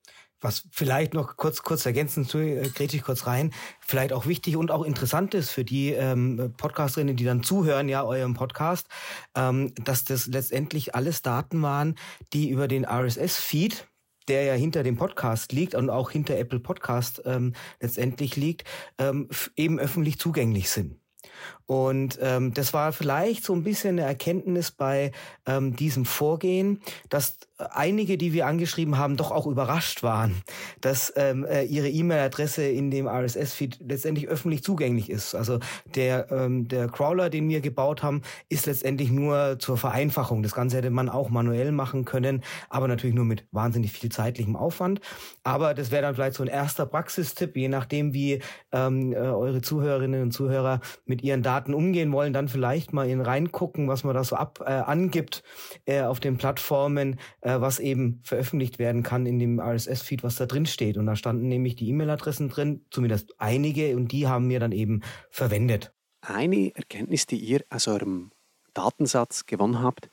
was 0.42 0.68
vielleicht 0.70 1.14
noch 1.14 1.36
kurz 1.36 1.62
kurz 1.62 1.86
ergänzend 1.86 2.28
zu 2.28 2.38
äh, 2.38 2.68
grätsch 2.68 2.94
ich 2.94 3.02
kurz 3.02 3.26
rein, 3.26 3.52
vielleicht 3.80 4.12
auch 4.12 4.26
wichtig 4.26 4.56
und 4.56 4.70
auch 4.70 4.84
interessant 4.84 5.34
ist 5.34 5.50
für 5.50 5.64
die 5.64 5.92
ähm, 5.92 6.52
Podcasterinnen, 6.56 7.16
die 7.16 7.24
dann 7.24 7.42
zuhören, 7.42 7.88
ja, 7.88 8.04
eurem 8.04 8.34
Podcast, 8.34 8.88
ähm, 9.34 9.72
dass 9.76 10.04
das 10.04 10.26
letztendlich 10.26 10.94
alles 10.94 11.22
Daten 11.22 11.62
waren, 11.62 11.94
die 12.32 12.50
über 12.50 12.68
den 12.68 12.84
RSS-Feed 12.84 13.86
der 14.28 14.44
ja 14.44 14.54
hinter 14.54 14.84
dem 14.84 14.96
Podcast 14.96 15.52
liegt 15.52 15.74
und 15.74 15.90
auch 15.90 16.10
hinter 16.10 16.38
Apple 16.38 16.60
Podcast 16.60 17.22
ähm, 17.24 17.54
letztendlich 17.80 18.36
liegt, 18.36 18.62
ähm, 18.98 19.28
eben 19.56 19.80
öffentlich 19.80 20.20
zugänglich 20.20 20.70
sind. 20.70 20.96
Und 21.66 22.18
ähm, 22.20 22.54
das 22.54 22.72
war 22.72 22.92
vielleicht 22.92 23.44
so 23.44 23.54
ein 23.54 23.62
bisschen 23.62 23.98
eine 23.98 24.06
Erkenntnis 24.06 24.70
bei 24.70 25.12
ähm, 25.46 25.76
diesem 25.76 26.04
Vorgehen, 26.04 26.80
dass 27.08 27.38
einige, 27.70 28.18
die 28.18 28.32
wir 28.32 28.46
angeschrieben 28.46 28.98
haben, 28.98 29.16
doch 29.16 29.30
auch 29.30 29.46
überrascht 29.46 30.02
waren, 30.02 30.42
dass 30.80 31.12
ähm, 31.16 31.44
äh, 31.44 31.64
ihre 31.64 31.88
E-Mail-Adresse 31.88 32.64
in 32.64 32.90
dem 32.90 33.06
RSS-Feed 33.06 33.78
letztendlich 33.80 34.28
öffentlich 34.28 34.62
zugänglich 34.62 35.10
ist. 35.10 35.34
Also 35.34 35.60
der, 35.94 36.30
ähm, 36.30 36.68
der 36.68 36.88
Crawler, 36.88 37.30
den 37.30 37.48
wir 37.48 37.60
gebaut 37.60 38.02
haben, 38.02 38.22
ist 38.48 38.66
letztendlich 38.66 39.10
nur 39.10 39.58
zur 39.58 39.76
Vereinfachung. 39.76 40.42
Das 40.42 40.54
Ganze 40.54 40.78
hätte 40.78 40.90
man 40.90 41.08
auch 41.08 41.30
manuell 41.30 41.72
machen 41.72 42.04
können, 42.04 42.42
aber 42.68 42.88
natürlich 42.88 43.14
nur 43.14 43.24
mit 43.24 43.46
wahnsinnig 43.52 43.92
viel 43.92 44.10
zeitlichem 44.10 44.56
Aufwand. 44.56 45.00
Aber 45.44 45.74
das 45.74 45.90
wäre 45.90 46.02
dann 46.02 46.14
vielleicht 46.14 46.34
so 46.34 46.42
ein 46.42 46.48
erster 46.48 46.86
Praxistipp, 46.86 47.56
je 47.56 47.68
nachdem, 47.68 48.14
wie 48.14 48.40
ähm, 48.72 49.12
äh, 49.12 49.16
eure 49.16 49.60
Zuhörerinnen 49.60 50.22
und 50.22 50.32
Zuhörer 50.32 50.80
mit 51.06 51.22
ihren 51.22 51.42
Daten 51.42 51.51
umgehen 51.74 52.12
wollen, 52.12 52.32
dann 52.32 52.48
vielleicht 52.48 52.92
mal 52.92 53.08
in 53.08 53.20
reingucken, 53.20 53.88
was 53.88 54.04
man 54.04 54.14
da 54.14 54.24
so 54.24 54.36
ab 54.36 54.62
äh, 54.66 54.70
angibt 54.70 55.42
äh, 55.86 56.02
auf 56.02 56.20
den 56.20 56.36
Plattformen. 56.36 57.18
Äh, 57.40 57.60
was 57.60 57.78
eben 57.78 58.20
veröffentlicht 58.24 58.78
werden 58.78 59.02
kann 59.02 59.26
in 59.26 59.38
dem 59.38 59.60
RSS-Feed, 59.60 60.22
was 60.22 60.36
da 60.36 60.46
drin 60.46 60.66
steht. 60.66 60.96
Und 60.96 61.06
da 61.06 61.16
standen 61.16 61.48
nämlich 61.48 61.76
die 61.76 61.88
E-Mail-Adressen 61.88 62.48
drin, 62.48 62.84
zumindest 62.90 63.34
einige, 63.38 63.96
und 63.96 64.12
die 64.12 64.28
haben 64.28 64.48
wir 64.48 64.60
dann 64.60 64.72
eben 64.72 65.02
verwendet. 65.30 65.92
Eine 66.20 66.74
Erkenntnis, 66.74 67.26
die 67.26 67.38
ihr 67.38 67.64
aus 67.70 67.88
eurem 67.88 68.30
Datensatz 68.74 69.46
gewonnen 69.46 69.80
habt, 69.80 70.10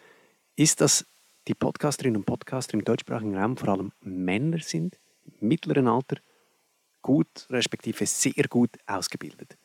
ist, 0.55 0.81
dass 0.81 1.05
die 1.47 1.55
Podcasterinnen 1.55 2.17
und 2.17 2.25
Podcaster 2.25 2.73
im 2.73 2.83
deutschsprachigen 2.83 3.37
Raum 3.37 3.57
vor 3.57 3.69
allem 3.69 3.91
Männer 4.01 4.59
sind, 4.59 4.99
im 5.25 5.47
mittleren 5.47 5.87
Alter, 5.87 6.17
gut, 7.01 7.47
respektive 7.49 8.05
sehr 8.05 8.47
gut 8.49 8.71
ausgebildet. 8.87 9.57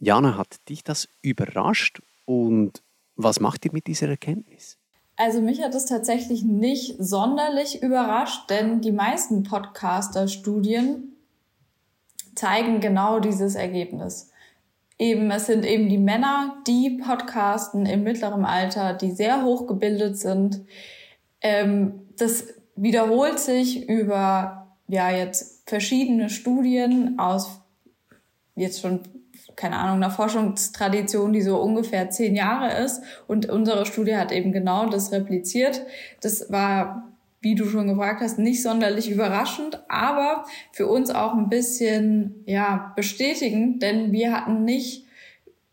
Jana, 0.00 0.38
hat 0.38 0.68
dich 0.68 0.82
das 0.82 1.08
überrascht 1.20 2.00
und 2.24 2.82
was 3.16 3.38
macht 3.38 3.66
ihr 3.66 3.72
mit 3.72 3.86
dieser 3.86 4.08
Erkenntnis? 4.08 4.78
Also 5.16 5.42
mich 5.42 5.62
hat 5.62 5.74
es 5.74 5.84
tatsächlich 5.84 6.42
nicht 6.42 6.96
sonderlich 6.98 7.82
überrascht, 7.82 8.48
denn 8.48 8.80
die 8.80 8.92
meisten 8.92 9.42
Podcaster-Studien 9.42 11.12
zeigen 12.34 12.80
genau 12.80 13.20
dieses 13.20 13.54
Ergebnis. 13.54 14.30
eben, 14.96 15.30
es 15.30 15.46
sind 15.46 15.64
eben 15.66 15.88
die 15.90 15.98
Männer, 15.98 16.62
die 16.66 16.98
podcasten 17.02 17.84
im 17.86 18.02
mittleren 18.02 18.44
Alter, 18.44 18.94
die 18.94 19.10
sehr 19.10 19.44
hochgebildet 19.44 20.18
sind. 20.18 20.62
Ähm, 21.42 22.06
das 22.16 22.46
wiederholt 22.76 23.38
sich 23.38 23.88
über, 23.88 24.76
ja, 24.88 25.10
jetzt 25.10 25.68
verschiedene 25.68 26.30
Studien 26.30 27.18
aus 27.18 27.60
jetzt 28.56 28.80
schon 28.80 29.00
keine 29.60 29.76
Ahnung, 29.76 29.96
einer 29.96 30.10
Forschungstradition, 30.10 31.34
die 31.34 31.42
so 31.42 31.60
ungefähr 31.60 32.08
zehn 32.08 32.34
Jahre 32.34 32.82
ist. 32.82 33.02
Und 33.26 33.48
unsere 33.50 33.84
Studie 33.84 34.16
hat 34.16 34.32
eben 34.32 34.52
genau 34.52 34.88
das 34.88 35.12
repliziert. 35.12 35.82
Das 36.22 36.50
war, 36.50 37.12
wie 37.42 37.54
du 37.54 37.66
schon 37.66 37.86
gefragt 37.86 38.22
hast, 38.22 38.38
nicht 38.38 38.62
sonderlich 38.62 39.10
überraschend, 39.10 39.82
aber 39.88 40.46
für 40.72 40.86
uns 40.86 41.10
auch 41.10 41.34
ein 41.34 41.50
bisschen, 41.50 42.42
ja, 42.46 42.92
bestätigend, 42.96 43.82
denn 43.82 44.12
wir 44.12 44.32
hatten 44.32 44.64
nicht 44.64 45.06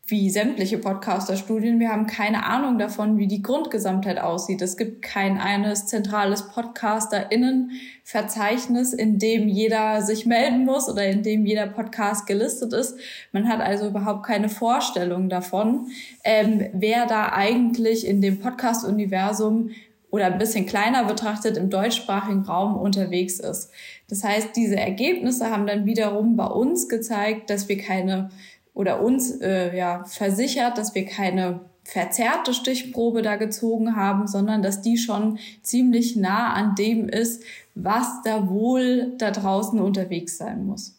wie 0.10 0.30
sämtliche 0.30 0.78
Podcaster-Studien. 0.78 1.82
Wir 1.82 1.90
haben 1.90 2.08
keine 2.08 2.46
Ahnung 2.46 2.78
davon, 2.78 3.18
wie 3.18 3.28
die 3.28 3.42
Grundgesamtheit 3.42 4.20
aussieht. 4.20 4.62
Es 4.62 4.78
gibt 4.78 5.02
kein 5.02 5.38
eines 5.38 5.86
zentrales 5.86 6.48
Podcaster*innen-Verzeichnis, 6.48 8.94
in 8.94 9.20
dem 9.20 9.50
jeder 9.50 10.02
sich 10.02 10.26
melden 10.26 10.64
muss 10.64 10.88
oder 10.88 11.06
in 11.06 11.24
dem 11.24 11.46
jeder 11.46 11.68
Podcast 11.68 12.26
gelistet 12.26 12.72
ist. 12.72 12.98
Man 13.34 13.50
hat 13.50 13.60
also 13.60 13.90
überhaupt 13.90 14.26
keine 14.26 14.48
Vorstellung 14.48 15.28
davon, 15.28 15.88
ähm, 16.24 16.68
wer 16.72 17.06
da 17.06 17.34
eigentlich 17.34 18.08
in 18.08 18.22
dem 18.22 18.40
Podcast-Universum 18.40 19.72
oder 20.10 20.28
ein 20.28 20.38
bisschen 20.38 20.66
kleiner 20.66 21.04
betrachtet 21.04 21.58
im 21.58 21.70
deutschsprachigen 21.70 22.44
Raum 22.44 22.78
unterwegs 22.78 23.42
ist. 23.42 23.72
Das 24.08 24.24
heißt, 24.24 24.56
diese 24.56 24.78
Ergebnisse 24.78 25.52
haben 25.52 25.68
dann 25.68 25.86
wiederum 25.86 26.38
bei 26.38 26.46
uns 26.46 26.88
gezeigt, 26.88 27.50
dass 27.50 27.68
wir 27.68 27.78
keine 27.78 28.30
oder 28.78 29.02
uns 29.02 29.32
äh, 29.42 29.76
ja 29.76 30.06
versichert, 30.06 30.78
dass 30.78 30.94
wir 30.94 31.06
keine 31.06 31.62
verzerrte 31.84 32.54
Stichprobe 32.54 33.24
da 33.24 33.36
gezogen 33.36 33.96
haben, 33.96 34.28
sondern 34.28 34.62
dass 34.62 34.84
die 34.84 34.98
schon 34.98 35.40
ziemlich 35.64 36.16
nah 36.16 36.54
an 36.54 36.76
dem 36.76 37.10
ist, 37.10 37.44
was 37.74 38.22
da 38.24 38.50
wohl 38.50 39.16
da 39.18 39.32
draußen 39.32 39.80
unterwegs 39.80 40.38
sein 40.38 40.68
muss. 40.68 40.96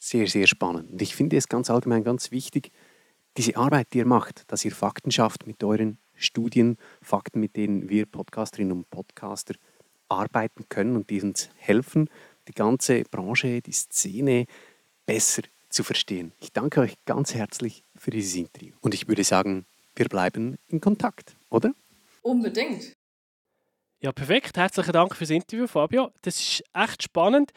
Sehr, 0.00 0.26
sehr 0.26 0.48
spannend. 0.48 0.90
Und 0.90 1.02
ich 1.02 1.14
finde 1.14 1.36
es 1.36 1.48
ganz 1.48 1.70
allgemein 1.70 2.02
ganz 2.02 2.32
wichtig, 2.32 2.72
diese 3.36 3.56
Arbeit, 3.56 3.92
die 3.92 3.98
ihr 3.98 4.06
macht, 4.06 4.50
dass 4.50 4.64
ihr 4.64 4.72
Fakten 4.72 5.12
schafft 5.12 5.46
mit 5.46 5.62
euren 5.62 5.98
Studien, 6.16 6.78
Fakten, 7.00 7.38
mit 7.38 7.54
denen 7.54 7.88
wir 7.88 8.06
Podcasterinnen 8.06 8.72
und 8.72 8.90
Podcaster 8.90 9.54
arbeiten 10.08 10.64
können 10.68 10.96
und 10.96 11.10
die 11.10 11.22
uns 11.22 11.48
helfen, 11.54 12.10
die 12.48 12.54
ganze 12.54 13.04
Branche, 13.04 13.60
die 13.60 13.72
Szene 13.72 14.46
besser 15.06 15.42
zu 15.68 15.84
verstehen. 15.84 16.32
Ich 16.40 16.52
danke 16.52 16.80
euch 16.80 16.94
ganz 17.04 17.34
herzlich 17.34 17.84
für 17.96 18.10
dieses 18.10 18.34
Interview. 18.34 18.74
Und 18.80 18.94
ich 18.94 19.08
würde 19.08 19.24
sagen, 19.24 19.66
wir 19.96 20.08
bleiben 20.08 20.58
in 20.68 20.80
Kontakt, 20.80 21.36
oder? 21.50 21.72
Unbedingt. 22.22 22.94
Ja, 24.00 24.12
perfekt. 24.12 24.56
Herzlichen 24.56 24.92
Dank 24.92 25.16
fürs 25.16 25.30
Interview, 25.30 25.66
Fabio. 25.66 26.12
Das 26.22 26.38
ist 26.38 26.62
echt 26.72 27.02
spannend. 27.02 27.50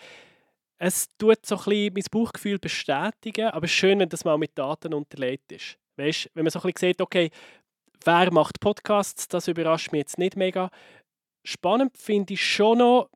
Es 0.79 1.07
tut 1.19 1.45
so 1.45 1.55
ein 1.57 1.63
bisschen 1.63 1.93
mein 1.93 2.03
Bauchgefühl 2.09 2.57
bestätigen, 2.57 3.49
aber 3.51 3.65
es 3.65 3.71
ist 3.71 3.77
schön, 3.77 3.99
wenn 3.99 4.09
das 4.09 4.25
mal 4.25 4.39
mit 4.39 4.57
Daten 4.57 4.95
unterlegt 4.95 5.51
ist. 5.51 5.77
Weißt, 5.97 6.31
wenn 6.33 6.43
man 6.43 6.51
so 6.51 6.59
ein 6.59 6.73
bisschen 6.73 6.89
sieht, 6.89 7.01
okay, 7.01 7.29
wer 8.03 8.33
macht 8.33 8.59
Podcasts, 8.59 9.27
das 9.27 9.47
überrascht 9.47 9.91
mich 9.91 9.99
jetzt 9.99 10.17
nicht 10.17 10.35
mega. 10.35 10.71
Spannend 11.43 11.97
finde 11.97 12.33
ich 12.33 12.43
schon 12.43 12.79
noch, 12.79 13.09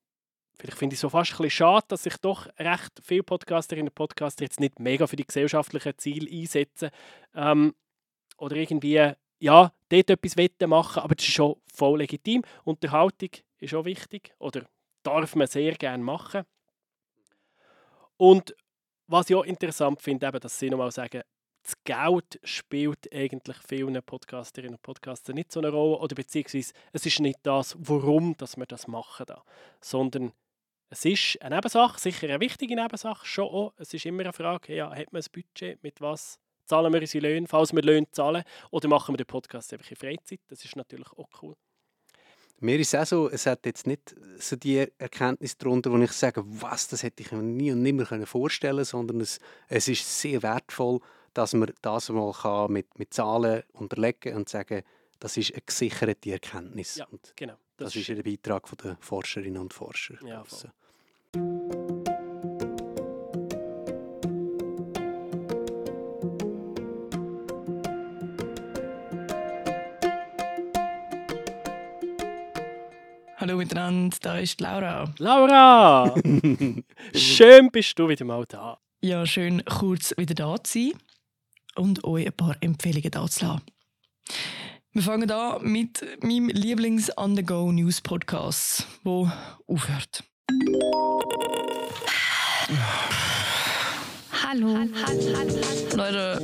vielleicht 0.58 0.78
finde 0.78 0.94
ich 0.94 0.98
es 0.98 1.02
so 1.02 1.10
fast 1.10 1.32
ein 1.32 1.38
bisschen 1.38 1.50
schade, 1.52 1.86
dass 1.88 2.04
sich 2.04 2.18
doch 2.18 2.48
recht 2.58 3.02
viele 3.04 3.24
Podcasterinnen 3.24 3.90
und 3.90 3.96
Podcaster 3.96 4.44
jetzt 4.44 4.60
nicht 4.60 4.80
mega 4.80 5.08
für 5.08 5.16
die 5.16 5.26
gesellschaftlichen 5.26 5.98
Ziele 5.98 6.30
einsetzen 6.30 6.90
ähm, 7.36 7.76
oder 8.38 8.56
irgendwie, 8.56 9.12
ja, 9.40 9.74
dort 9.90 10.10
etwas 10.10 10.38
wetten 10.38 10.70
machen, 10.70 11.04
aber 11.04 11.16
das 11.16 11.26
ist 11.26 11.34
schon 11.34 11.56
voll 11.74 12.00
legitim. 12.00 12.44
Unterhaltung 12.64 13.30
ist 13.60 13.74
auch 13.74 13.86
wichtig 13.86 14.34
oder 14.40 14.66
darf 15.04 15.36
man 15.36 15.48
sehr 15.48 15.74
gerne 15.74 16.04
machen. 16.04 16.44
Und 18.18 18.56
was 19.08 19.30
ich 19.30 19.36
auch 19.36 19.44
interessant 19.44 20.02
finde, 20.02 20.28
eben, 20.28 20.40
dass 20.40 20.58
sie 20.58 20.70
nochmal 20.70 20.92
sagen, 20.92 21.22
das 21.64 21.84
Geld 21.84 22.40
spielt 22.44 23.12
eigentlich 23.12 23.58
vielen 23.68 24.02
Podcasterinnen 24.04 24.76
und 24.76 24.84
Podcaster 24.84 25.34
nicht 25.34 25.52
so 25.52 25.60
eine 25.60 25.70
Rolle 25.70 25.98
oder 25.98 26.16
beziehungsweise 26.16 26.74
es 26.92 27.06
ist 27.06 27.20
nicht 27.20 27.40
das, 27.42 27.76
warum 27.80 28.38
dass 28.38 28.56
wir 28.56 28.68
das 28.68 28.88
machen 28.88 29.26
da, 29.26 29.44
sondern 29.82 30.32
es 30.90 31.06
ist 31.06 31.42
eine 31.42 31.56
Nebensache, 31.56 32.00
sicher 32.00 32.28
eine 32.28 32.40
wichtige 32.40 32.76
Nebensache, 32.76 33.26
schon 33.26 33.46
auch. 33.46 33.74
Es 33.78 33.94
ist 33.94 34.06
immer 34.06 34.24
eine 34.24 34.34
Frage, 34.34 34.76
ja, 34.76 34.94
hat 34.94 35.12
man 35.12 35.22
ein 35.22 35.32
Budget, 35.32 35.82
mit 35.84 36.00
was 36.02 36.40
zahlen 36.66 36.94
wir 36.94 37.02
unsere 37.02 37.28
Löhne, 37.28 37.48
falls 37.48 37.74
wir 37.74 37.82
Löhne 37.82 38.10
zahlen, 38.12 38.44
oder 38.72 38.88
machen 38.88 39.14
wir 39.14 39.18
den 39.18 39.28
Podcast 39.28 39.72
einfach 39.74 39.90
in 39.90 39.98
Freizeit, 39.98 40.42
das 40.48 40.64
ist 40.66 40.76
natürlich 40.76 41.12
auch 41.12 41.30
cool. 41.42 41.56
Mir 42.60 42.80
ist 42.80 42.96
auch 42.96 43.06
so, 43.06 43.30
es 43.30 43.46
hat 43.46 43.66
jetzt 43.66 43.86
nicht 43.86 44.16
so 44.40 44.56
die 44.56 44.88
Erkenntnis 44.98 45.58
darunter, 45.58 45.92
wo 45.92 45.98
ich 45.98 46.14
sage, 46.14 46.42
was, 46.46 46.88
das 46.88 47.04
hätte 47.04 47.22
ich 47.22 47.32
mir 47.32 47.42
nie 47.42 47.72
und 47.72 47.82
nimmer 47.82 48.06
vorstellen 48.26 48.76
können, 48.76 48.86
sondern 48.86 49.22
es, 49.22 49.40
es 49.68 49.88
ist 49.90 50.22
sehr 50.22 50.42
wertvoll, 50.42 51.02
dass 51.34 51.54
man 51.54 51.74
das 51.82 52.10
mal 52.10 52.32
kann 52.32 52.72
mit, 52.72 52.98
mit 52.98 53.14
Zahlen 53.14 53.64
unterlegen 53.74 54.38
und 54.38 54.48
sagen, 54.48 54.84
das 55.20 55.36
ist 55.36 55.52
eine 55.54 55.64
gesicherte 55.66 56.32
Erkenntnis. 56.32 56.96
Ja, 56.96 57.08
genau. 57.36 57.56
Das, 57.78 57.92
das 57.92 57.98
ist 57.98 58.08
der 58.08 58.24
Beitrag 58.24 58.66
der 58.82 58.96
Forscherinnen 59.02 59.62
und 59.62 59.74
Forscher. 59.74 60.16
Ja, 60.26 60.46
voll. 60.46 60.72
Hallo 73.38 73.58
miteinander, 73.58 74.18
da 74.22 74.38
ist 74.38 74.62
Laura. 74.62 75.14
Laura! 75.18 76.16
schön 77.14 77.70
bist 77.72 78.00
du 78.00 78.08
wieder 78.08 78.24
mal 78.24 78.46
da. 78.48 78.80
Ja, 79.02 79.26
schön 79.26 79.66
kurz 79.66 80.14
wieder 80.18 80.34
da 80.34 80.64
zu 80.64 80.80
sein 80.80 80.94
und 81.76 82.06
euch 82.06 82.26
ein 82.26 82.34
paar 82.34 82.56
Empfehlungen 82.62 83.12
da 83.12 83.28
zu 83.28 83.46
lassen. 83.46 83.62
Wir 84.96 85.04
fangen 85.04 85.30
an 85.30 85.62
mit 85.62 86.02
meinem 86.24 86.48
Lieblings-On-the-Go-News-Podcast, 86.48 88.88
wo 89.04 89.30
aufhört. 89.68 90.24
Hallo. 94.48 94.78
Leute, 95.98 96.42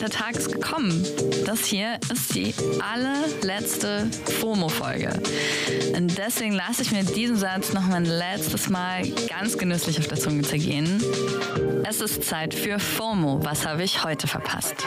der 0.00 0.10
Tag 0.10 0.36
ist 0.36 0.52
gekommen. 0.52 1.04
Das 1.44 1.64
hier 1.64 1.98
ist 2.12 2.36
die 2.36 2.54
allerletzte 2.80 4.08
FOMO-Folge. 4.38 5.20
Und 5.96 6.16
deswegen 6.16 6.52
lasse 6.52 6.82
ich 6.82 6.92
mir 6.92 7.02
diesen 7.02 7.36
Satz 7.36 7.72
noch 7.72 7.88
ein 7.88 8.04
letztes 8.04 8.68
Mal 8.68 9.08
ganz 9.28 9.58
genüsslich 9.58 9.98
auf 9.98 10.06
der 10.06 10.18
Zunge 10.18 10.42
zergehen. 10.42 11.02
Es 11.82 12.00
ist 12.00 12.22
Zeit 12.22 12.54
für 12.54 12.78
FOMO. 12.78 13.44
Was 13.44 13.66
habe 13.66 13.82
ich 13.82 14.04
heute 14.04 14.28
verpasst? 14.28 14.86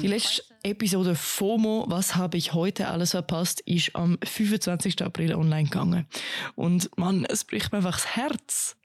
Die 0.00 0.06
letzte 0.06 0.42
Episode 0.62 1.14
FOMO, 1.14 1.84
was 1.88 2.16
habe 2.16 2.36
ich 2.36 2.54
heute 2.54 2.88
alles 2.88 3.12
verpasst, 3.12 3.60
ist 3.62 3.94
am 3.94 4.18
25. 4.24 5.02
April 5.02 5.34
online 5.34 5.64
gegangen. 5.64 6.06
Und 6.54 6.90
man, 6.96 7.24
es 7.24 7.44
bricht 7.44 7.72
mir 7.72 7.78
einfach 7.78 7.92
das 7.92 8.16
Herz. 8.16 8.76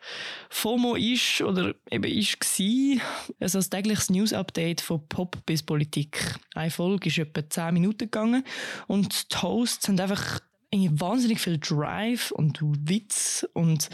FOMO 0.50 0.96
ist 0.96 1.42
oder 1.42 1.74
eben 1.90 2.12
ist 2.12 2.40
gsi, 2.40 3.02
also 3.40 3.60
ein 3.60 3.70
tägliches 3.70 4.10
News-Update 4.10 4.82
von 4.82 5.08
Pop 5.08 5.38
bis 5.46 5.64
Politik. 5.64 6.36
Eine 6.54 6.72
Folge 6.72 7.10
ist 7.10 7.18
etwa 7.18 7.48
10 7.48 7.74
Minuten 7.74 8.00
gegangen 8.00 8.44
und 8.88 9.32
die 9.32 9.38
Hosts 9.38 9.88
haben 9.88 10.00
einfach 10.00 10.40
wahnsinnig 10.72 11.40
viel 11.40 11.58
Drive 11.58 12.32
und 12.32 12.60
Witz 12.62 13.48
und 13.54 13.90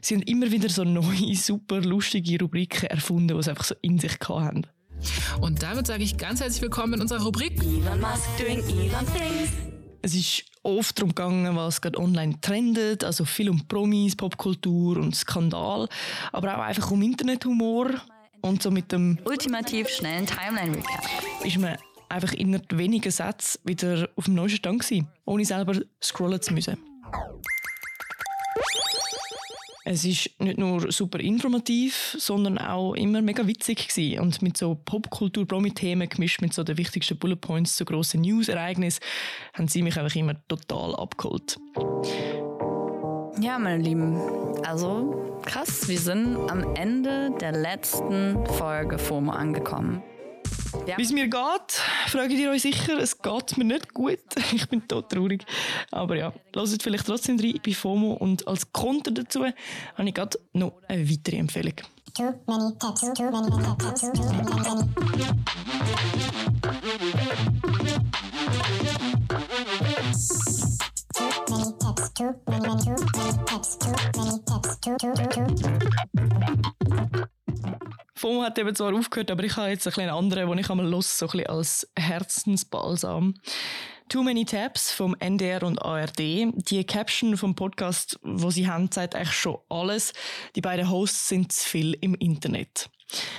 sie 0.00 0.14
haben 0.14 0.22
immer 0.22 0.50
wieder 0.50 0.68
so 0.68 0.84
neue, 0.84 1.34
super 1.34 1.80
lustige 1.80 2.38
Rubriken 2.40 2.88
erfunden, 2.88 3.36
die 3.36 3.42
sie 3.42 3.50
einfach 3.50 3.64
so 3.64 3.74
in 3.82 3.98
sich 3.98 4.16
haben. 4.26 4.66
Und 5.40 5.62
damit 5.62 5.86
sage 5.86 6.02
ich 6.02 6.16
ganz 6.16 6.40
herzlich 6.40 6.62
willkommen 6.62 6.94
in 6.94 7.00
unserer 7.00 7.22
Rubrik 7.22 7.62
Elon 7.62 8.00
Musk 8.00 8.24
doing 8.38 8.58
Elon 8.58 9.06
Things. 9.14 9.50
Es 10.02 10.14
ist 10.14 10.44
oft 10.62 10.98
darum 10.98 11.10
gegangen, 11.10 11.56
was 11.56 11.80
gerade 11.80 11.98
online 11.98 12.40
trendet, 12.40 13.04
also 13.04 13.24
viel 13.24 13.50
um 13.50 13.66
Promis, 13.66 14.16
Popkultur 14.16 14.96
und 14.96 15.14
Skandal, 15.14 15.88
aber 16.32 16.56
auch 16.56 16.62
einfach 16.62 16.90
um 16.90 17.02
Internethumor 17.02 17.90
und 18.40 18.62
so 18.62 18.70
mit 18.70 18.92
dem 18.92 19.18
ultimativ 19.24 19.88
schnellen 19.88 20.26
Timeline-Recap 20.26 21.04
ist 21.44 21.58
man 21.58 21.76
einfach 22.08 22.32
innerhalb 22.32 22.76
weniger 22.76 23.10
Sätze 23.10 23.58
wieder 23.64 24.08
auf 24.16 24.26
dem 24.26 24.34
neuesten 24.34 24.58
Stand 24.58 24.80
gewesen, 24.82 25.08
ohne 25.24 25.44
selber 25.44 25.74
scrollen 26.02 26.40
zu 26.40 26.54
müssen. 26.54 26.78
Es 29.90 30.04
ist 30.04 30.38
nicht 30.38 30.58
nur 30.58 30.92
super 30.92 31.18
informativ, 31.18 32.14
sondern 32.18 32.58
auch 32.58 32.92
immer 32.92 33.22
mega 33.22 33.46
witzig 33.46 33.88
gewesen. 33.88 34.20
und 34.20 34.42
mit 34.42 34.58
so 34.58 34.74
Popkultur-Promi-Themen 34.74 36.10
gemischt 36.10 36.42
mit 36.42 36.52
so 36.52 36.62
den 36.62 36.76
wichtigsten 36.76 37.16
Bullet 37.16 37.36
Points 37.36 37.74
zu 37.76 37.86
grossen 37.86 38.20
News-Ereignissen 38.20 39.02
haben 39.54 39.66
sie 39.66 39.80
mich 39.80 39.98
einfach 39.98 40.14
immer 40.14 40.34
total 40.46 40.94
abgeholt. 40.94 41.56
Ja, 43.40 43.58
meine 43.58 43.82
Lieben, 43.82 44.20
also 44.62 45.40
krass, 45.46 45.88
wir 45.88 45.98
sind 45.98 46.36
am 46.50 46.74
Ende 46.74 47.30
der 47.40 47.52
letzten 47.52 48.44
Folge 48.58 48.98
FOMO 48.98 49.32
angekommen. 49.32 50.02
Wie 50.96 51.02
es 51.02 51.12
mir 51.12 51.28
geht, 51.28 51.72
fragt 52.06 52.32
ihr 52.32 52.50
euch 52.50 52.62
sicher, 52.62 52.98
es 52.98 53.20
geht 53.20 53.58
mir 53.58 53.64
nicht 53.64 53.94
gut. 53.94 54.18
Ich 54.52 54.68
bin 54.68 54.86
tot 54.86 55.10
traurig. 55.10 55.44
Aber 55.90 56.16
ja, 56.16 56.32
lasst 56.54 56.82
vielleicht 56.82 57.06
trotzdem 57.06 57.38
rein 57.38 57.60
bei 57.64 57.72
FOMO 57.72 58.14
und 58.14 58.46
als 58.48 58.72
Konter 58.72 59.10
dazu 59.10 59.44
habe 59.44 60.08
ich 60.08 60.14
gerade 60.14 60.38
noch 60.52 60.72
eine 60.88 61.08
weitere 61.08 61.36
Empfehlung. 61.36 61.74
Too 62.14 62.34
many 62.46 62.72
taps, 62.78 63.00
too 63.14 63.30
many 63.30 63.50
taps, 63.62 64.00
too 64.00 64.24
many 64.24 64.48
FOMO 78.16 78.42
hat 78.42 78.58
eben 78.58 78.74
zwar 78.74 78.92
aufgehört, 78.92 79.30
aber 79.30 79.44
ich 79.44 79.56
habe 79.56 79.68
jetzt 79.68 79.86
einen 79.96 80.10
anderen, 80.10 80.48
den 80.48 80.58
ich 80.58 80.68
einmal 80.68 80.88
los, 80.88 81.16
so 81.16 81.26
ein 81.26 81.30
bisschen 81.30 81.46
als 81.46 81.88
Herzensbalsam. 81.96 83.34
Too 84.08 84.24
Many 84.24 84.44
Tabs 84.44 84.90
vom 84.90 85.14
NDR 85.20 85.62
und 85.62 85.78
ARD. 85.80 86.18
Die 86.18 86.84
Caption 86.84 87.36
vom 87.36 87.54
Podcast, 87.54 88.18
wo 88.22 88.50
sie 88.50 88.68
haben, 88.68 88.90
zeigt 88.90 89.14
eigentlich 89.14 89.36
schon 89.36 89.58
alles. 89.68 90.12
Die 90.56 90.60
beiden 90.60 90.90
Hosts 90.90 91.28
sind 91.28 91.52
zu 91.52 91.68
viel 91.68 91.96
im 92.00 92.16
Internet. 92.16 92.90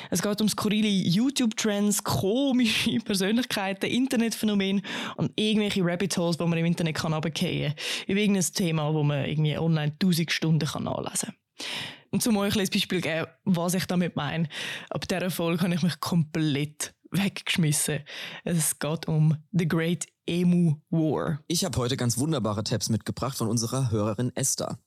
Es 0.10 0.22
geht 0.22 0.42
um 0.42 0.50
skurrile 0.50 0.88
YouTube-Trends, 0.88 2.04
komische 2.04 3.00
Persönlichkeiten, 3.06 3.86
Internetphänomene 3.86 4.82
und 5.18 5.32
irgendwelche 5.36 5.84
Rabbit 5.84 6.18
Holes, 6.18 6.38
die 6.38 6.46
man 6.46 6.58
im 6.58 6.66
Internet 6.66 6.96
kann 6.96 7.14
runterfallen 7.14 7.74
kann. 7.74 7.76
Über 8.08 8.20
irgendein 8.20 8.54
Thema, 8.54 8.94
wo 8.94 9.04
man 9.04 9.26
irgendwie 9.26 9.58
online 9.58 9.98
tausend 10.00 10.32
Stunden 10.32 10.68
kann 10.68 10.84
nachlesen 10.84 11.30
kann. 11.30 11.68
Und 12.12 12.24
zum 12.24 12.38
euch 12.38 12.58
ein 12.58 12.68
Beispiel 12.68 13.02
geben, 13.02 13.28
was 13.46 13.76
ich 13.76 13.86
damit 13.86 14.16
meine. 14.16 14.48
Ab 14.90 15.08
dieser 15.08 15.30
Folge 15.30 15.64
habe 15.64 15.76
ich 15.76 15.84
mich 15.84 16.00
komplett 16.00 16.94
weggeschmissen. 17.12 18.00
Es 18.44 18.80
geht 18.80 19.08
um 19.08 19.38
The 19.52 19.68
Great 19.68 20.08
Emu 20.26 20.76
War. 20.90 21.40
Ich 21.48 21.66
habe 21.66 21.78
heute 21.78 21.98
ganz 21.98 22.18
wunderbare 22.18 22.64
Tabs 22.64 22.90
mitgebracht 22.90 23.38
von 23.38 23.48
unserer 23.48 23.92
Hörerin 23.92 24.32
Esther. 24.36 24.80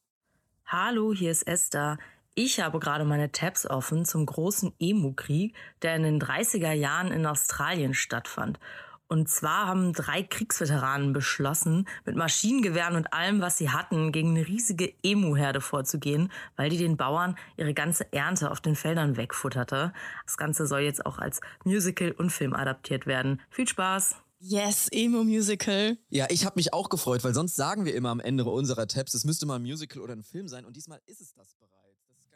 Hallo, 0.66 1.12
hier 1.12 1.30
ist 1.30 1.46
Esther. 1.46 1.98
Ich 2.34 2.60
habe 2.60 2.78
gerade 2.78 3.04
meine 3.04 3.30
Tabs 3.30 3.66
offen 3.66 4.06
zum 4.06 4.24
großen 4.24 4.72
Emu-Krieg, 4.78 5.54
der 5.82 5.96
in 5.96 6.02
den 6.02 6.18
30er 6.18 6.72
Jahren 6.72 7.12
in 7.12 7.26
Australien 7.26 7.92
stattfand. 7.92 8.58
Und 9.06 9.28
zwar 9.28 9.66
haben 9.66 9.92
drei 9.92 10.22
Kriegsveteranen 10.22 11.12
beschlossen, 11.12 11.86
mit 12.06 12.16
Maschinengewehren 12.16 12.96
und 12.96 13.12
allem, 13.12 13.42
was 13.42 13.58
sie 13.58 13.68
hatten, 13.68 14.12
gegen 14.12 14.30
eine 14.30 14.48
riesige 14.48 14.94
Emu-Herde 15.02 15.60
vorzugehen, 15.60 16.32
weil 16.56 16.70
die 16.70 16.78
den 16.78 16.96
Bauern 16.96 17.36
ihre 17.58 17.74
ganze 17.74 18.10
Ernte 18.14 18.50
auf 18.50 18.62
den 18.62 18.76
Feldern 18.76 19.18
wegfutterte. 19.18 19.92
Das 20.24 20.38
Ganze 20.38 20.66
soll 20.66 20.80
jetzt 20.80 21.04
auch 21.04 21.18
als 21.18 21.42
Musical 21.64 22.12
und 22.12 22.30
Film 22.30 22.54
adaptiert 22.54 23.04
werden. 23.04 23.42
Viel 23.50 23.68
Spaß! 23.68 24.16
Yes, 24.38 24.88
Emo-Musical. 24.90 25.98
Ja, 26.08 26.28
ich 26.30 26.46
habe 26.46 26.54
mich 26.56 26.72
auch 26.72 26.88
gefreut, 26.88 27.22
weil 27.24 27.34
sonst 27.34 27.56
sagen 27.56 27.84
wir 27.84 27.94
immer 27.94 28.08
am 28.08 28.20
Ende 28.20 28.44
unserer 28.44 28.88
Tabs, 28.88 29.12
es 29.12 29.24
müsste 29.24 29.44
mal 29.44 29.56
ein 29.56 29.62
Musical 29.62 30.00
oder 30.00 30.14
ein 30.14 30.24
Film 30.24 30.48
sein 30.48 30.64
und 30.64 30.74
diesmal 30.74 31.02
ist 31.04 31.20
es 31.20 31.34
das 31.34 31.54
bereits. 31.56 31.81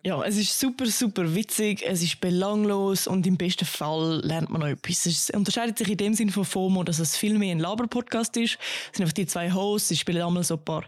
Ja, 0.06 0.22
es 0.22 0.36
ist 0.36 0.60
super, 0.60 0.86
super 0.86 1.34
witzig, 1.34 1.82
es 1.84 2.00
ist 2.00 2.20
belanglos 2.20 3.08
und 3.08 3.26
im 3.26 3.36
besten 3.36 3.64
Fall 3.64 4.20
lernt 4.22 4.50
man 4.50 4.60
noch 4.60 4.68
etwas. 4.68 5.04
Es 5.04 5.30
unterscheidet 5.30 5.78
sich 5.78 5.88
in 5.88 5.96
dem 5.96 6.14
Sinne 6.14 6.30
von 6.30 6.44
FOMO, 6.44 6.84
dass 6.84 7.00
es 7.00 7.16
viel 7.16 7.36
mehr 7.36 7.50
ein 7.50 7.58
Laber-Podcast 7.58 8.36
ist. 8.36 8.56
Es 8.92 8.96
sind 8.96 9.02
einfach 9.02 9.14
die 9.14 9.26
zwei 9.26 9.52
Hosts, 9.52 9.88
sie 9.88 9.96
spielen 9.96 10.22
einmal 10.22 10.44
so 10.44 10.54
ein 10.54 10.64
paar 10.64 10.84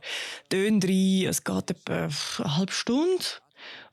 Töne 0.48 0.80
rein, 0.84 1.26
es 1.28 1.42
geht 1.42 1.70
etwa 1.70 2.04
eine 2.04 2.56
halbe 2.56 2.70
Stunde 2.70 3.24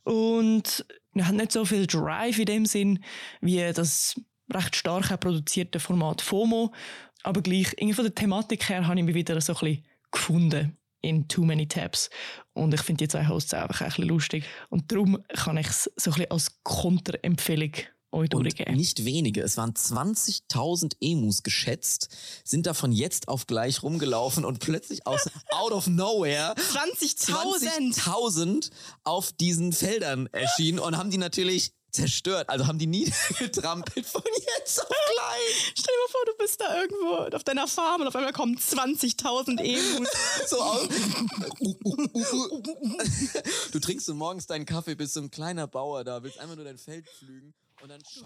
und 0.04 0.86
man 1.14 1.28
hat 1.28 1.34
nicht 1.34 1.54
so 1.54 1.66
viel 1.66 1.88
Drive 1.88 2.38
in 2.38 2.46
dem 2.46 2.66
Sinn, 2.68 3.04
wie 3.42 3.68
das 3.74 4.22
recht 4.54 4.76
stark 4.76 5.20
produzierte 5.20 5.80
Format 5.80 6.22
FOMO. 6.22 6.72
Aber 7.24 7.42
gleich, 7.42 7.74
irgendwie 7.78 7.96
von 7.96 8.06
der 8.06 8.14
Thematik 8.14 8.70
her 8.70 8.86
habe 8.86 9.00
ich 9.00 9.04
mich 9.04 9.16
wieder 9.16 9.42
so 9.42 9.54
ein 9.54 9.60
bisschen 9.60 9.86
gefunden 10.12 10.78
in 11.06 11.28
Too 11.28 11.44
Many 11.44 11.68
Tabs. 11.68 12.10
Und 12.54 12.74
ich 12.74 12.82
finde 12.82 13.04
die 13.04 13.08
zwei 13.08 13.28
Hosts 13.28 13.54
einfach 13.54 13.82
ein 13.82 13.88
bisschen 13.88 14.08
lustig. 14.08 14.46
Und 14.70 14.92
darum 14.92 15.20
kann 15.34 15.58
ich 15.58 15.68
es 15.68 15.92
so 15.96 16.12
ein 16.12 16.14
bisschen 16.16 16.32
als 16.32 16.64
Konterempfehlung 16.64 17.72
euch 18.12 18.30
durchgeben. 18.30 18.72
Und 18.72 18.78
nicht 18.78 19.06
wenige, 19.06 19.42
es 19.42 19.58
waren 19.58 19.74
20.000 19.74 20.96
Emus 21.02 21.44
geschätzt, 21.44 22.10
sind 22.44 22.66
davon 22.66 22.92
jetzt 22.92 23.28
auf 23.28 23.46
gleich 23.46 23.84
rumgelaufen 23.84 24.46
und 24.46 24.60
plötzlich 24.60 25.06
aus 25.06 25.30
out 25.52 25.72
of 25.72 25.88
nowhere 25.88 26.56
20.000 26.56 27.94
20 27.94 28.72
auf 29.04 29.32
diesen 29.34 29.74
Feldern 29.74 30.28
erschienen 30.32 30.80
und 30.80 30.98
haben 30.98 31.12
die 31.12 31.18
natürlich 31.18 31.74
zerstört. 31.96 32.50
Also 32.50 32.68
haben 32.68 32.78
die 32.78 32.88
niedergetrampelt 32.88 34.06
von 34.06 34.22
jetzt 34.58 34.82
auf 34.82 34.88
gleich. 34.88 35.74
Stell 35.76 35.94
dir 35.94 36.02
mal 36.02 36.12
vor, 36.12 36.26
du 36.26 36.38
bist 36.38 36.62
da 36.62 36.82
irgendwo 36.82 37.36
auf 37.36 37.44
deiner 37.44 37.68
Farm 37.68 38.02
und 38.02 38.08
auf 38.08 38.16
einmal 38.16 38.34
kommen 38.34 38.58
20.000 38.58 39.60
Emus. 39.62 40.10
so 40.48 40.62
aus. 40.62 40.88
du 43.72 43.80
trinkst 43.80 44.06
so 44.06 44.14
morgens 44.14 44.48
deinen 44.48 44.66
Kaffee, 44.66 44.96
bist 44.96 45.14
so 45.14 45.22
ein 45.22 45.32
kleiner 45.32 45.68
Bauer 45.68 46.04
da, 46.04 46.22
willst 46.24 46.40
einfach 46.40 46.56
nur 46.56 46.66
dein 46.66 46.78
Feld 46.78 47.08
pflügen 47.08 47.54
und 47.82 47.90
dann 47.90 48.02
scheiße. 48.02 48.26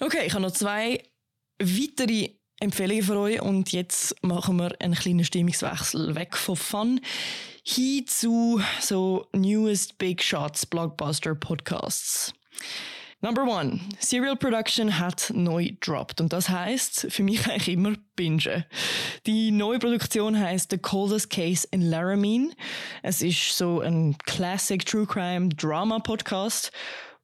Okay, 0.00 0.26
ich 0.26 0.32
habe 0.32 0.42
noch 0.42 0.52
zwei 0.52 1.02
weitere 1.60 2.30
Empfehlungen 2.60 3.02
für 3.02 3.18
euch 3.18 3.42
und 3.42 3.72
jetzt 3.72 4.14
machen 4.22 4.56
wir 4.56 4.80
einen 4.80 4.94
kleinen 4.94 5.24
Stimmungswechsel 5.24 6.14
weg 6.14 6.36
von 6.36 6.56
Fun 6.56 7.00
hin 7.64 8.06
zu 8.06 8.60
so 8.80 9.28
newest 9.32 9.98
Big 9.98 10.22
Shots 10.22 10.66
Blockbuster 10.66 11.34
Podcasts. 11.34 12.32
Number 13.24 13.44
one, 13.44 13.78
Serial 14.00 14.34
Production 14.34 14.98
hat 14.98 15.30
neu 15.32 15.66
gedroppt 15.66 16.20
und 16.20 16.32
das 16.32 16.48
heißt 16.48 17.06
für 17.10 17.22
mich 17.22 17.46
eigentlich 17.48 17.68
immer 17.68 17.94
Binge. 18.16 18.66
Die 19.26 19.52
neue 19.52 19.78
Produktion 19.78 20.36
heißt 20.36 20.72
The 20.72 20.78
Coldest 20.78 21.30
Case 21.30 21.68
in 21.70 21.82
Laramie. 21.82 22.50
Es 23.04 23.22
ist 23.22 23.56
so 23.56 23.80
ein 23.80 24.18
Classic 24.24 24.84
True 24.84 25.06
Crime 25.06 25.50
Drama 25.50 26.00
Podcast 26.00 26.72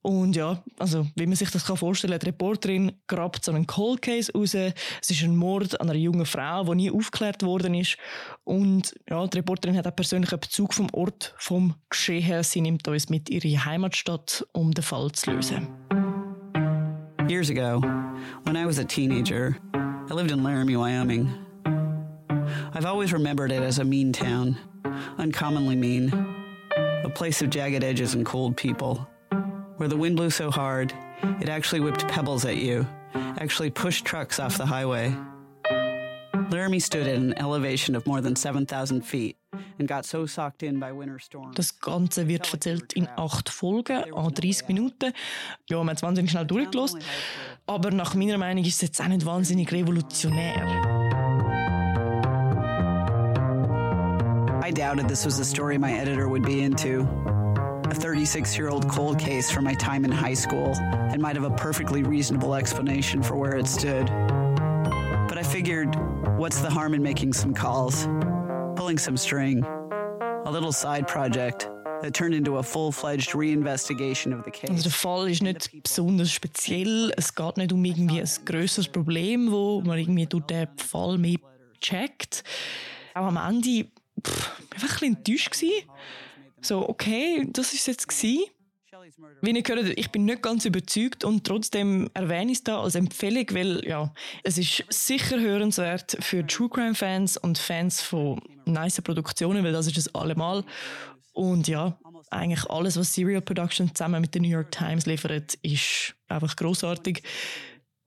und 0.03 0.37
ja, 0.37 0.63
also 0.79 1.07
wie 1.17 1.27
man 1.27 1.35
sich 1.35 1.51
das 1.51 1.67
kann 1.67 1.77
vorstellen, 1.77 2.19
die 2.19 2.27
Reporterin 2.27 2.93
grabt 3.09 3.45
so 3.45 3.53
einen 3.53 3.67
Cold 3.67 4.01
Case 4.01 4.33
raus. 4.33 4.55
Es 4.55 5.11
ist 5.11 5.23
ein 5.23 5.37
Mord 5.37 5.81
an 5.81 5.91
einer 5.91 5.99
jungen 5.99 6.25
Frau, 6.25 6.65
die 6.65 6.75
nie 6.77 6.91
aufgeklärt 6.91 7.43
worden 7.43 7.75
ist. 7.75 7.97
Und 8.45 8.95
ja, 9.11 9.27
die 9.27 9.39
Reporterin 9.39 9.77
hat 9.77 9.87
auch 9.87 9.97
persönlichen 9.97 10.39
Bezug 10.39 10.73
vom 10.73 10.89
Ort 10.93 11.35
vom 11.37 11.75
Geschehen. 11.91 12.43
Sie 12.45 12.61
nimmt 12.61 12.87
uns 12.87 13.09
mit 13.09 13.29
in 13.29 13.41
ihre 13.41 13.65
Heimatstadt, 13.65 14.47
um 14.53 14.73
den 14.73 14.85
Fall 14.85 15.11
zu 15.13 15.33
lösen. 15.33 15.67
Years 17.29 17.51
ago, 17.51 17.81
when 18.45 18.57
I 18.57 18.65
was 18.65 18.79
a 18.79 18.85
teenager, 18.85 19.59
I 20.09 20.15
lived 20.15 20.31
in 20.31 20.43
Laramie, 20.43 20.77
Wyoming. 20.77 21.29
I've 22.73 22.87
always 22.87 23.13
remembered 23.13 23.53
it 23.53 23.63
as 23.63 23.79
a 23.79 23.85
mean 23.85 24.13
town, 24.13 24.57
uncommonly 25.19 25.77
mean, 25.77 26.11
a 27.05 27.11
place 27.11 27.43
of 27.43 27.51
jagged 27.51 27.85
edges 27.85 28.15
and 28.15 28.25
cold 28.25 28.57
people. 28.57 29.07
Where 29.79 29.89
the 29.89 29.97
wind 29.97 30.17
blew 30.17 30.31
so 30.31 30.51
hard, 30.51 30.93
it 31.41 31.49
actually 31.49 31.81
whipped 31.81 32.07
pebbles 32.09 32.45
at 32.45 32.57
you, 32.57 32.87
actually 33.39 33.71
pushed 33.71 34.05
trucks 34.05 34.39
off 34.39 34.59
the 34.59 34.67
highway. 34.67 35.15
Laramie 36.51 36.81
stood 36.81 37.07
at 37.07 37.17
an 37.17 37.39
elevation 37.39 37.95
of 37.95 38.07
more 38.07 38.21
than 38.21 38.35
7,000 38.35 39.03
feet 39.03 39.37
and 39.79 39.87
got 39.87 40.05
so 40.05 40.27
socked 40.27 40.63
in 40.63 40.81
by 40.81 40.93
winter 40.93 41.19
storms. 41.19 41.55
Das 41.55 41.79
Ganze 41.81 42.27
wird 42.27 42.53
erzählt 42.53 42.93
in 42.95 43.09
acht 43.17 43.49
Folgen, 43.49 44.13
an 44.15 44.35
30 44.35 44.67
Minuten. 44.69 45.13
Ja, 45.69 45.77
wir 45.77 45.79
haben 45.79 45.89
es 45.91 46.03
wahnsinnig 46.03 46.31
schnell 46.31 46.47
durchgelost. 46.47 46.99
Aber 47.67 47.91
nach 47.91 48.15
meiner 48.15 48.39
Meinung 48.39 48.65
ist 48.65 48.77
es 48.77 48.81
jetzt 48.83 49.01
auch 49.01 49.09
nicht 49.09 49.25
wahnsinnig 49.25 49.71
revolutionär. 49.71 51.07
I 54.65 54.71
doubted 54.71 55.09
this 55.09 55.25
was 55.25 55.39
a 55.39 55.45
story 55.45 55.79
my 55.79 55.93
editor 55.93 56.29
would 56.29 56.43
be 56.43 56.61
into. 56.61 57.07
A 57.91 57.95
36 57.95 58.57
year 58.59 58.69
old 58.69 58.89
cold 58.89 59.19
case 59.19 59.51
from 59.51 59.65
my 59.65 59.75
time 59.75 60.05
in 60.05 60.11
high 60.11 60.35
school 60.35 60.77
and 60.77 61.21
might 61.23 61.37
have 61.37 61.45
a 61.45 61.51
perfectly 61.57 62.03
reasonable 62.03 62.55
explanation 62.55 63.23
for 63.23 63.37
where 63.37 63.57
it 63.57 63.67
stood. 63.67 64.07
But 65.29 65.39
I 65.39 65.43
figured, 65.43 65.97
what's 66.37 66.61
the 66.61 66.71
harm 66.71 66.95
in 66.95 67.03
making 67.03 67.33
some 67.33 67.55
calls, 67.55 68.07
pulling 68.77 68.99
some 68.99 69.17
string, 69.17 69.65
a 70.45 70.51
little 70.51 70.73
side 70.73 71.07
project 71.07 71.69
that 72.03 72.15
turned 72.15 72.35
into 72.35 72.59
a 72.59 72.63
full-fledged 72.63 73.31
reinvestigation 73.31 74.33
of 74.33 74.45
the 74.45 74.51
case. 74.51 74.71
Also 74.71 74.83
der 74.85 74.93
Fall 74.93 75.29
ist 75.29 75.43
nicht 75.43 75.83
besonders 75.83 76.31
speziell. 76.31 77.13
Es 77.17 77.35
geht 77.35 77.57
nicht 77.57 77.73
um 77.73 77.85
irgendwie 77.85 78.21
ein 78.21 78.29
größeres 78.45 78.89
Problem, 78.89 79.51
wo 79.51 79.81
man 79.81 79.99
irgendwie 79.99 80.27
durch 80.27 80.45
den 80.45 80.69
Fall 80.77 81.19
mehr 81.19 81.39
checkt. 81.81 82.45
Auch 83.15 83.27
am 83.27 83.37
Ende 83.37 83.87
pff, 84.25 84.51
einfach 84.75 85.03
ein 85.03 85.17
bisschen 85.17 85.17
enttäuscht. 85.17 85.87
So, 86.61 86.89
okay, 86.89 87.47
das 87.53 87.73
ist 87.73 87.87
jetzt 87.87 88.09
gewesen. 88.09 88.45
Wie 89.43 89.51
ihr 89.51 89.63
gehört, 89.63 89.97
ich 89.97 90.11
bin 90.11 90.25
nicht 90.25 90.43
ganz 90.43 90.65
überzeugt 90.65 91.25
und 91.25 91.45
trotzdem 91.45 92.11
erwähne 92.15 92.53
ich 92.53 92.59
es 92.59 92.65
da 92.65 92.81
als 92.81 92.95
Empfehlung, 92.95 93.47
weil 93.53 93.85
ja, 93.87 94.13
es 94.43 94.59
ist 94.59 94.85
sicher 94.91 95.39
hörenswert 95.39 96.17
für 96.21 96.47
True 96.47 96.69
Crime 96.69 96.95
Fans 96.95 97.37
und 97.37 97.59
Fans 97.59 98.01
von 98.01 98.41
nice 98.65 99.01
Produktionen, 99.01 99.65
weil 99.65 99.73
das 99.73 99.87
ist 99.87 99.99
es 99.99 100.15
allemal. 100.15 100.65
Und 101.33 101.69
ja, 101.69 101.99
eigentlich 102.31 102.69
alles, 102.69 102.97
was 102.97 103.15
Serial 103.15 103.41
Production 103.41 103.95
zusammen 103.95 104.21
mit 104.21 104.35
der 104.35 104.43
New 104.43 104.49
York 104.49 104.73
Times 104.73 105.07
liefert, 105.07 105.55
ist 105.63 106.15
einfach 106.29 106.57
großartig. 106.57 107.23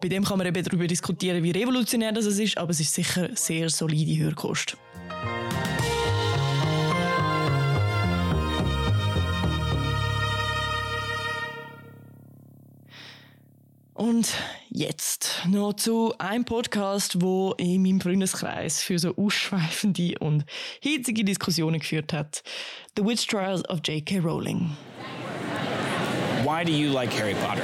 Bei 0.01 0.09
dem 0.09 0.23
kann 0.23 0.37
man 0.37 0.47
eben 0.47 0.63
darüber 0.63 0.87
diskutieren, 0.87 1.43
wie 1.43 1.51
revolutionär 1.51 2.11
das 2.11 2.25
ist, 2.25 2.57
aber 2.57 2.71
es 2.71 2.79
ist 2.79 2.93
sicher 2.93 3.29
sehr 3.35 3.69
solide 3.69 4.23
Hörkost. 4.23 4.77
Und 13.93 14.33
jetzt 14.69 15.41
noch 15.47 15.73
zu 15.73 16.13
einem 16.17 16.45
Podcast, 16.45 17.21
wo 17.21 17.53
in 17.57 17.83
meinem 17.83 17.99
Freundeskreis 17.99 18.81
für 18.81 18.97
so 18.97 19.15
ausschweifende 19.17 20.15
und 20.19 20.45
hitzige 20.79 21.25
Diskussionen 21.25 21.79
geführt 21.79 22.13
hat. 22.13 22.41
The 22.95 23.05
Witch 23.05 23.27
Trials 23.27 23.67
of 23.69 23.81
J.K. 23.83 24.19
Rowling. 24.19 24.77
Why 26.43 26.63
do 26.63 26.71
you 26.71 26.91
like 26.91 27.11
Harry 27.13 27.35
Potter? 27.35 27.63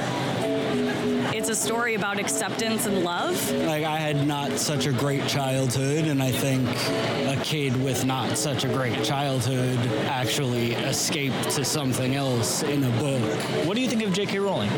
It's 1.34 1.48
a 1.48 1.54
story 1.54 1.94
about 1.94 2.18
acceptance 2.18 2.86
and 2.86 3.04
love. 3.04 3.36
Like, 3.66 3.84
I 3.84 3.98
had 3.98 4.26
not 4.26 4.58
such 4.58 4.86
a 4.86 4.92
great 4.92 5.26
childhood, 5.26 6.06
and 6.06 6.22
I 6.22 6.30
think 6.30 6.68
a 7.26 7.40
kid 7.42 7.76
with 7.82 8.04
not 8.04 8.36
such 8.36 8.64
a 8.64 8.68
great 8.68 9.02
childhood 9.02 9.78
actually 10.06 10.72
escaped 10.74 11.50
to 11.50 11.64
something 11.64 12.14
else 12.14 12.62
in 12.62 12.84
a 12.84 12.90
book. 12.98 13.22
What 13.66 13.76
do 13.76 13.80
you 13.80 13.88
think 13.88 14.02
of 14.02 14.12
J.K. 14.12 14.38
Rowling? 14.38 14.70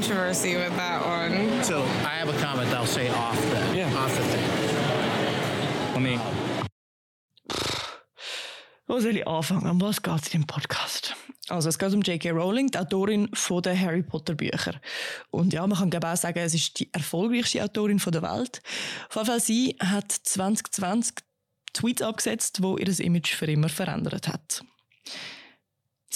Controversy 0.00 0.54
with 0.54 0.74
that 0.76 1.04
one. 1.04 1.64
So 1.64 1.82
I 2.04 2.18
have 2.20 2.28
a 2.28 2.38
comment 2.40 2.72
I'll 2.72 2.86
say 2.86 3.08
off 3.10 3.36
the, 3.50 3.76
Yeah. 3.76 3.92
off 3.96 4.14
the 4.16 4.22
thing. 4.22 4.44
Let 5.94 6.02
me. 6.02 6.20
Wo 8.86 9.00
soll 9.00 9.16
ich 9.16 9.26
anfangen? 9.26 9.68
Um 9.68 9.80
was 9.80 10.00
geht 10.00 10.22
es 10.22 10.28
in 10.34 10.42
dem 10.42 10.46
Podcast? 10.46 11.16
Also 11.48 11.68
es 11.68 11.78
geht 11.78 11.92
um 11.92 12.02
J.K. 12.02 12.30
Rowling, 12.30 12.68
die 12.68 12.78
Autorin 12.78 13.28
von 13.34 13.60
den 13.62 13.78
Harry 13.78 14.02
Potter 14.02 14.34
Bücher. 14.34 14.80
Und 15.30 15.52
ja, 15.52 15.66
man 15.66 15.90
kann 15.90 16.04
auch 16.04 16.16
sagen, 16.16 16.38
es 16.38 16.54
ist 16.54 16.78
die 16.78 16.92
erfolgreichste 16.92 17.64
Autorin 17.64 17.98
von 17.98 18.12
der 18.12 18.22
Welt. 18.22 18.62
Auf 19.08 19.16
jeden 19.16 19.26
Fall 19.26 19.40
sie 19.40 19.76
hat 19.80 20.12
2020 20.12 21.16
Tweets 21.72 22.02
abgesetzt, 22.02 22.62
wo 22.62 22.76
ihr 22.78 23.00
Image 23.00 23.34
für 23.34 23.46
immer 23.46 23.68
verändert 23.68 24.28
hat. 24.28 24.62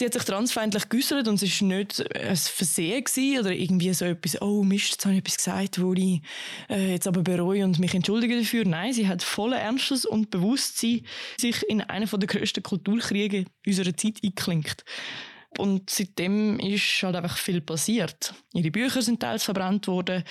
Sie 0.02 0.06
hat 0.06 0.14
sich 0.14 0.24
transfeindlich 0.24 0.88
geäußert 0.88 1.28
und 1.28 1.40
es 1.40 1.60
war 1.62 1.68
nicht 1.68 2.16
ein 2.16 2.36
Versehen 2.36 3.38
oder 3.38 3.52
irgendwie 3.52 3.94
so 3.94 4.04
etwas, 4.04 4.42
oh 4.42 4.64
Mist, 4.64 4.90
jetzt 4.90 5.04
habe 5.04 5.14
ich 5.14 5.20
etwas 5.20 5.36
gesagt, 5.36 5.80
wo 5.80 5.94
ich 5.94 6.20
äh, 6.68 6.90
jetzt 6.90 7.06
aber 7.06 7.22
bereue 7.22 7.64
und 7.64 7.78
mich 7.78 7.94
entschuldige 7.94 8.36
dafür. 8.36 8.64
Nein, 8.64 8.92
sie 8.92 9.06
hat 9.06 9.22
voller 9.22 9.58
Ernstes 9.58 10.04
und 10.04 10.32
Bewusstsein 10.32 11.06
sich 11.38 11.62
in 11.68 11.82
einen 11.82 12.10
der 12.10 12.26
grössten 12.26 12.64
Kulturkriege 12.64 13.44
unserer 13.64 13.96
Zeit 13.96 14.16
eingeklinkt. 14.24 14.84
Und 15.56 15.88
seitdem 15.88 16.58
ist 16.58 17.00
halt 17.04 17.14
einfach 17.14 17.36
viel 17.36 17.60
passiert. 17.60 18.34
Ihre 18.54 18.72
Bücher 18.72 19.02
sind 19.02 19.20
teils 19.20 19.44
verbrannt 19.44 19.86
worden, 19.86 20.24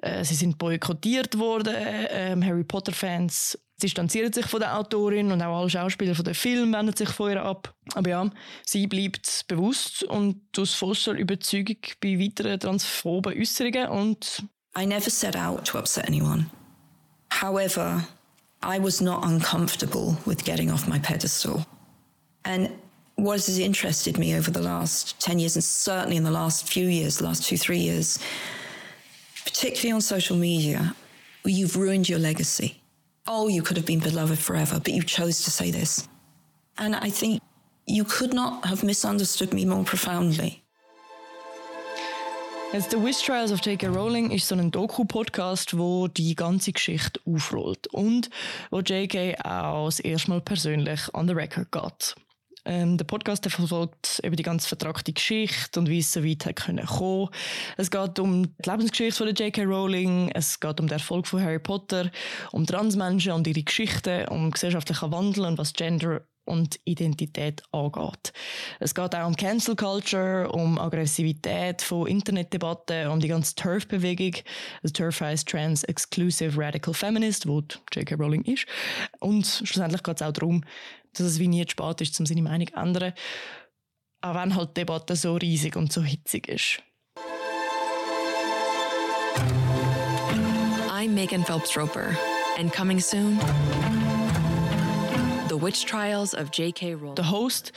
äh, 0.00 0.24
sie 0.24 0.34
sind 0.34 0.58
boykottiert 0.58 1.38
worden, 1.38 1.76
ähm, 1.76 2.44
Harry 2.44 2.64
Potter-Fans 2.64 3.56
distanzieren 3.82 4.32
sich 4.32 4.46
von 4.46 4.60
der 4.60 4.78
Autorin 4.78 5.32
und 5.32 5.42
auch 5.42 5.60
alle 5.60 5.70
Schauspieler 5.70 6.14
von 6.14 6.24
dem 6.24 6.34
Film 6.34 6.72
wenden 6.72 6.96
sich 6.96 7.08
von 7.08 7.32
ihr 7.32 7.42
ab. 7.42 7.74
Aber 7.94 8.10
ja, 8.10 8.30
sie 8.64 8.86
bleibt 8.86 9.44
bewusst 9.48 10.04
und 10.04 10.40
aus 10.58 10.74
voller 10.74 11.18
Überzeugung 11.18 11.78
bei 12.00 12.18
weiteren 12.18 12.60
transphoben 12.60 13.38
Äußerungen 13.38 13.88
und 13.88 14.44
I 14.78 14.86
never 14.86 15.10
set 15.10 15.36
out 15.36 15.66
to 15.66 15.78
upset 15.78 16.06
anyone. 16.08 16.46
However, 17.30 18.06
I 18.62 18.78
was 18.78 19.00
not 19.00 19.24
uncomfortable 19.24 20.16
with 20.24 20.44
getting 20.44 20.70
off 20.70 20.86
my 20.86 20.98
pedestal. 20.98 21.66
And 22.44 22.70
what 23.16 23.34
has 23.34 23.58
interested 23.58 24.18
me 24.18 24.34
over 24.34 24.50
the 24.50 24.62
last 24.62 25.20
10 25.20 25.38
years, 25.38 25.56
and 25.56 25.64
certainly 25.64 26.16
in 26.16 26.24
the 26.24 26.30
last 26.30 26.68
few 26.68 26.86
years, 26.86 27.20
last 27.20 27.44
two, 27.44 27.56
three 27.56 27.78
years, 27.78 28.18
particularly 29.44 29.92
on 29.92 30.00
social 30.00 30.36
media, 30.36 30.94
you've 31.44 31.76
ruined 31.76 32.08
your 32.08 32.18
legacy. 32.18 32.81
Oh, 33.26 33.48
you 33.48 33.62
could 33.62 33.76
have 33.76 33.86
been 33.86 34.00
beloved 34.00 34.38
forever, 34.38 34.80
but 34.80 34.92
you 34.92 35.02
chose 35.02 35.44
to 35.44 35.50
say 35.50 35.70
this. 35.70 36.08
And 36.76 36.96
I 36.96 37.10
think 37.10 37.40
you 37.86 38.04
could 38.04 38.34
not 38.34 38.64
have 38.64 38.82
misunderstood 38.82 39.52
me 39.52 39.64
more 39.64 39.84
profoundly. 39.84 40.62
Jetzt 42.72 42.90
The 42.90 42.96
Wish 42.96 43.22
Trials 43.22 43.52
of 43.52 43.60
J.K. 43.60 43.88
Rowling 43.88 44.30
ist 44.30 44.48
so 44.48 44.54
ein 44.54 44.70
Doku-Podcast, 44.70 45.76
wo 45.76 46.08
die 46.08 46.34
ganze 46.34 46.72
Geschichte 46.72 47.20
aufrollt 47.26 47.86
und 47.88 48.30
wo 48.70 48.80
J.K. 48.80 49.36
auch 49.44 49.86
das 49.86 50.00
erste 50.00 50.30
Mal 50.30 50.40
persönlich 50.40 51.00
on 51.12 51.28
the 51.28 51.34
record 51.34 51.70
geht. 51.70 52.16
Ähm, 52.64 52.96
der 52.96 53.04
Podcast 53.04 53.48
verfolgt 53.50 54.20
eben 54.22 54.36
die 54.36 54.42
ganze 54.42 54.68
vertragte 54.68 55.12
Geschichte 55.12 55.80
und 55.80 55.88
wie 55.88 55.98
es 55.98 56.12
so 56.12 56.24
weit 56.24 56.46
hat 56.46 56.56
können 56.56 56.86
kommen. 56.86 57.28
Es 57.76 57.90
geht 57.90 58.18
um 58.18 58.44
die 58.56 58.70
Lebensgeschichte 58.70 59.18
von 59.18 59.34
der 59.34 59.46
J.K. 59.46 59.64
Rowling, 59.64 60.30
es 60.34 60.60
geht 60.60 60.80
um 60.80 60.86
den 60.86 60.98
Erfolg 60.98 61.26
von 61.26 61.42
Harry 61.42 61.58
Potter, 61.58 62.10
um 62.52 62.66
Transmenschen 62.66 63.32
und 63.32 63.46
ihre 63.46 63.62
Geschichten, 63.62 64.28
um 64.28 64.50
gesellschaftlichen 64.50 65.10
Wandel 65.10 65.44
und 65.46 65.58
was 65.58 65.72
Gender 65.72 66.22
und 66.44 66.80
Identität 66.84 67.62
angeht. 67.72 68.32
Es 68.80 68.94
geht 68.94 69.14
auch 69.14 69.26
um 69.26 69.36
Cancel 69.36 69.76
Culture, 69.76 70.50
um 70.50 70.78
Aggressivität 70.78 71.82
von 71.82 72.06
Internetdebatten, 72.06 73.08
um 73.08 73.20
die 73.20 73.28
ganze 73.28 73.54
TERF-Bewegung. 73.54 74.42
Also 74.82 74.92
TERF 74.92 75.20
heisst 75.20 75.48
Trans 75.48 75.84
Exclusive 75.84 76.60
Radical 76.60 76.94
Feminist, 76.94 77.46
wo 77.46 77.62
J.K. 77.92 78.16
Rowling 78.16 78.42
ist. 78.44 78.66
Und 79.20 79.46
schlussendlich 79.46 80.02
geht 80.02 80.16
es 80.16 80.22
auch 80.22 80.32
darum, 80.32 80.64
dass 81.12 81.26
es 81.26 81.38
wie 81.38 81.48
nie 81.48 81.64
zu 81.66 81.72
spät 81.72 82.00
ist, 82.00 82.18
um 82.18 82.26
seine 82.26 82.42
Meinung 82.42 82.68
zu 82.68 82.74
ändern. 82.74 83.12
Auch 84.22 84.34
wenn 84.34 84.54
halt 84.54 84.70
die 84.70 84.80
Debatte 84.80 85.16
so 85.16 85.34
riesig 85.36 85.76
und 85.76 85.92
so 85.92 86.02
hitzig 86.02 86.48
ist. 86.48 86.82
I'm 90.88 91.14
Megan 91.14 91.44
Phelps 91.44 91.76
Roper, 91.76 92.16
and 92.58 92.72
coming 92.72 93.00
soon, 93.00 93.38
The 95.48 95.60
Witch 95.60 95.84
Trials 95.84 96.34
of 96.34 96.50
J.K. 96.52 96.94
Rowling. 96.94 97.16
Der 97.16 97.30
Host, 97.30 97.72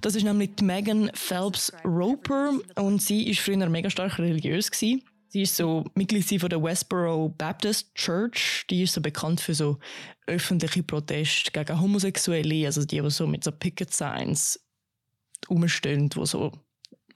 das 0.00 0.14
ist 0.14 0.22
nämlich 0.22 0.50
Megan 0.62 1.10
Phelps 1.14 1.72
Roper 1.84 2.52
und 2.76 3.02
sie 3.02 3.28
ist 3.28 3.40
früher 3.40 3.68
mega 3.68 3.90
stark 3.90 4.18
religiös 4.18 4.70
gewesen. 4.70 5.02
Sie 5.32 5.42
ist 5.42 5.56
so 5.56 5.84
Mitglied 5.94 6.40
von 6.40 6.50
der 6.50 6.60
Westboro 6.60 7.28
Baptist 7.28 7.94
Church. 7.94 8.64
Die 8.68 8.82
ist 8.82 8.94
so 8.94 9.00
bekannt 9.00 9.40
für 9.40 9.54
so 9.54 9.78
öffentliche 10.26 10.82
Proteste 10.82 11.52
gegen 11.52 11.80
Homosexuelle, 11.80 12.66
also 12.66 12.84
die, 12.84 13.00
die 13.00 13.10
so 13.10 13.28
mit 13.28 13.44
so 13.44 13.52
Picket 13.52 13.94
Signs 13.94 14.60
rumstehen, 15.48 16.10
wo 16.14 16.24
so 16.24 16.50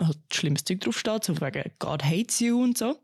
halt 0.00 0.18
schlimmes 0.32 0.62
Zeug 0.64 0.80
draufsteht, 0.80 1.24
so 1.24 1.40
wegen 1.40 1.72
God 1.80 2.04
hates 2.04 2.38
you 2.38 2.62
und 2.62 2.78
so. 2.78 2.96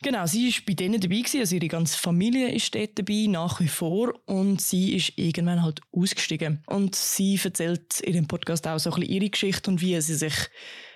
Genau, 0.00 0.26
sie 0.26 0.48
ist 0.48 0.64
bei 0.64 0.72
denen 0.72 1.00
dabei 1.00 1.18
gewesen, 1.18 1.40
also 1.40 1.56
ihre 1.56 1.68
ganze 1.68 1.98
Familie 1.98 2.50
ist 2.52 2.74
dort 2.74 2.98
dabei, 2.98 3.26
nach 3.28 3.60
wie 3.60 3.68
vor, 3.68 4.14
und 4.26 4.62
sie 4.62 4.94
ist 4.94 5.12
irgendwann 5.16 5.62
halt 5.62 5.80
ausgestiegen. 5.92 6.62
Und 6.66 6.94
sie 6.94 7.38
erzählt 7.42 8.00
in 8.00 8.14
dem 8.14 8.28
Podcast 8.28 8.66
auch 8.68 8.78
so 8.78 8.90
ein 8.90 9.00
bisschen 9.00 9.12
ihre 9.12 9.28
Geschichte 9.28 9.70
und 9.70 9.82
wie 9.82 10.00
sie 10.00 10.14
sich 10.14 10.34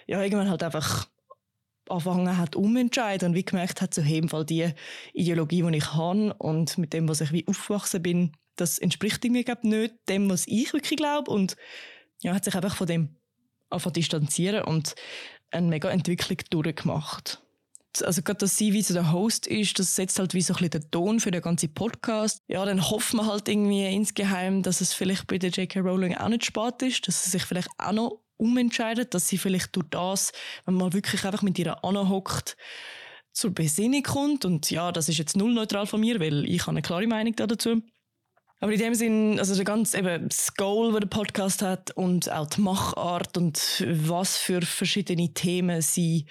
ja 0.06 0.22
irgendwann 0.22 0.48
halt 0.48 0.62
einfach 0.62 1.08
angefangen 1.88 2.38
hat 2.38 2.56
umentscheiden 2.56 3.28
und 3.28 3.34
wie 3.34 3.44
gemerkt 3.44 3.80
hat, 3.80 3.94
so 3.94 4.02
hey, 4.02 4.26
Fall 4.28 4.44
die 4.44 4.72
Ideologie, 5.12 5.62
die 5.62 5.76
ich 5.76 5.94
habe 5.94 6.34
und 6.34 6.78
mit 6.78 6.92
dem, 6.92 7.08
was 7.08 7.20
ich 7.20 7.32
wie 7.32 7.46
aufgewachsen 7.46 8.02
bin, 8.02 8.32
das 8.56 8.78
entspricht 8.78 9.24
mir 9.24 9.44
glaub, 9.44 9.64
nicht 9.64 9.94
dem, 10.08 10.30
was 10.30 10.46
ich 10.46 10.72
wirklich 10.72 10.96
glaube 10.96 11.30
und 11.30 11.56
ja, 12.22 12.34
hat 12.34 12.44
sich 12.44 12.54
einfach 12.54 12.76
von 12.76 12.86
dem 12.86 13.16
anfangen 13.70 13.94
distanzieren 13.94 14.64
und 14.64 14.94
eine 15.50 15.66
mega 15.66 15.90
Entwicklung 15.90 16.38
durchgemacht. 16.50 17.40
Also 18.02 18.22
gerade, 18.22 18.38
dass 18.38 18.56
sie 18.56 18.72
wie 18.72 18.80
so 18.80 18.94
der 18.94 19.12
Host 19.12 19.46
ist, 19.46 19.78
das 19.78 19.94
setzt 19.94 20.18
halt 20.18 20.32
wie 20.32 20.40
so 20.40 20.54
ein 20.54 20.56
bisschen 20.56 20.70
den 20.70 20.90
Ton 20.90 21.20
für 21.20 21.30
den 21.30 21.42
ganzen 21.42 21.74
Podcast. 21.74 22.42
Ja, 22.48 22.64
dann 22.64 22.88
hoffen 22.88 23.18
wir 23.18 23.26
halt 23.26 23.48
irgendwie 23.48 23.84
insgeheim, 23.84 24.62
dass 24.62 24.80
es 24.80 24.94
vielleicht 24.94 25.26
bei 25.26 25.36
der 25.36 25.50
J.K. 25.50 25.80
Rowling 25.80 26.16
auch 26.16 26.28
nicht 26.28 26.46
spät 26.46 26.80
ist, 26.80 27.06
dass 27.06 27.24
sie 27.24 27.30
sich 27.30 27.44
vielleicht 27.44 27.68
auch 27.76 27.92
noch 27.92 28.21
umentscheidet, 28.42 29.14
dass 29.14 29.28
sie 29.28 29.38
vielleicht 29.38 29.74
durch 29.76 29.86
das, 29.90 30.32
wenn 30.64 30.74
man 30.74 30.92
wirklich 30.92 31.24
einfach 31.24 31.42
mit 31.42 31.58
ihr 31.58 31.84
anhockt, 31.84 32.56
zur 33.32 33.52
Besinnung 33.52 34.02
kommt. 34.02 34.44
Und 34.44 34.70
ja, 34.70 34.92
das 34.92 35.08
ist 35.08 35.18
jetzt 35.18 35.36
null 35.36 35.54
neutral 35.54 35.86
von 35.86 36.00
mir, 36.00 36.20
weil 36.20 36.44
ich 36.44 36.62
habe 36.62 36.72
eine 36.72 36.82
klare 36.82 37.06
Meinung 37.06 37.34
dazu. 37.36 37.82
Aber 38.60 38.72
in 38.72 38.78
dem 38.78 38.94
Sinn, 38.94 39.38
also 39.40 39.56
der 39.56 39.64
ganze 39.64 39.98
eben 39.98 40.28
das 40.28 40.54
Goal, 40.54 40.92
das 40.92 41.00
der 41.00 41.08
Podcast 41.08 41.62
hat 41.62 41.90
und 41.92 42.30
auch 42.30 42.46
die 42.46 42.60
Machart 42.60 43.36
und 43.36 43.84
was 43.88 44.36
für 44.36 44.62
verschiedene 44.62 45.34
Themen 45.34 45.82
sie 45.82 46.26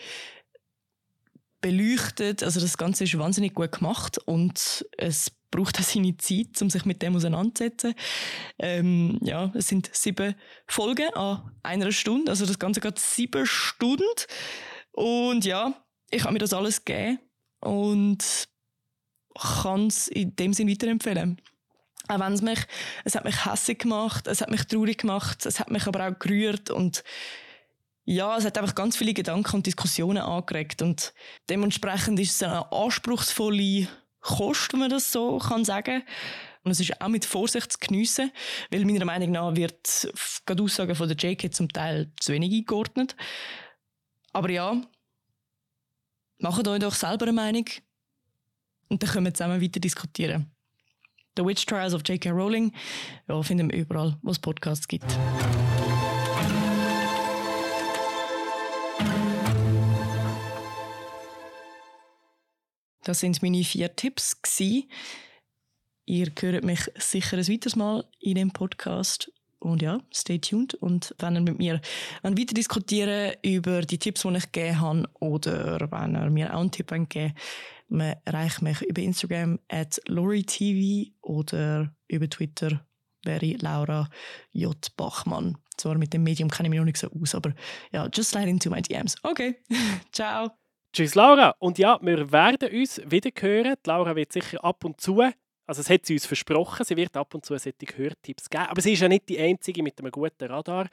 beleuchtet, 1.59 2.41
also 2.41 2.61
das 2.61 2.77
Ganze 2.77 3.03
ist 3.03 3.17
wahnsinnig 3.17 3.53
gut 3.53 3.73
gemacht 3.73 4.17
und 4.17 4.85
es 4.97 5.31
braucht 5.51 5.79
auch 5.79 5.83
seine 5.83 6.17
Zeit, 6.17 6.61
um 6.61 6.69
sich 6.69 6.85
mit 6.85 7.01
dem 7.01 7.15
auseinanderzusetzen. 7.15 7.93
Ähm, 8.57 9.19
ja, 9.21 9.51
es 9.53 9.67
sind 9.67 9.89
sieben 9.93 10.35
Folgen 10.67 11.13
an 11.13 11.51
einer 11.61 11.91
Stunde, 11.91 12.31
also 12.31 12.45
das 12.45 12.57
Ganze 12.57 12.79
geht 12.79 12.99
sieben 12.99 13.45
Stunden 13.45 14.03
und 14.93 15.45
ja, 15.45 15.73
ich 16.09 16.23
habe 16.23 16.33
mir 16.33 16.39
das 16.39 16.53
alles 16.53 16.83
gegeben 16.83 17.19
und 17.59 18.47
kann 19.39 19.87
es 19.87 20.07
in 20.07 20.35
dem 20.35 20.53
Sinne 20.53 20.71
weiterempfehlen. 20.71 21.41
Auch 22.07 22.19
wenn 22.19 22.33
es 22.33 22.41
mich, 22.41 22.59
es 23.05 23.15
hat 23.15 23.23
mich 23.23 23.45
hässlich 23.45 23.79
gemacht, 23.79 24.27
es 24.27 24.41
hat 24.41 24.49
mich 24.49 24.65
traurig 24.65 24.97
gemacht, 24.97 25.45
es 25.45 25.59
hat 25.59 25.71
mich 25.71 25.87
aber 25.87 26.07
auch 26.07 26.19
gerührt 26.19 26.69
und 26.69 27.03
ja, 28.03 28.35
es 28.35 28.45
hat 28.45 28.57
einfach 28.57 28.75
ganz 28.75 28.97
viele 28.97 29.13
Gedanken 29.13 29.57
und 29.57 29.65
Diskussionen 29.65 30.23
angeregt 30.23 30.81
und 30.81 31.13
dementsprechend 31.49 32.19
ist 32.19 32.33
es 32.33 32.43
eine 32.43 32.71
anspruchsvolle 32.71 33.87
Kost, 34.21 34.71
wenn 34.73 34.79
man 34.79 34.89
das 34.89 35.11
so 35.11 35.37
kann 35.39 35.65
sagen 35.65 36.03
und 36.63 36.71
es 36.71 36.79
ist 36.79 37.01
auch 37.01 37.07
mit 37.07 37.25
Vorsicht 37.25 37.71
zu 37.71 37.79
geniessen, 37.79 38.31
weil 38.69 38.85
meiner 38.85 39.05
Meinung 39.05 39.31
nach 39.31 39.55
wird 39.55 40.11
gerade 40.45 40.63
Aussagen 40.63 40.95
von 40.95 41.09
der 41.09 41.17
JK 41.17 41.53
zum 41.53 41.69
Teil 41.69 42.11
zu 42.19 42.33
wenig 42.33 42.53
eingeordnet. 42.53 43.15
Aber 44.31 44.49
ja, 44.49 44.79
macht 46.37 46.67
euch 46.67 46.79
doch 46.79 46.93
selber 46.93 47.25
eine 47.25 47.33
Meinung 47.33 47.65
und 48.89 49.01
dann 49.01 49.09
können 49.09 49.25
wir 49.25 49.33
zusammen 49.33 49.61
weiter 49.61 49.79
diskutieren. 49.79 50.51
The 51.37 51.45
Witch 51.45 51.65
Trials 51.65 51.93
of 51.93 52.01
J.K. 52.05 52.29
Rowling 52.29 52.73
ja, 53.27 53.41
finden 53.41 53.71
wir 53.71 53.79
überall, 53.79 54.17
wo 54.21 54.31
es 54.31 54.39
Podcasts 54.39 54.87
gibt. 54.87 55.05
Das 63.03 63.19
sind 63.19 63.41
meine 63.41 63.63
vier 63.63 63.95
Tipps. 63.95 64.41
Gewesen. 64.41 64.89
Ihr 66.05 66.31
hört 66.39 66.63
mich 66.63 66.81
sicher 66.95 67.37
ein 67.37 67.47
weiteres 67.47 67.75
Mal 67.75 68.05
in 68.19 68.35
dem 68.35 68.51
Podcast. 68.51 69.31
Und 69.59 69.81
ja, 69.81 69.99
stay 70.11 70.39
tuned. 70.39 70.73
Und 70.73 71.15
wenn 71.19 71.35
ihr 71.35 71.41
mit 71.41 71.59
mir 71.59 71.81
weiter 72.23 72.53
diskutieren 72.53 73.33
über 73.43 73.81
die 73.81 73.99
Tipps, 73.99 74.23
die 74.23 74.35
ich 74.35 74.51
gegeben 74.51 74.81
habe, 74.81 75.09
oder 75.19 75.79
wenn 75.91 76.15
ihr 76.15 76.29
mir 76.29 76.53
auch 76.53 76.61
einen 76.61 76.71
Tipp 76.71 76.91
geben 77.09 77.33
man 77.91 78.15
erreicht 78.23 78.61
mich 78.61 78.81
über 78.81 79.01
Instagram 79.01 79.59
at 79.67 80.01
LoriTV 80.07 81.11
oder 81.21 81.93
über 82.07 82.29
Twitter 82.29 82.85
wäre 83.23 83.57
Laura 83.59 84.09
J. 84.51 84.75
Bachmann. 84.95 85.57
Zwar 85.77 85.97
mit 85.97 86.13
dem 86.13 86.23
Medium 86.23 86.49
kenne 86.49 86.67
ich 86.67 86.71
mich 86.71 86.79
noch 86.79 86.85
nicht 86.85 86.97
so 86.97 87.09
aus, 87.11 87.35
aber 87.35 87.53
ja, 87.91 88.07
just 88.07 88.31
slide 88.31 88.49
into 88.49 88.69
my 88.69 88.81
DMs. 88.81 89.15
Okay, 89.23 89.57
ciao. 90.11 90.60
Tschüss 90.93 91.15
Laura. 91.15 91.55
Und 91.59 91.77
ja, 91.77 91.97
wir 92.01 92.31
werden 92.31 92.69
uns 92.69 93.01
wieder 93.05 93.29
hören. 93.39 93.75
Die 93.85 93.89
Laura 93.89 94.15
wird 94.15 94.33
sicher 94.33 94.63
ab 94.63 94.83
und 94.83 94.99
zu, 94.99 95.21
also 95.65 95.79
es 95.79 95.89
hat 95.89 96.05
sie 96.05 96.15
uns 96.15 96.25
versprochen, 96.25 96.85
sie 96.85 96.97
wird 96.97 97.15
ab 97.15 97.33
und 97.33 97.45
zu 97.45 97.57
solche 97.57 97.73
Hörtipps 97.95 98.49
geben. 98.49 98.65
Aber 98.65 98.81
sie 98.81 98.91
ist 98.91 99.01
ja 99.01 99.07
nicht 99.07 99.29
die 99.29 99.39
Einzige 99.39 99.81
mit 99.83 99.97
einem 99.99 100.11
guten 100.11 100.43
Radar. 100.43 100.89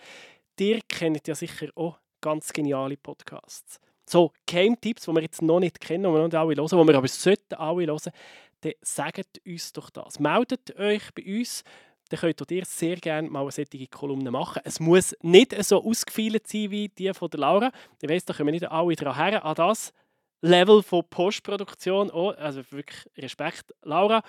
Ihr 0.61 0.80
kennt 0.88 1.26
ja 1.26 1.34
sicher 1.34 1.66
auch 1.74 1.99
ganz 2.20 2.53
geniale 2.53 2.96
Podcasts. 2.96 3.80
So 4.09 4.30
Game-Tipps, 4.46 5.07
die 5.07 5.12
wir 5.12 5.22
jetzt 5.22 5.42
noch 5.42 5.59
nicht 5.59 5.80
kennen, 5.80 6.05
die 6.05 6.09
wir 6.11 6.18
noch 6.18 6.26
nicht 6.26 6.36
alle 6.36 6.55
hören, 6.55 6.86
die 6.86 6.92
wir 6.92 6.96
aber 6.96 7.09
sollten 7.09 7.55
alle 7.55 7.86
hören, 7.86 8.12
dann 8.61 8.72
sagt 8.80 9.40
uns 9.44 9.72
doch 9.72 9.90
das. 9.90 10.20
Meldet 10.20 10.76
euch 10.76 11.12
bei 11.12 11.24
uns, 11.38 11.64
dann 12.09 12.20
könnt 12.20 12.50
ihr 12.50 12.64
sehr 12.64 12.96
gerne 12.96 13.28
mal 13.28 13.42
eine 13.42 13.50
solche 13.50 13.86
Kolumne 13.88 14.30
machen. 14.30 14.62
Es 14.64 14.80
muss 14.80 15.14
nicht 15.22 15.54
so 15.64 15.84
ausgefeilt 15.84 16.46
sein 16.46 16.70
wie 16.70 16.88
die 16.88 17.12
von 17.12 17.30
der 17.30 17.40
Laura. 17.40 17.70
Ich 18.00 18.09
weiss, 18.09 18.24
da 18.24 18.36
wir 18.38 18.44
nicht 18.46 18.70
alle 18.70 18.94
dran 18.96 19.14
her, 19.14 19.44
an 19.44 19.54
das 19.54 19.92
Level 20.40 20.82
von 20.82 21.04
Postproduktion. 21.09 22.11
Oh, 22.11 22.30
also 22.30 22.62
wirklich 22.70 23.09
Respekt, 23.16 23.74
Laura. 23.82 24.22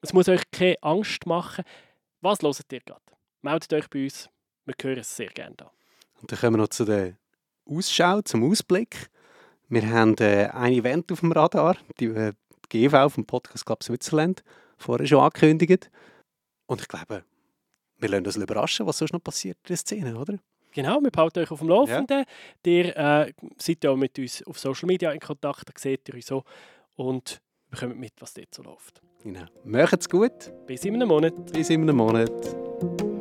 Es 0.00 0.12
muss 0.12 0.28
euch 0.28 0.42
keine 0.50 0.76
Angst 0.82 1.26
machen. 1.26 1.64
Was 2.20 2.42
hört 2.42 2.72
ihr 2.72 2.80
gerade? 2.80 3.00
Meldet 3.40 3.72
euch 3.72 3.88
bei 3.88 4.04
uns. 4.04 4.28
Wir 4.64 4.74
hören 4.80 4.98
es 4.98 5.16
sehr 5.16 5.28
gerne 5.28 5.56
da. 5.56 5.72
Und 6.20 6.30
dann 6.30 6.38
kommen 6.38 6.54
wir 6.54 6.62
noch 6.62 6.68
zu 6.68 6.84
den 6.84 7.16
Ausschau, 7.64 8.22
zum 8.22 8.48
Ausblick. 8.48 9.10
Wir 9.68 9.88
haben 9.88 10.16
äh, 10.18 10.46
ein 10.52 10.72
Event 10.74 11.10
auf 11.10 11.20
dem 11.20 11.32
Radar, 11.32 11.76
die, 11.98 12.06
äh, 12.06 12.32
GV 12.68 13.08
vom 13.10 13.26
Podcast 13.26 13.66
Club 13.66 13.82
Switzerland, 13.82 14.42
vorher 14.78 15.06
schon 15.06 15.20
angekündigt. 15.20 15.90
Und 16.66 16.80
ich 16.80 16.88
glaube, 16.88 17.24
wir 17.98 18.08
lassen 18.08 18.26
uns 18.26 18.36
überraschen, 18.36 18.86
was 18.86 18.98
sonst 18.98 19.12
noch 19.12 19.22
passiert 19.22 19.58
in 19.62 19.68
der 19.68 19.76
Szene, 19.76 20.16
oder? 20.16 20.38
Genau, 20.72 21.00
wir 21.02 21.10
behalten 21.10 21.40
euch 21.40 21.50
auf 21.50 21.58
dem 21.58 21.68
Laufenden. 21.68 22.24
Ja. 22.64 22.72
Ihr 22.72 22.96
äh, 22.96 23.32
seid 23.58 23.84
ja 23.84 23.94
mit 23.94 24.18
uns 24.18 24.42
auf 24.46 24.58
Social 24.58 24.86
Media 24.86 25.12
in 25.12 25.20
Kontakt, 25.20 25.68
da 25.68 25.72
seht 25.76 26.08
ihr 26.08 26.14
uns 26.14 26.26
so 26.26 26.44
und 26.96 27.40
bekommt 27.70 27.98
mit, 27.98 28.14
was 28.20 28.34
dort 28.34 28.54
so 28.54 28.62
läuft. 28.62 29.02
Genau. 29.22 29.44
Macht's 29.64 30.08
gut. 30.08 30.52
Bis 30.66 30.84
in 30.84 30.94
einem 30.94 31.08
Monat. 31.08 31.52
Bis 31.52 31.70
in 31.70 31.82
einem 31.82 31.96
Monat. 31.96 33.11